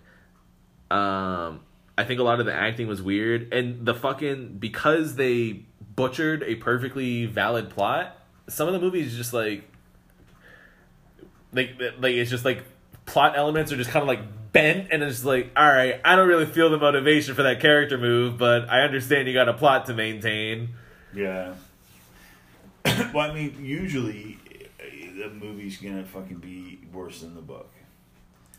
[0.89, 1.61] Um,
[2.01, 5.65] I think a lot of the acting was weird, and the fucking because they
[5.95, 8.17] butchered a perfectly valid plot.
[8.49, 9.69] Some of the movies just like,
[11.53, 12.63] like, like it's just like
[13.05, 16.27] plot elements are just kind of like bent, and it's like, all right, I don't
[16.27, 19.85] really feel the motivation for that character move, but I understand you got a plot
[19.85, 20.69] to maintain.
[21.13, 21.53] Yeah.
[23.13, 24.39] well, I mean, usually
[24.79, 27.71] eh, the movie's gonna fucking be worse than the book.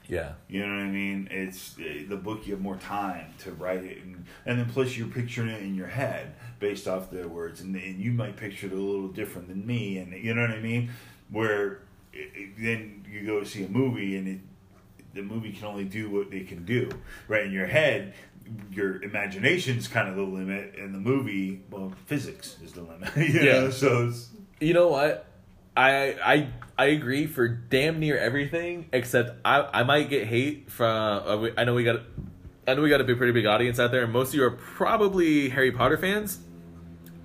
[0.08, 1.28] Yeah, You know what I mean?
[1.30, 2.46] It's eh, the book.
[2.46, 5.74] You have more time to write it, and, and then plus you're picturing it in
[5.74, 9.48] your head based off the words, and, and you might picture it a little different
[9.48, 10.90] than me, and you know what I mean.
[11.30, 14.40] Where it, it- then you go see a movie, and it
[15.14, 16.88] the movie can only do what they can do,
[17.28, 17.44] right?
[17.44, 18.14] In your head,
[18.72, 23.10] your imagination's kind of the limit, and the movie, well, physics is the limit.
[23.16, 23.60] you Yeah.
[23.60, 23.70] know?
[23.70, 24.30] So it's,
[24.60, 25.26] You know what?
[25.76, 26.48] I I
[26.82, 31.52] I agree for damn near everything except I I might get hate from uh, we-
[31.56, 32.00] I know we got
[32.66, 34.42] I know we got a big, pretty big audience out there and most of you
[34.44, 36.40] are probably Harry Potter fans.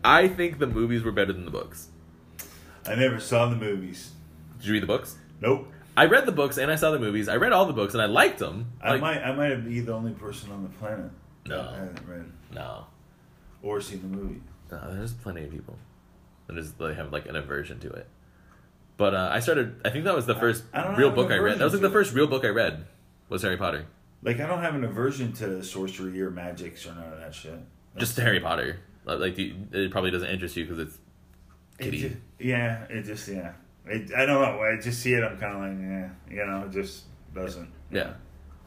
[0.04, 1.88] I think the movies were better than the books.
[2.86, 4.12] I never saw the movies.
[4.60, 5.18] Did you read the books?
[5.42, 5.72] Nope.
[5.96, 7.28] I read the books and I saw the movies.
[7.28, 8.72] I read all the books and I liked them.
[8.80, 11.10] I Like, might I might be the only person on the planet
[11.48, 11.64] No.
[11.64, 12.86] that hasn't read no,
[13.64, 14.42] or seen the movie.
[14.72, 15.78] no, there's plenty of people
[16.46, 18.08] that just they have like an aversion to it.
[18.98, 19.80] But uh, I started.
[19.86, 21.40] I think that was the first I don't real have an book I read.
[21.54, 21.94] aversion That was like to the it.
[22.00, 22.86] first real book I read.
[23.30, 23.86] Was Harry Potter.
[24.24, 27.60] Like I don't have an aversion to sorcery or magics or none of that shit.
[27.98, 28.80] Just Harry Potter.
[29.06, 30.98] Like like, the, it probably doesn't interest you because it's
[31.80, 32.00] It kitty.
[32.00, 33.54] ju- yeah, it just yeah.
[33.86, 34.62] It, I don't know.
[34.62, 35.24] I just see it.
[35.24, 36.10] I'm kind of like, yeah,
[36.40, 37.04] you know, it just
[37.36, 37.70] doesn't.
[37.92, 38.14] yeah.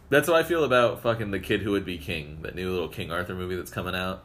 [0.08, 2.38] That's how I feel about fucking the kid who would be king.
[2.42, 4.24] That new little King Arthur movie that's coming out.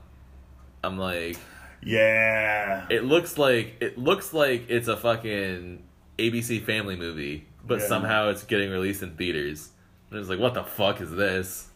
[0.84, 1.38] I'm like,
[1.84, 2.88] Yeah.
[2.90, 5.84] it looks like it looks like it's a fucking
[6.18, 7.88] ABC Family movie, but Yeah.
[7.88, 9.70] somehow it's getting released in theaters.
[10.10, 11.70] And it's like, what the fuck is this?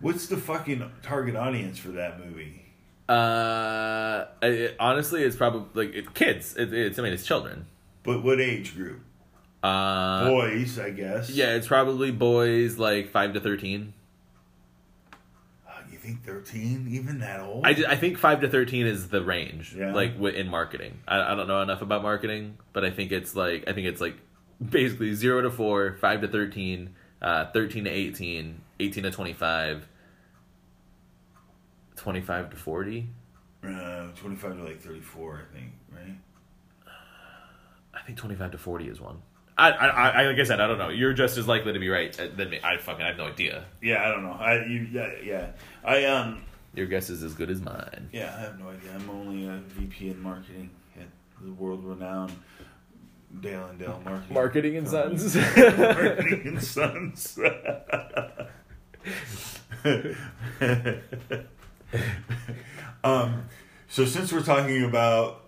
[0.00, 2.64] What's the fucking target audience for that movie?
[3.08, 6.56] Uh, it, honestly, it's probably like it, kids.
[6.56, 7.66] It, it's I mean, it's children.
[8.02, 9.00] But what age group?
[9.62, 11.30] Uh, Boys, I guess.
[11.30, 13.92] yeah, it's probably boys like five to thirteen.
[16.02, 16.88] Think 13?
[16.90, 17.64] Even that old?
[17.64, 19.94] I, I think five to thirteen is the range, Yeah.
[19.94, 20.98] like in marketing.
[21.06, 24.00] I, I don't know enough about marketing, but I think it's like I think it's
[24.00, 24.16] like
[24.60, 26.90] basically zero to four, five to thirteen,
[27.22, 29.86] uh, thirteen to 18, 18 to 25,
[31.96, 33.08] 25 to forty.
[33.64, 36.16] uh, 25 to like 34, I think, right?
[37.94, 39.20] I think twenty five to forty is one.
[39.58, 39.86] I, I,
[40.22, 40.88] I like I said, I don't know.
[40.88, 42.58] You're just as likely to be right uh, than me.
[42.64, 43.66] I fucking I have no idea.
[43.82, 44.32] Yeah, I don't know.
[44.32, 45.50] I you yeah, yeah.
[45.84, 46.42] I um
[46.74, 48.08] Your guess is as good as mine.
[48.12, 48.90] yeah, I have no idea.
[48.94, 51.06] I'm only a VP in marketing at
[51.42, 52.32] the world renowned
[53.40, 54.34] Dale and Dale Marketing.
[54.34, 55.18] Marketing and Company.
[55.18, 55.36] Sons.
[55.36, 57.38] marketing and Sons.
[63.04, 63.44] um,
[63.88, 65.44] so since we're talking about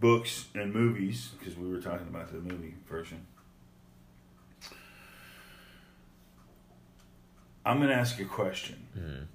[0.00, 3.26] books and movies, because we were talking about the movie version,
[7.64, 9.26] I'm gonna ask you a question, Mhm.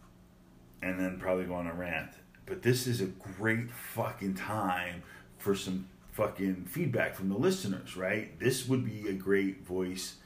[0.82, 2.12] and then probably go on a rant.
[2.46, 5.04] But this is a great fucking time
[5.38, 8.38] for some fucking feedback from the listeners, right?
[8.40, 10.18] This would be a great voice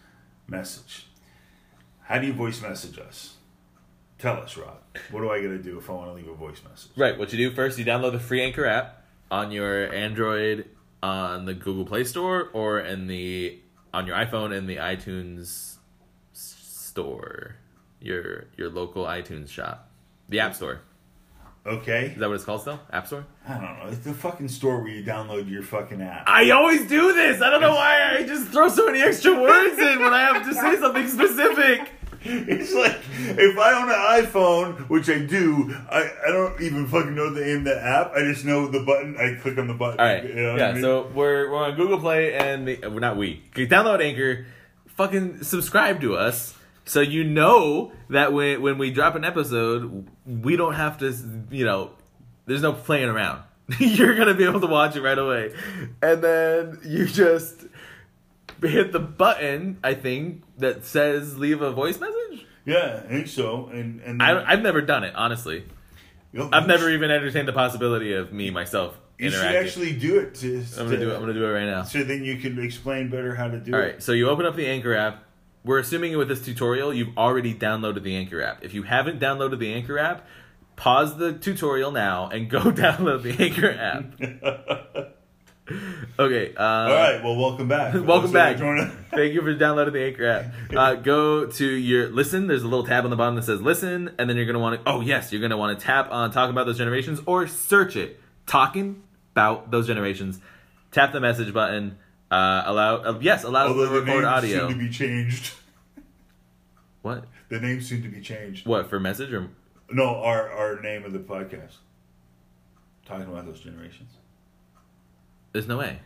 [0.48, 1.08] message.
[2.04, 3.38] How do you voice message us?
[4.18, 4.82] Tell us, Rob.
[5.12, 6.92] What do I got to do if I want to leave a voice message?
[6.98, 7.18] Right.
[7.18, 10.70] What you do first, you download the free Anchor app on your Android,
[11.02, 13.60] on the Google Play Store, or in the
[13.94, 15.78] on your iPhone in the iTunes
[16.32, 17.58] store,
[18.04, 19.90] your your local iTunes shop,
[20.30, 20.82] the App Store.
[21.66, 22.08] Okay.
[22.08, 22.80] Is that what it's called still?
[22.92, 23.26] App Store?
[23.48, 23.88] I don't know.
[23.88, 26.28] It's the fucking store where you download your fucking app.
[26.28, 27.42] I always do this.
[27.42, 30.46] I don't know why I just throw so many extra words in when I have
[30.46, 31.90] to say something specific.
[32.26, 33.00] It's like
[33.38, 37.42] if I own an iPhone, which I do, I, I don't even fucking know the
[37.42, 38.12] name of the app.
[38.14, 39.16] I just know the button.
[39.18, 40.00] I click on the button.
[40.00, 40.24] All right.
[40.24, 40.70] You know yeah.
[40.70, 40.82] I mean?
[40.82, 43.44] So we're we're on Google Play and the, we're not we.
[43.56, 44.46] Download Anchor.
[44.96, 46.56] Fucking subscribe to us
[46.86, 51.14] so you know that when when we drop an episode, we don't have to.
[51.52, 51.92] You know,
[52.46, 53.44] there's no playing around.
[53.80, 55.54] You're gonna be able to watch it right away,
[56.02, 57.66] and then you just
[58.62, 59.80] hit the button.
[59.84, 62.46] I think that says leave a voice message.
[62.66, 63.68] yeah, I think so.
[63.68, 65.64] And and I, I've never done it honestly.
[66.34, 69.94] you know, I've never should- even entertained the possibility of me myself You should actually
[69.94, 70.36] do it.
[70.36, 71.16] To, I'm gonna do it.
[71.16, 71.84] I'm gonna do it right now.
[71.84, 73.84] So then you can explain better how to do All it.
[73.84, 75.23] right, so you open up the Anchor app.
[75.64, 78.64] We're assuming with this tutorial, you've already downloaded the Anchor app.
[78.64, 80.28] If you haven't downloaded the Anchor app,
[80.76, 85.14] pause the tutorial now and go download the Anchor app.
[86.20, 86.54] Okay.
[86.56, 87.24] Uh, All right.
[87.24, 87.94] Well, welcome back.
[88.06, 88.58] Welcome back.
[88.58, 90.46] Thank you for downloading the Anchor app.
[90.76, 92.48] Uh, go to your listen.
[92.48, 94.84] There's a little tab on the bottom that says listen, and then you're gonna want
[94.84, 94.92] to.
[94.92, 98.20] Oh yes, you're gonna want to tap on talk about those generations or search it.
[98.46, 100.40] Talking about those generations.
[100.92, 101.98] Tap the message button.
[102.34, 102.96] Uh, allow.
[102.96, 104.68] Uh, yes, allow Although to the record audio.
[104.68, 105.54] soon to be changed.
[107.04, 107.26] What?
[107.50, 108.66] The name soon to be changed.
[108.66, 109.50] What for message or?
[109.92, 111.76] No, our our name of the podcast.
[113.06, 114.14] Talking about those generations.
[115.52, 116.00] There's no way.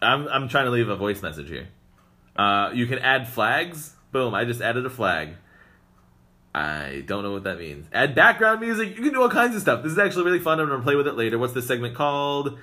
[0.00, 1.68] I'm I'm trying to leave a voice message here.
[2.34, 3.92] Uh, you can add flags.
[4.12, 4.34] Boom!
[4.34, 5.34] I just added a flag.
[6.54, 7.86] I don't know what that means.
[7.92, 8.96] Add background music.
[8.96, 9.82] You can do all kinds of stuff.
[9.82, 10.58] This is actually really fun.
[10.58, 11.36] I'm gonna play with it later.
[11.38, 12.58] What's this segment called?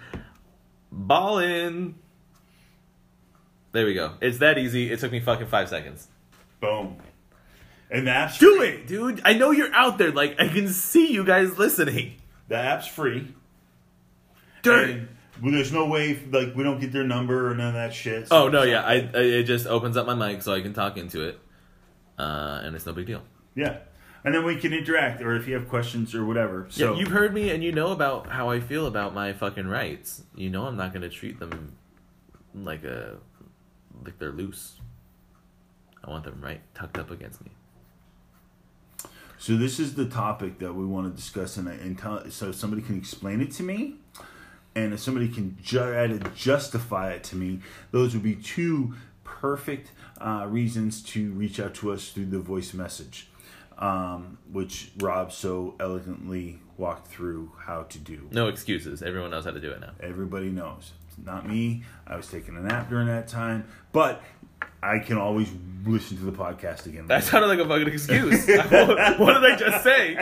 [0.92, 1.96] Ballin.
[3.72, 4.14] There we go.
[4.22, 4.92] It's that easy.
[4.92, 6.08] It took me fucking five seconds.
[6.60, 6.98] Boom.
[7.90, 8.68] And the app's Do free.
[8.70, 9.22] it, dude.
[9.26, 10.12] I know you're out there.
[10.12, 12.16] Like I can see you guys listening.
[12.48, 13.34] The app's free.
[14.62, 14.90] Dirt.
[14.90, 15.08] And
[15.42, 18.28] well, there's no way like we don't get their number or none of that shit.
[18.30, 18.84] Oh no, yeah.
[18.84, 21.40] I, I it just opens up my mic so I can talk into it,
[22.20, 23.24] uh, and it's no big deal.
[23.56, 23.78] Yeah.
[24.24, 26.68] And then we can interact, or if you have questions or whatever.
[26.70, 29.68] So yeah, you've heard me and you know about how I feel about my fucking
[29.68, 30.22] rights.
[30.36, 31.76] You know I'm not gonna treat them
[32.54, 33.18] like a
[34.04, 34.78] like they're loose.
[36.04, 37.52] I want them right tucked up against me.
[39.38, 42.84] So this is the topic that we want to discuss, and, and tell, so somebody
[42.84, 43.96] can explain it to me,
[44.76, 47.60] and if somebody can try to justify it to me,
[47.90, 52.76] those would be two perfect uh, reasons to reach out to us through the voice
[52.76, 53.30] message,
[53.80, 58.28] um, which Rob so elegantly walked through how to do.
[58.32, 59.02] No excuses.
[59.02, 59.94] Everyone knows how to do it now.
[60.00, 60.92] Everybody knows.
[61.18, 61.84] Not me.
[62.08, 64.22] I was taking a nap during that time, but
[64.82, 65.50] I can always
[65.86, 67.08] listen to the podcast again.
[67.08, 68.48] That sounded like a fucking excuse.
[69.18, 70.18] what did I just say?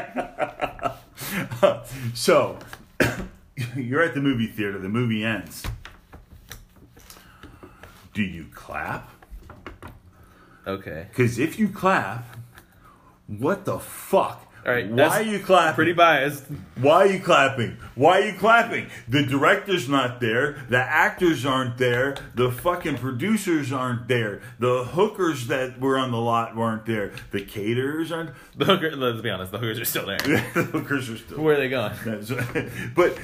[2.13, 2.57] so
[3.75, 5.63] you're at the movie theater the movie ends
[8.13, 9.09] do you clap
[10.65, 11.07] Okay.
[11.09, 12.37] because if you clap
[13.27, 14.87] what the fuck All right.
[14.89, 16.45] why are you clapping Pretty biased.
[16.77, 21.77] why are you clapping why are you clapping the director's not there the actors aren't
[21.77, 27.11] there the fucking producers aren't there the hookers that were on the lot weren't there
[27.31, 28.95] the caterers aren't The hooker.
[28.95, 29.51] Let's be honest.
[29.51, 30.17] The hookers are still there.
[30.53, 31.93] the hookers are still Where are they going?
[32.95, 33.17] But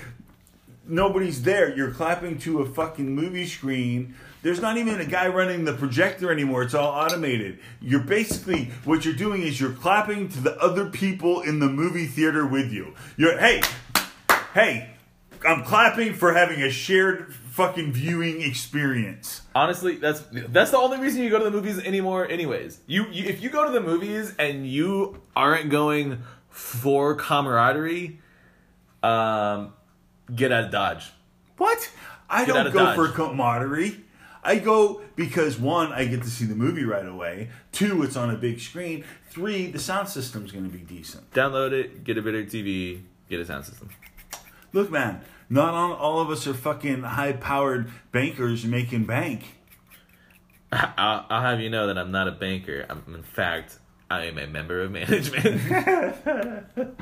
[0.87, 1.75] nobody's there.
[1.75, 4.15] You're clapping to a fucking movie screen.
[4.45, 6.61] There's not even a guy running the projector anymore.
[6.61, 7.57] It's all automated.
[7.81, 12.05] You're basically what you're doing is you're clapping to the other people in the movie
[12.05, 12.93] theater with you.
[13.17, 13.63] You're hey,
[14.53, 14.91] hey,
[15.43, 19.41] I'm clapping for having a shared fucking viewing experience.
[19.55, 22.27] Honestly, that's that's the only reason you go to the movies anymore.
[22.27, 28.19] Anyways, you, you if you go to the movies and you aren't going for camaraderie,
[29.01, 29.73] um,
[30.35, 31.11] get out of Dodge.
[31.57, 31.89] What?
[32.29, 32.95] I Get don't go Dodge.
[32.95, 34.04] for camaraderie.
[34.45, 37.49] I go because one, I get to see the movie right away.
[37.71, 39.03] Two, it's on a big screen.
[39.29, 41.31] Three, the sound system's going to be decent.
[41.31, 43.89] Download it, get a better TV, get a sound system.
[44.71, 49.55] Look, man, not on, all of us are fucking high-powered bankers making bank.
[50.71, 52.85] I'll, I'll have you know that I'm not a banker.
[52.87, 53.79] I'm, in fact,
[54.11, 55.61] I am a member of management.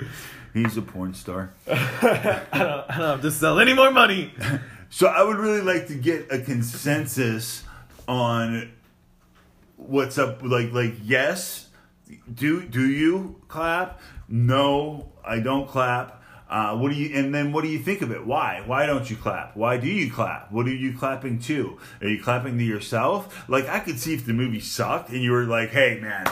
[0.54, 1.54] He's a porn star.
[1.66, 4.32] I don't, I don't have to sell any more money.
[4.90, 7.64] So I would really like to get a consensus
[8.06, 8.72] on
[9.76, 10.42] what's up?
[10.42, 11.68] Like like yes,
[12.32, 14.00] do do you clap?
[14.28, 16.22] No, I don't clap.
[16.50, 18.26] Uh, what do you and then what do you think of it?
[18.26, 18.62] Why?
[18.64, 19.54] Why don't you clap?
[19.54, 20.50] Why do you clap?
[20.50, 21.78] What are you clapping to?
[22.00, 23.44] Are you clapping to yourself?
[23.48, 26.26] Like I could see if the movie sucked and you were like, "Hey man,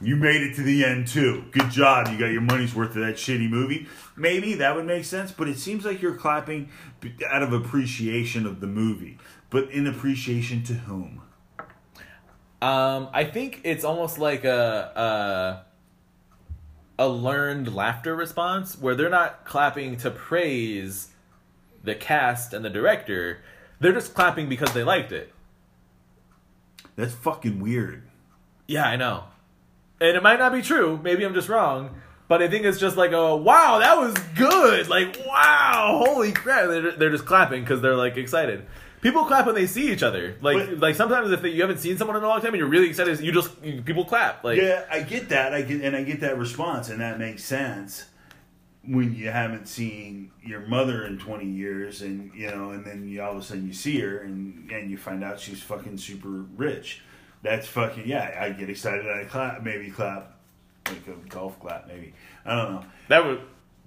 [0.00, 1.44] you made it to the end too.
[1.50, 2.08] Good job.
[2.08, 5.48] You got your money's worth of that shitty movie." Maybe that would make sense, but
[5.48, 6.70] it seems like you're clapping
[7.30, 9.18] out of appreciation of the movie.
[9.50, 11.22] But in appreciation to whom?
[12.60, 15.64] Um, I think it's almost like a,
[16.98, 21.08] a a learned laughter response where they're not clapping to praise
[21.84, 23.40] the cast and the director.
[23.78, 25.32] They're just clapping because they liked it.
[26.96, 28.08] That's fucking weird.
[28.66, 29.24] Yeah, I know.
[30.00, 30.98] And it might not be true.
[31.02, 31.90] Maybe I'm just wrong.
[32.28, 34.88] But I think it's just like, oh, wow, that was good.
[34.88, 36.68] Like, wow, holy crap.
[36.68, 38.66] They're, they're just clapping because they're like excited.
[39.00, 40.36] People clap when they see each other.
[40.42, 42.58] Like, But- like sometimes if they, you haven't seen someone in a long time and
[42.58, 44.44] you're really excited, you just you, people clap.
[44.44, 45.54] Like, yeah, I get that.
[45.54, 48.06] I get and I get that response, and that makes sense
[48.84, 53.22] when you haven't seen your mother in twenty years, and you know, and then you
[53.22, 56.28] all of a sudden you see her, and and you find out she's fucking super
[56.28, 57.02] rich.
[57.42, 58.36] That's fucking yeah.
[58.40, 59.06] I get excited.
[59.06, 60.32] I clap, maybe clap,
[60.86, 62.12] like a golf clap, maybe.
[62.44, 62.84] I don't know.
[63.08, 63.40] that would.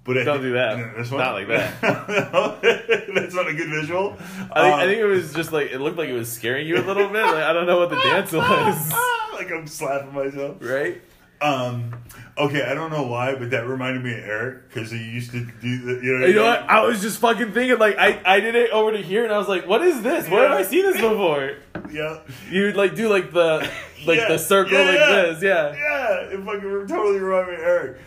[0.04, 0.96] But Don't think- do that.
[0.96, 1.80] This Not like that.
[3.14, 4.16] That's not a good visual.
[4.18, 6.66] I think, Um, I think it was just like it looked like it was scaring
[6.66, 7.22] you a little bit.
[7.24, 8.92] Like I don't know what the dance was,
[9.32, 10.56] like I'm slapping myself.
[10.60, 11.00] right?
[11.42, 11.94] Um,
[12.38, 15.44] okay, I don't know why, but that reminded me of Eric because he used to
[15.44, 16.04] do the.
[16.04, 16.60] You know, You know what?
[16.68, 19.38] I was just fucking thinking like I I did it over to here and I
[19.38, 20.28] was like, what is this?
[20.28, 21.56] Where have I seen this before?
[21.90, 22.20] Yeah.
[22.50, 23.68] You would like do like the
[24.06, 25.22] like Yeah, the circle yeah, like yeah.
[25.22, 25.72] this, yeah.
[25.74, 27.98] Yeah, it fucking totally reminded me of Eric.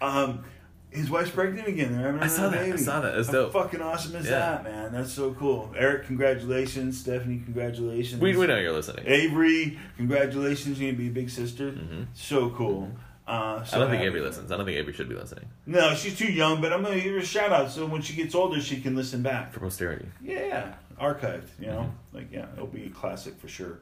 [0.00, 0.44] Um,
[0.92, 1.92] his wife's pregnant again.
[1.96, 3.14] They're having I saw that, I saw that.
[3.14, 3.52] That's How dope.
[3.52, 4.30] fucking awesome is Yeah.
[4.38, 4.92] that, man?
[4.92, 5.72] That's so cool.
[5.76, 7.00] Eric, congratulations.
[7.00, 8.20] Stephanie, congratulations.
[8.20, 9.04] We we know you're listening.
[9.06, 10.80] Avery, congratulations.
[10.80, 11.74] You're gonna be a big sister.
[12.14, 12.90] So cool.
[13.26, 13.74] Uh, so Mm-hmm.
[13.76, 14.02] I don't think.
[14.02, 14.50] Avery listens.
[14.52, 17.12] I don't think Avery should be listening No, she's too young, but I'm gonna give
[17.12, 19.52] her a shout out so when she gets older, she can listen back.
[19.52, 20.06] for posterity.
[20.22, 21.48] Yeah, archived.
[21.60, 22.16] You know, Mm-hmm.
[22.16, 23.78] like yeah, it'll be a classic for sure.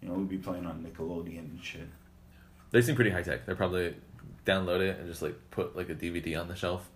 [0.00, 1.88] You know, we'll be playing on Nickelodeon and shit.
[2.70, 3.44] They seem pretty high tech.
[3.46, 3.94] They're probably
[4.46, 6.88] download it and just like put like a DVD on the shelf.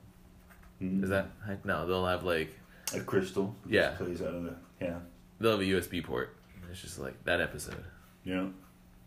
[0.81, 1.03] Mhm.
[1.05, 1.27] Is that?
[1.65, 2.57] No, they'll have like
[2.95, 3.55] a crystal?
[3.69, 3.91] Yeah.
[3.91, 4.99] plays out of the yeah,
[5.41, 6.35] they'll have a USB port.
[6.71, 7.85] It's just like that episode.
[8.25, 8.47] yeah.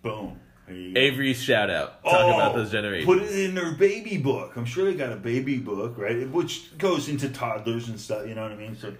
[0.01, 0.37] Boom.
[0.67, 0.99] There you go.
[0.99, 2.03] Avery's shout out.
[2.03, 3.05] Talk Oh, about those generations.
[3.05, 4.55] Put it in their baby book.
[4.57, 6.29] I'm sure they got a baby book, right?
[6.29, 8.27] Which goes into toddlers and stuff.
[8.27, 8.75] You know what I mean?
[8.77, 8.93] So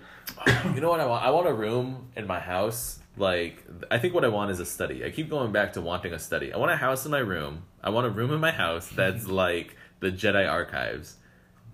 [0.74, 1.26] You know what I want?
[1.26, 3.00] I want a room in my house.
[3.18, 5.06] Like, I think what I want is a study.
[5.06, 6.52] I keep going back to wanting a study.
[6.54, 7.64] I want a house in my room.
[7.84, 11.18] I want a room in my house that's like the Jedi archives,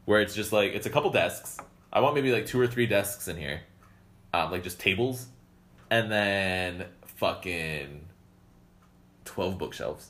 [0.05, 1.57] where it's just like it's a couple desks.
[1.91, 3.61] I want maybe like two or three desks in here,
[4.33, 5.27] um, like just tables,
[5.89, 8.05] and then fucking
[9.25, 10.09] twelve bookshelves.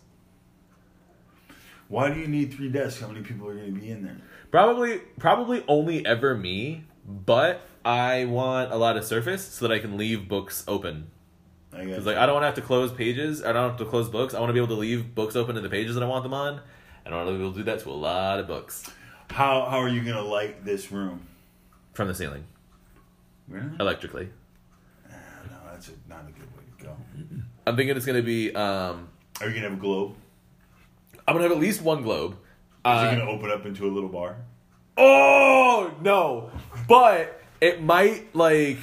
[1.88, 3.02] why do you need three desks?
[3.02, 4.18] How many people are going to be in there?
[4.52, 9.80] Probably, probably only ever me, but I want a lot of surface so that I
[9.80, 11.12] can leave books open
[11.86, 13.44] Because like I don't want to have to close pages.
[13.44, 14.34] I don't have to close books.
[14.34, 16.24] I want to be able to leave books open to the pages that I want
[16.24, 16.62] them on,
[17.06, 18.90] and I want to be able to do that to a lot of books
[19.32, 21.28] how how are you going to light this room?
[21.94, 22.46] from the ceiling
[23.48, 23.70] Really?
[23.80, 24.30] electrically.
[25.10, 26.96] No, that's a, not a good way to go.
[27.68, 28.54] I'm thinking it's gonna be.
[28.56, 29.10] Um,
[29.42, 30.16] Are you going to have a globe?
[31.28, 32.32] I'm gonna have at least one globe.
[32.34, 32.38] Is
[32.86, 34.38] Uh, it going to open up into a little bar?
[34.98, 36.52] oh no!
[36.88, 38.78] But it might like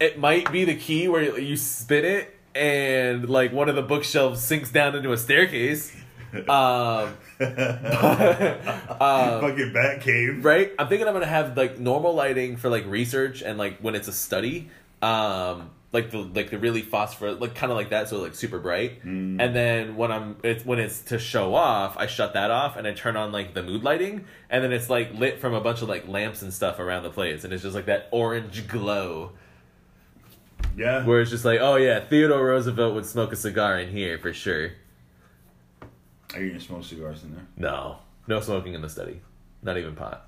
[0.00, 4.40] it might be the key where you spin it and like one of the bookshelves
[4.42, 5.94] sinks down into a staircase.
[6.32, 10.44] Um, uh, Fucking bat cave.
[10.44, 13.94] right i'm thinking i'm gonna have like normal lighting for like research and like when
[13.96, 14.68] it's a study
[15.02, 18.58] um like the like the really phosphor like kind of like that so like super
[18.60, 19.40] bright Mm.
[19.42, 22.86] and then when i'm it's when it's to show off i shut that off and
[22.86, 25.82] i turn on like the mood lighting and then it's like lit from a bunch
[25.82, 29.32] of like lamps and stuff around the place and it's just like that orange glow
[30.76, 31.04] Yeah.
[31.04, 34.32] where it's just like oh yeah theodore roosevelt would smoke a cigar in here for
[34.32, 34.72] sure
[36.34, 37.46] Are you going to smoke cigars in there?
[37.56, 39.20] no no smoking in the study
[39.62, 40.26] not even pot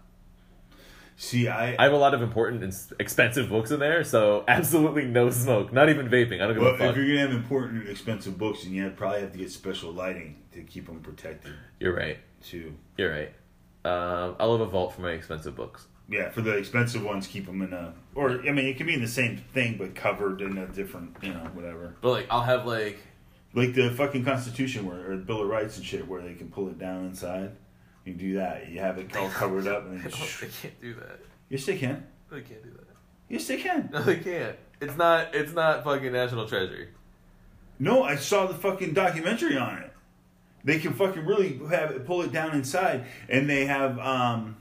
[1.14, 1.76] See, I.
[1.78, 5.72] I have a lot of important and expensive books in there, so absolutely no smoke.
[5.72, 6.40] Not even vaping.
[6.42, 6.90] I don't give well, a fuck.
[6.90, 9.92] if you're to have important, expensive books, then you have, probably have to get special
[9.92, 12.18] lighting to keep them protected, You're right.
[12.42, 12.74] too.
[12.96, 13.32] You're right.
[13.84, 15.86] Um, I'll have a vault for my expensive books.
[16.08, 17.94] Yeah, for the expensive ones, keep them in a.
[18.14, 21.16] Or, I mean, it can be in the same thing, but covered in a different,
[21.22, 21.94] you know, whatever.
[22.02, 22.98] But like, I'll have like
[23.54, 26.68] Like the fucking Constitution where, or Bill of Rights and shit, where they can pull
[26.68, 27.52] it down inside.
[28.04, 28.68] You do that.
[28.68, 30.10] You have it all covered up, and then
[30.40, 31.20] they can't do that.
[31.48, 32.04] yes, they can.
[32.30, 32.86] They can't do that.
[33.28, 33.88] Yes, they can.
[33.92, 34.56] No, they can't.
[34.80, 35.34] It's not.
[35.34, 36.90] It's not fucking national treasure.
[37.78, 39.92] No, I saw the fucking documentary on it.
[40.64, 43.98] They can fucking really have it, pull it down inside, and they have.
[43.98, 44.56] um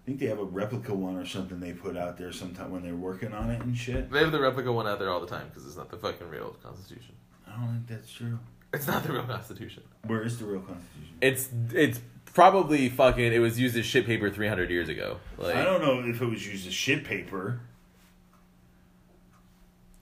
[0.00, 2.82] I think they have a replica one or something they put out there sometime when
[2.82, 4.10] they're working on it and shit.
[4.10, 6.28] They have the replica one out there all the time because it's not the fucking
[6.28, 7.14] real Constitution.
[7.46, 8.38] I don't think that's true.
[8.72, 9.82] It's not the real Constitution.
[10.06, 11.16] Where is the real Constitution?
[11.20, 12.00] It's it's
[12.32, 13.32] probably fucking.
[13.32, 15.18] It was used as shit paper three hundred years ago.
[15.36, 17.60] Like I don't know if it was used as shit paper.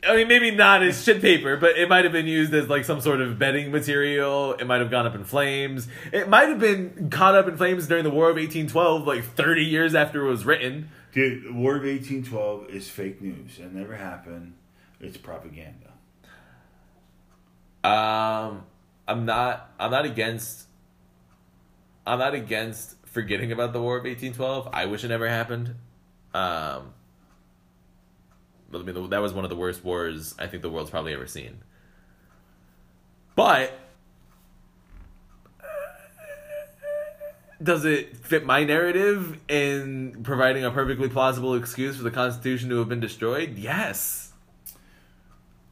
[0.06, 2.84] I mean, maybe not as shit paper, but it might have been used as like
[2.84, 4.54] some sort of bedding material.
[4.54, 5.88] It might have gone up in flames.
[6.12, 9.64] It might have been caught up in flames during the War of 1812, like 30
[9.64, 10.90] years after it was written.
[11.12, 13.58] Dude, the War of 1812 is fake news.
[13.58, 14.54] It never happened.
[15.00, 15.92] It's propaganda.
[17.82, 18.64] Um,
[19.08, 19.72] I'm not.
[19.80, 20.66] I'm not against.
[22.06, 24.68] I'm not against forgetting about the War of 1812.
[24.72, 25.74] I wish it never happened.
[26.34, 26.94] Um,
[28.72, 31.26] I mean, that was one of the worst wars I think the world's probably ever
[31.26, 31.58] seen.
[33.34, 33.72] But
[37.62, 42.78] does it fit my narrative in providing a perfectly plausible excuse for the Constitution to
[42.78, 43.56] have been destroyed?
[43.58, 44.32] Yes.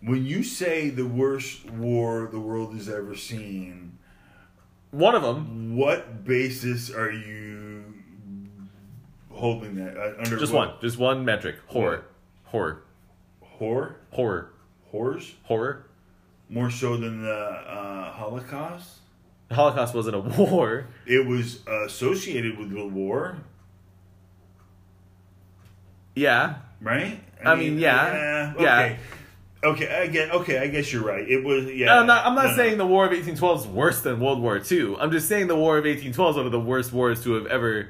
[0.03, 3.99] When you say the worst war the world has ever seen,
[4.91, 7.95] One of them, what basis are you
[9.31, 10.39] holding that uh, under?
[10.39, 12.05] just what- one, just one metric: horror,
[12.45, 12.83] horror,
[13.61, 13.95] Whore?
[14.13, 14.51] horror,
[14.91, 15.87] horrors, horror.
[16.49, 18.89] More so than the uh, Holocaust?
[19.49, 20.87] The Holocaust wasn't a war.
[21.07, 23.39] It was associated with the war,
[26.15, 27.21] Yeah, right?
[27.45, 28.63] I mean, yeah, Okay.
[28.65, 28.97] yeah.
[29.65, 30.31] Okay, I get.
[30.31, 31.29] Okay, I guess you're right.
[31.29, 31.67] It was.
[31.67, 31.99] Yeah.
[31.99, 32.25] I'm not.
[32.27, 32.57] I'm not No, no.
[32.57, 34.97] saying the War of 1812 is worse than World War II.
[35.01, 37.47] I'm just saying the War of 1812 is one of the worst wars to have
[37.47, 37.89] ever.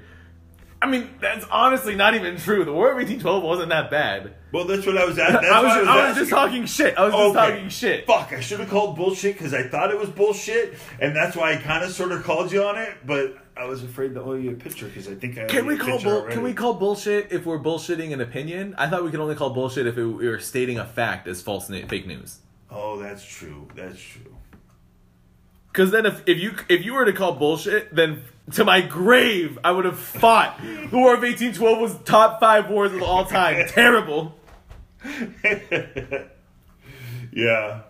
[0.87, 2.65] I mean, that's honestly not even true.
[2.65, 4.35] The War of 1812 wasn't that bad.
[4.53, 5.19] Well, that's what I was.
[5.19, 6.97] At, that's I was, what just, I I was, was just talking shit.
[6.99, 7.51] I was just Okay.
[7.55, 8.07] talking shit.
[8.07, 8.33] Fuck!
[8.33, 11.57] I should have called bullshit because I thought it was bullshit, and that's why I
[11.57, 12.95] kind of sort of called you on it.
[13.05, 15.47] But I was afraid to owe you a picture because I think I.
[15.47, 18.75] Can we call bull- can we call bullshit if we're bullshitting an opinion?
[18.79, 21.43] I thought we could only call bullshit if it, we were stating a fact as
[21.43, 22.39] false na- fake news.
[22.71, 23.69] Oh, that's true.
[23.75, 24.36] That's true.
[25.77, 28.23] Because then, if, if you if you were to call bullshit, then
[28.53, 30.59] to my grave, I would have fought.
[30.59, 33.69] The War of 1812 was top five wars of all time.
[33.73, 34.35] Terrible.
[37.31, 37.83] yeah.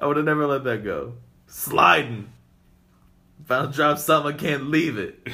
[0.00, 1.16] I would have never let that go.
[1.46, 2.32] Sliding.
[3.44, 5.18] If I don't drop something, I can't leave it.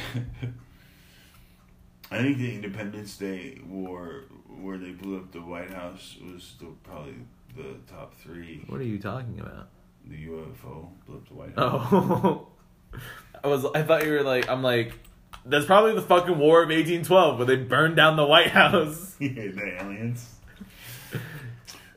[2.10, 6.76] I think the Independence Day War, where they blew up the White House, was still
[6.82, 7.14] probably
[7.56, 8.64] the top three.
[8.66, 9.68] What are you talking about?
[10.06, 11.78] The UFO blew up the White oh.
[11.78, 11.92] House.
[11.92, 12.48] Oh,
[13.44, 13.64] I was.
[13.74, 14.48] I thought you were like.
[14.48, 14.92] I'm like.
[15.44, 19.16] That's probably the fucking War of 1812, where they burned down the White House.
[19.20, 20.34] yeah, the aliens.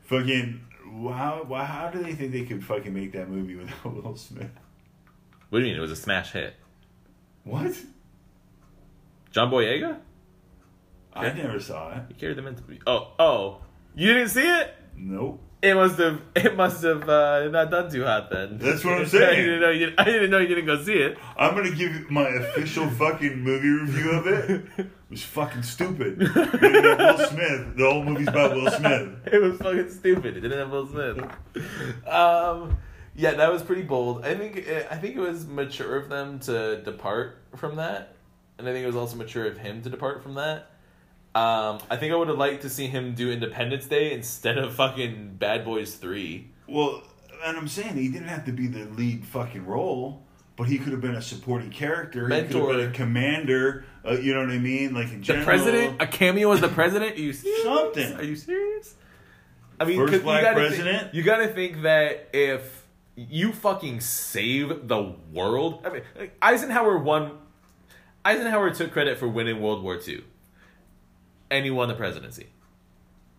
[0.04, 0.60] fucking.
[0.84, 4.50] How, why, how do they think they could fucking make that movie without Will Smith?
[5.48, 5.78] What do you mean?
[5.78, 6.54] It was a smash hit.
[7.44, 7.76] What?
[9.30, 9.98] John Boyega?
[11.12, 12.02] I never saw it.
[12.08, 12.62] He carried them into.
[12.86, 13.60] Oh, oh,
[13.94, 14.74] you didn't see it?
[14.96, 15.42] Nope.
[15.62, 16.22] It must have.
[16.34, 18.56] It must have uh, not done too hot then.
[18.56, 19.24] That's what I'm saying.
[19.30, 19.92] I didn't know you.
[19.98, 21.18] I didn't know you didn't go see it.
[21.36, 24.90] I'm gonna give you my official fucking movie review of it.
[25.10, 26.22] It was fucking stupid.
[26.22, 27.76] It didn't have Will Smith.
[27.76, 29.08] The whole movie's about Will Smith.
[29.26, 30.36] It was fucking stupid.
[30.36, 31.18] It didn't have Will Smith.
[32.06, 32.78] Um,
[33.16, 34.24] yeah, that was pretty bold.
[34.24, 34.58] I think.
[34.58, 38.14] It, I think it was mature of them to depart from that,
[38.56, 40.69] and I think it was also mature of him to depart from that.
[41.34, 44.74] Um, I think I would have liked to see him do Independence Day instead of
[44.74, 46.48] fucking Bad Boys Three.
[46.66, 47.02] Well,
[47.44, 50.24] and I'm saying he didn't have to be the lead fucking role,
[50.56, 52.28] but he could have been a supporting character.
[52.28, 52.72] He could have Mentor.
[52.74, 53.84] been a commander.
[54.04, 54.92] Uh, you know what I mean?
[54.92, 57.16] Like in The president, a cameo as the president.
[57.16, 57.62] Are you serious?
[57.62, 58.14] Something.
[58.14, 58.94] Are you serious?
[59.78, 61.00] I mean, First black you gotta president?
[61.02, 62.84] Think, you got to think that if
[63.16, 67.38] you fucking save the world, I mean, like, Eisenhower won.
[68.24, 70.22] Eisenhower took credit for winning World War II,
[71.50, 72.46] and he won the presidency.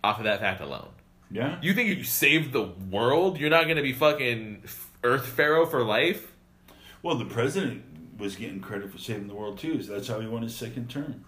[0.04, 0.90] Off of that fact alone,
[1.30, 1.60] Yeah.
[1.62, 4.64] you think if you saved the world, you're not gonna be fucking
[5.04, 6.32] Earth Pharaoh for life?
[7.04, 7.84] Well, the president
[8.18, 9.82] was getting credit for saving the world too.
[9.82, 11.26] So that's how he won his second term.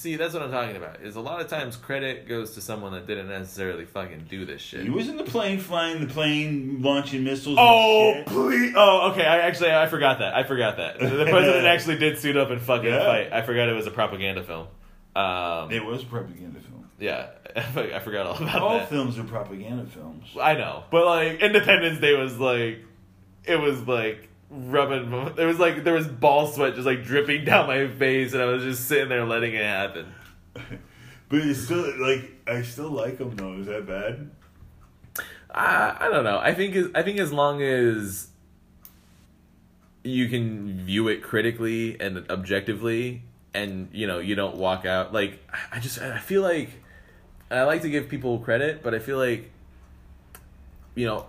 [0.00, 1.02] See, that's what I'm talking about.
[1.02, 4.62] Is a lot of times credit goes to someone that didn't necessarily fucking do this
[4.62, 4.82] shit.
[4.82, 7.58] He was in the plane, flying the plane, launching missiles.
[7.60, 8.26] Oh, and shit.
[8.28, 8.72] please!
[8.74, 9.26] Oh, okay.
[9.26, 10.32] I actually I forgot that.
[10.34, 13.04] I forgot that the president actually did suit up and fucking Yeah.
[13.04, 13.30] fight.
[13.30, 14.68] I forgot it was a propaganda film.
[15.14, 16.88] Um, It was a propaganda film.
[16.98, 18.80] yeah, I forgot all about All that.
[18.80, 20.24] All films are propaganda films.
[20.40, 22.78] I know, but like Independence Day was like,
[23.44, 25.10] it was like rubbing.
[25.36, 28.46] There was like there was ball sweat just like dripping down my face, and I
[28.46, 30.12] was just sitting there letting it happen.
[31.30, 33.54] But it's still like I still like him though.
[33.54, 34.30] Is that bad?
[35.48, 36.38] I, I don't know.
[36.38, 38.26] I think as, I think as long as
[40.02, 43.22] you can view it critically and objectively,
[43.54, 45.38] and you know you don't walk out like
[45.70, 46.70] I just I feel like
[47.48, 49.52] I like to give people credit, but I feel like
[50.96, 51.26] you know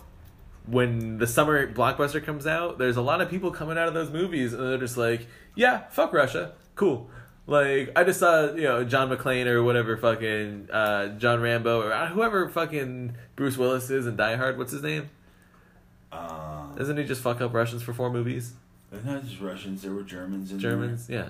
[0.65, 4.11] when the summer blockbuster comes out, there's a lot of people coming out of those
[4.11, 7.09] movies and they're just like, yeah, fuck Russia, cool.
[7.47, 11.91] Like I just saw you know John McClane or whatever fucking uh, John Rambo or
[11.91, 14.57] uh, whoever fucking Bruce Willis is in Die Hard.
[14.57, 15.09] What's his name?
[16.11, 18.53] Uh, Doesn't he just fuck up Russians for four movies?
[19.05, 19.81] not just Russians.
[19.81, 21.29] There were Germans and Germans, yeah,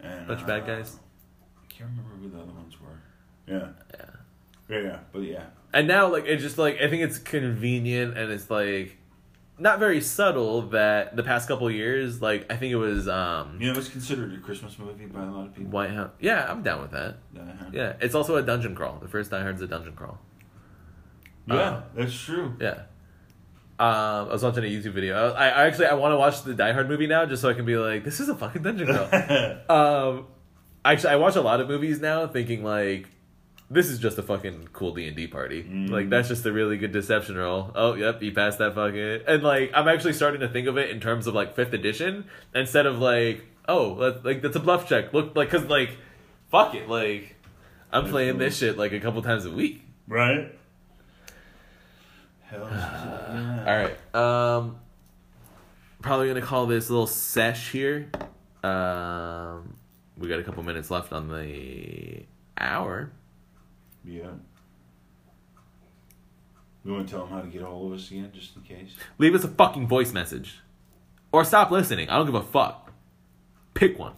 [0.00, 0.98] and, bunch of bad guys.
[1.62, 3.00] I can't remember who the other ones were.
[3.46, 3.68] Yeah.
[3.92, 4.04] Yeah.
[4.68, 5.44] Yeah, yeah, but yeah.
[5.74, 8.96] And now, like, it's just like I think it's convenient and it's like
[9.58, 13.72] not very subtle that the past couple years, like I think it was um You
[13.72, 15.70] know, it's considered a Christmas movie by a lot of people.
[15.72, 16.10] White House.
[16.20, 17.16] Yeah, I'm down with that.
[17.72, 18.98] Yeah, it's also a dungeon crawl.
[19.02, 20.18] The first Die Hard's a dungeon crawl.
[21.46, 22.56] Yeah, Uh, that's true.
[22.60, 22.84] Yeah.
[23.76, 25.32] Um, I was watching a YouTube video.
[25.32, 27.54] I, I actually I want to watch the Die Hard movie now just so I
[27.54, 29.08] can be like, this is a fucking dungeon crawl.
[30.18, 30.26] um,
[30.84, 33.08] actually, I watch a lot of movies now, thinking like,
[33.70, 35.62] this is just a fucking cool D and D party.
[35.62, 35.90] Mm.
[35.90, 37.72] Like that's just a really good deception roll.
[37.74, 39.20] Oh, yep, you passed that fucking.
[39.26, 42.26] And like, I'm actually starting to think of it in terms of like fifth edition
[42.54, 45.12] instead of like, oh, like that's a bluff check.
[45.12, 45.96] Look, like, cause like,
[46.50, 47.36] fuck it, like,
[47.92, 49.82] I'm playing this shit like a couple times a week.
[50.08, 50.52] right?
[52.44, 53.64] Hell, yeah.
[53.66, 54.14] All right.
[54.14, 54.76] Um,
[56.02, 58.10] probably gonna call this little sesh here.
[58.62, 59.76] Um,
[60.18, 62.24] we got a couple minutes left on the
[62.58, 63.10] hour.
[64.04, 64.30] Yeah.
[66.84, 68.90] We want to tell them how to get all of us again, just in case.
[69.18, 70.60] Leave us a fucking voice message,
[71.32, 72.10] or stop listening.
[72.10, 72.92] I don't give a fuck.
[73.72, 74.12] Pick one.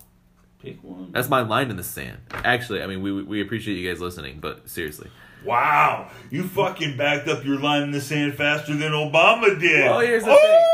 [0.61, 1.13] Pick one.
[1.13, 2.19] That's my line in the sand.
[2.33, 5.09] Actually, I mean, we we appreciate you guys listening, but seriously.
[5.45, 9.85] Wow, you fucking backed up your line in the sand faster than Obama did.
[9.85, 10.67] Well, here's the thing.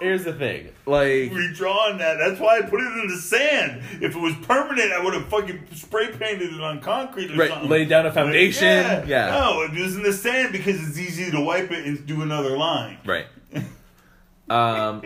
[0.00, 0.68] Here's the thing.
[0.84, 2.18] Like, Redrawing that.
[2.18, 3.82] That's why I put it in the sand.
[4.02, 7.48] If it was permanent, I would have fucking spray painted it on concrete or Right,
[7.50, 7.70] something.
[7.70, 9.30] laid down a foundation, Like, yeah.
[9.30, 12.56] No, it was in the sand because it's easy to wipe it and do another
[12.58, 12.98] line.
[13.04, 13.26] Right.
[14.48, 15.02] Um.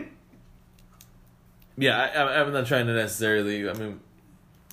[1.78, 3.70] Yeah, I, I- I'm not trying to necessarily.
[3.70, 4.00] I mean,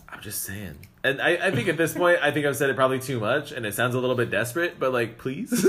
[0.10, 0.76] I'm just saying,
[1.06, 3.53] and I, I think at this point, I think I've said it probably too much,
[3.53, 4.77] and it sounds a little bit desperate.
[4.77, 5.52] But like, please,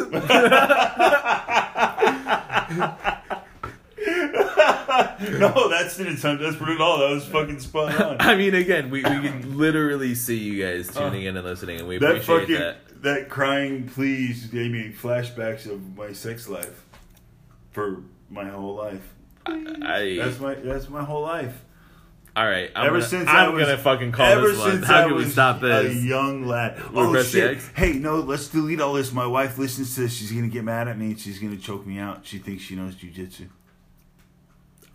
[5.39, 6.99] no, that's sound desperate at all.
[6.99, 8.16] That was fucking spot on.
[8.20, 11.81] I mean, again, we we can literally see you guys uh, tuning in and listening,
[11.81, 13.03] and we that appreciate fucking that.
[13.03, 13.29] that.
[13.29, 16.85] crying please gave me flashbacks of my sex life
[17.70, 19.15] for my whole life.
[19.47, 21.55] I, That's my that's my whole life.
[22.37, 22.70] all right.
[22.77, 24.70] I'm ever gonna, since I I'm was- gonna fucking call Ever this one.
[24.73, 26.05] since How I can we stop a this?
[26.05, 26.77] young lad.
[26.95, 27.59] Oh shit!
[27.75, 29.11] Hey, no, let's delete all this.
[29.12, 30.15] My wife listens to this.
[30.15, 31.07] She's gonna get mad at me.
[31.07, 32.27] and She's gonna choke me out.
[32.27, 33.49] She thinks she knows jujitsu.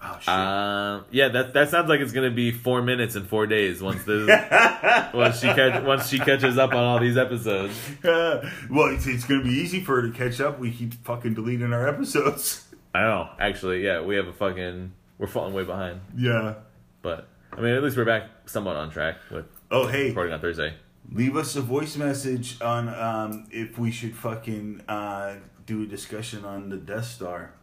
[0.05, 0.27] Oh shit!
[0.29, 4.03] Um, yeah, that that sounds like it's gonna be four minutes in four days once
[4.03, 4.25] the
[5.13, 7.73] once she catch, once she catches up on all these episodes.
[8.03, 10.59] well, it's, it's gonna be easy for her to catch up.
[10.59, 12.67] We keep fucking deleting our episodes.
[12.93, 13.29] I know.
[13.39, 16.55] Actually, yeah, we have a fucking we're falling way behind, Yeah.
[17.01, 20.41] but I mean, at least we're back somewhat on track with Oh hey, recording on
[20.41, 20.73] Thursday.
[21.11, 25.35] leave us a voice message on um, if we should fucking uh,
[25.65, 27.53] do a discussion on the Death Star.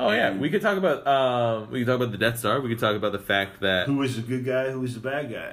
[0.00, 2.60] Oh yeah, we could talk about um, we could talk about the Death Star.
[2.60, 4.70] We could talk about the fact that Who was the good guy?
[4.70, 5.52] Who was the bad guy?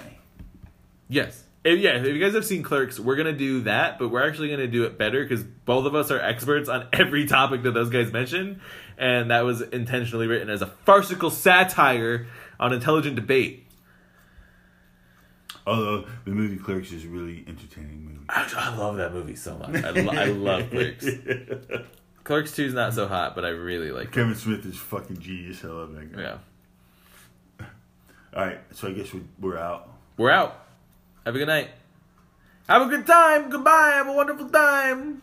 [1.10, 1.96] yes, If- yeah.
[1.98, 4.84] If you guys have seen Clerks, we're gonna do that, but we're actually gonna do
[4.84, 8.60] it better because both of us are experts on every topic that those guys mentioned,
[9.00, 12.28] and that was intentionally written as a farcical satire
[12.60, 13.64] on intelligent debate.
[15.68, 18.26] Although the movie Clerks is a really entertaining movie.
[18.30, 19.84] I, I love that movie so much.
[19.84, 21.08] I, lo- I love Clerks.
[22.26, 23.10] Clerks Two is not so mm.
[23.10, 24.12] hot, but I really like it.
[24.12, 25.64] Kevin Smith is fucking genius.
[25.64, 26.22] I love that guy.
[26.22, 26.38] Yeah,
[28.36, 29.88] All right, so I guess we, we're out.
[30.18, 30.66] we're out.
[31.26, 31.70] Have a good night.
[32.68, 33.50] Have a good time.
[33.50, 33.92] Goodbye.
[33.94, 35.22] Have a wonderful time.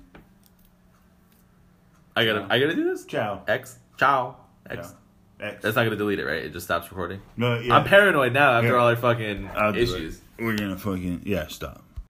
[2.15, 2.47] I gotta.
[2.49, 3.05] I gotta do this.
[3.05, 3.43] Ciao.
[3.49, 3.79] X.
[3.99, 4.37] Ciao.
[4.71, 4.89] X.
[4.89, 4.97] Ciao.
[5.41, 5.63] X.
[5.63, 6.45] That's not gonna delete it, right?
[6.45, 7.21] It just stops recording.
[7.37, 7.75] no, yeah.
[7.75, 8.75] I'm paranoid now after Yeah.
[8.75, 10.21] all our fucking issues.
[10.39, 11.49] We're gonna fucking yeah.
[11.49, 11.82] Stop.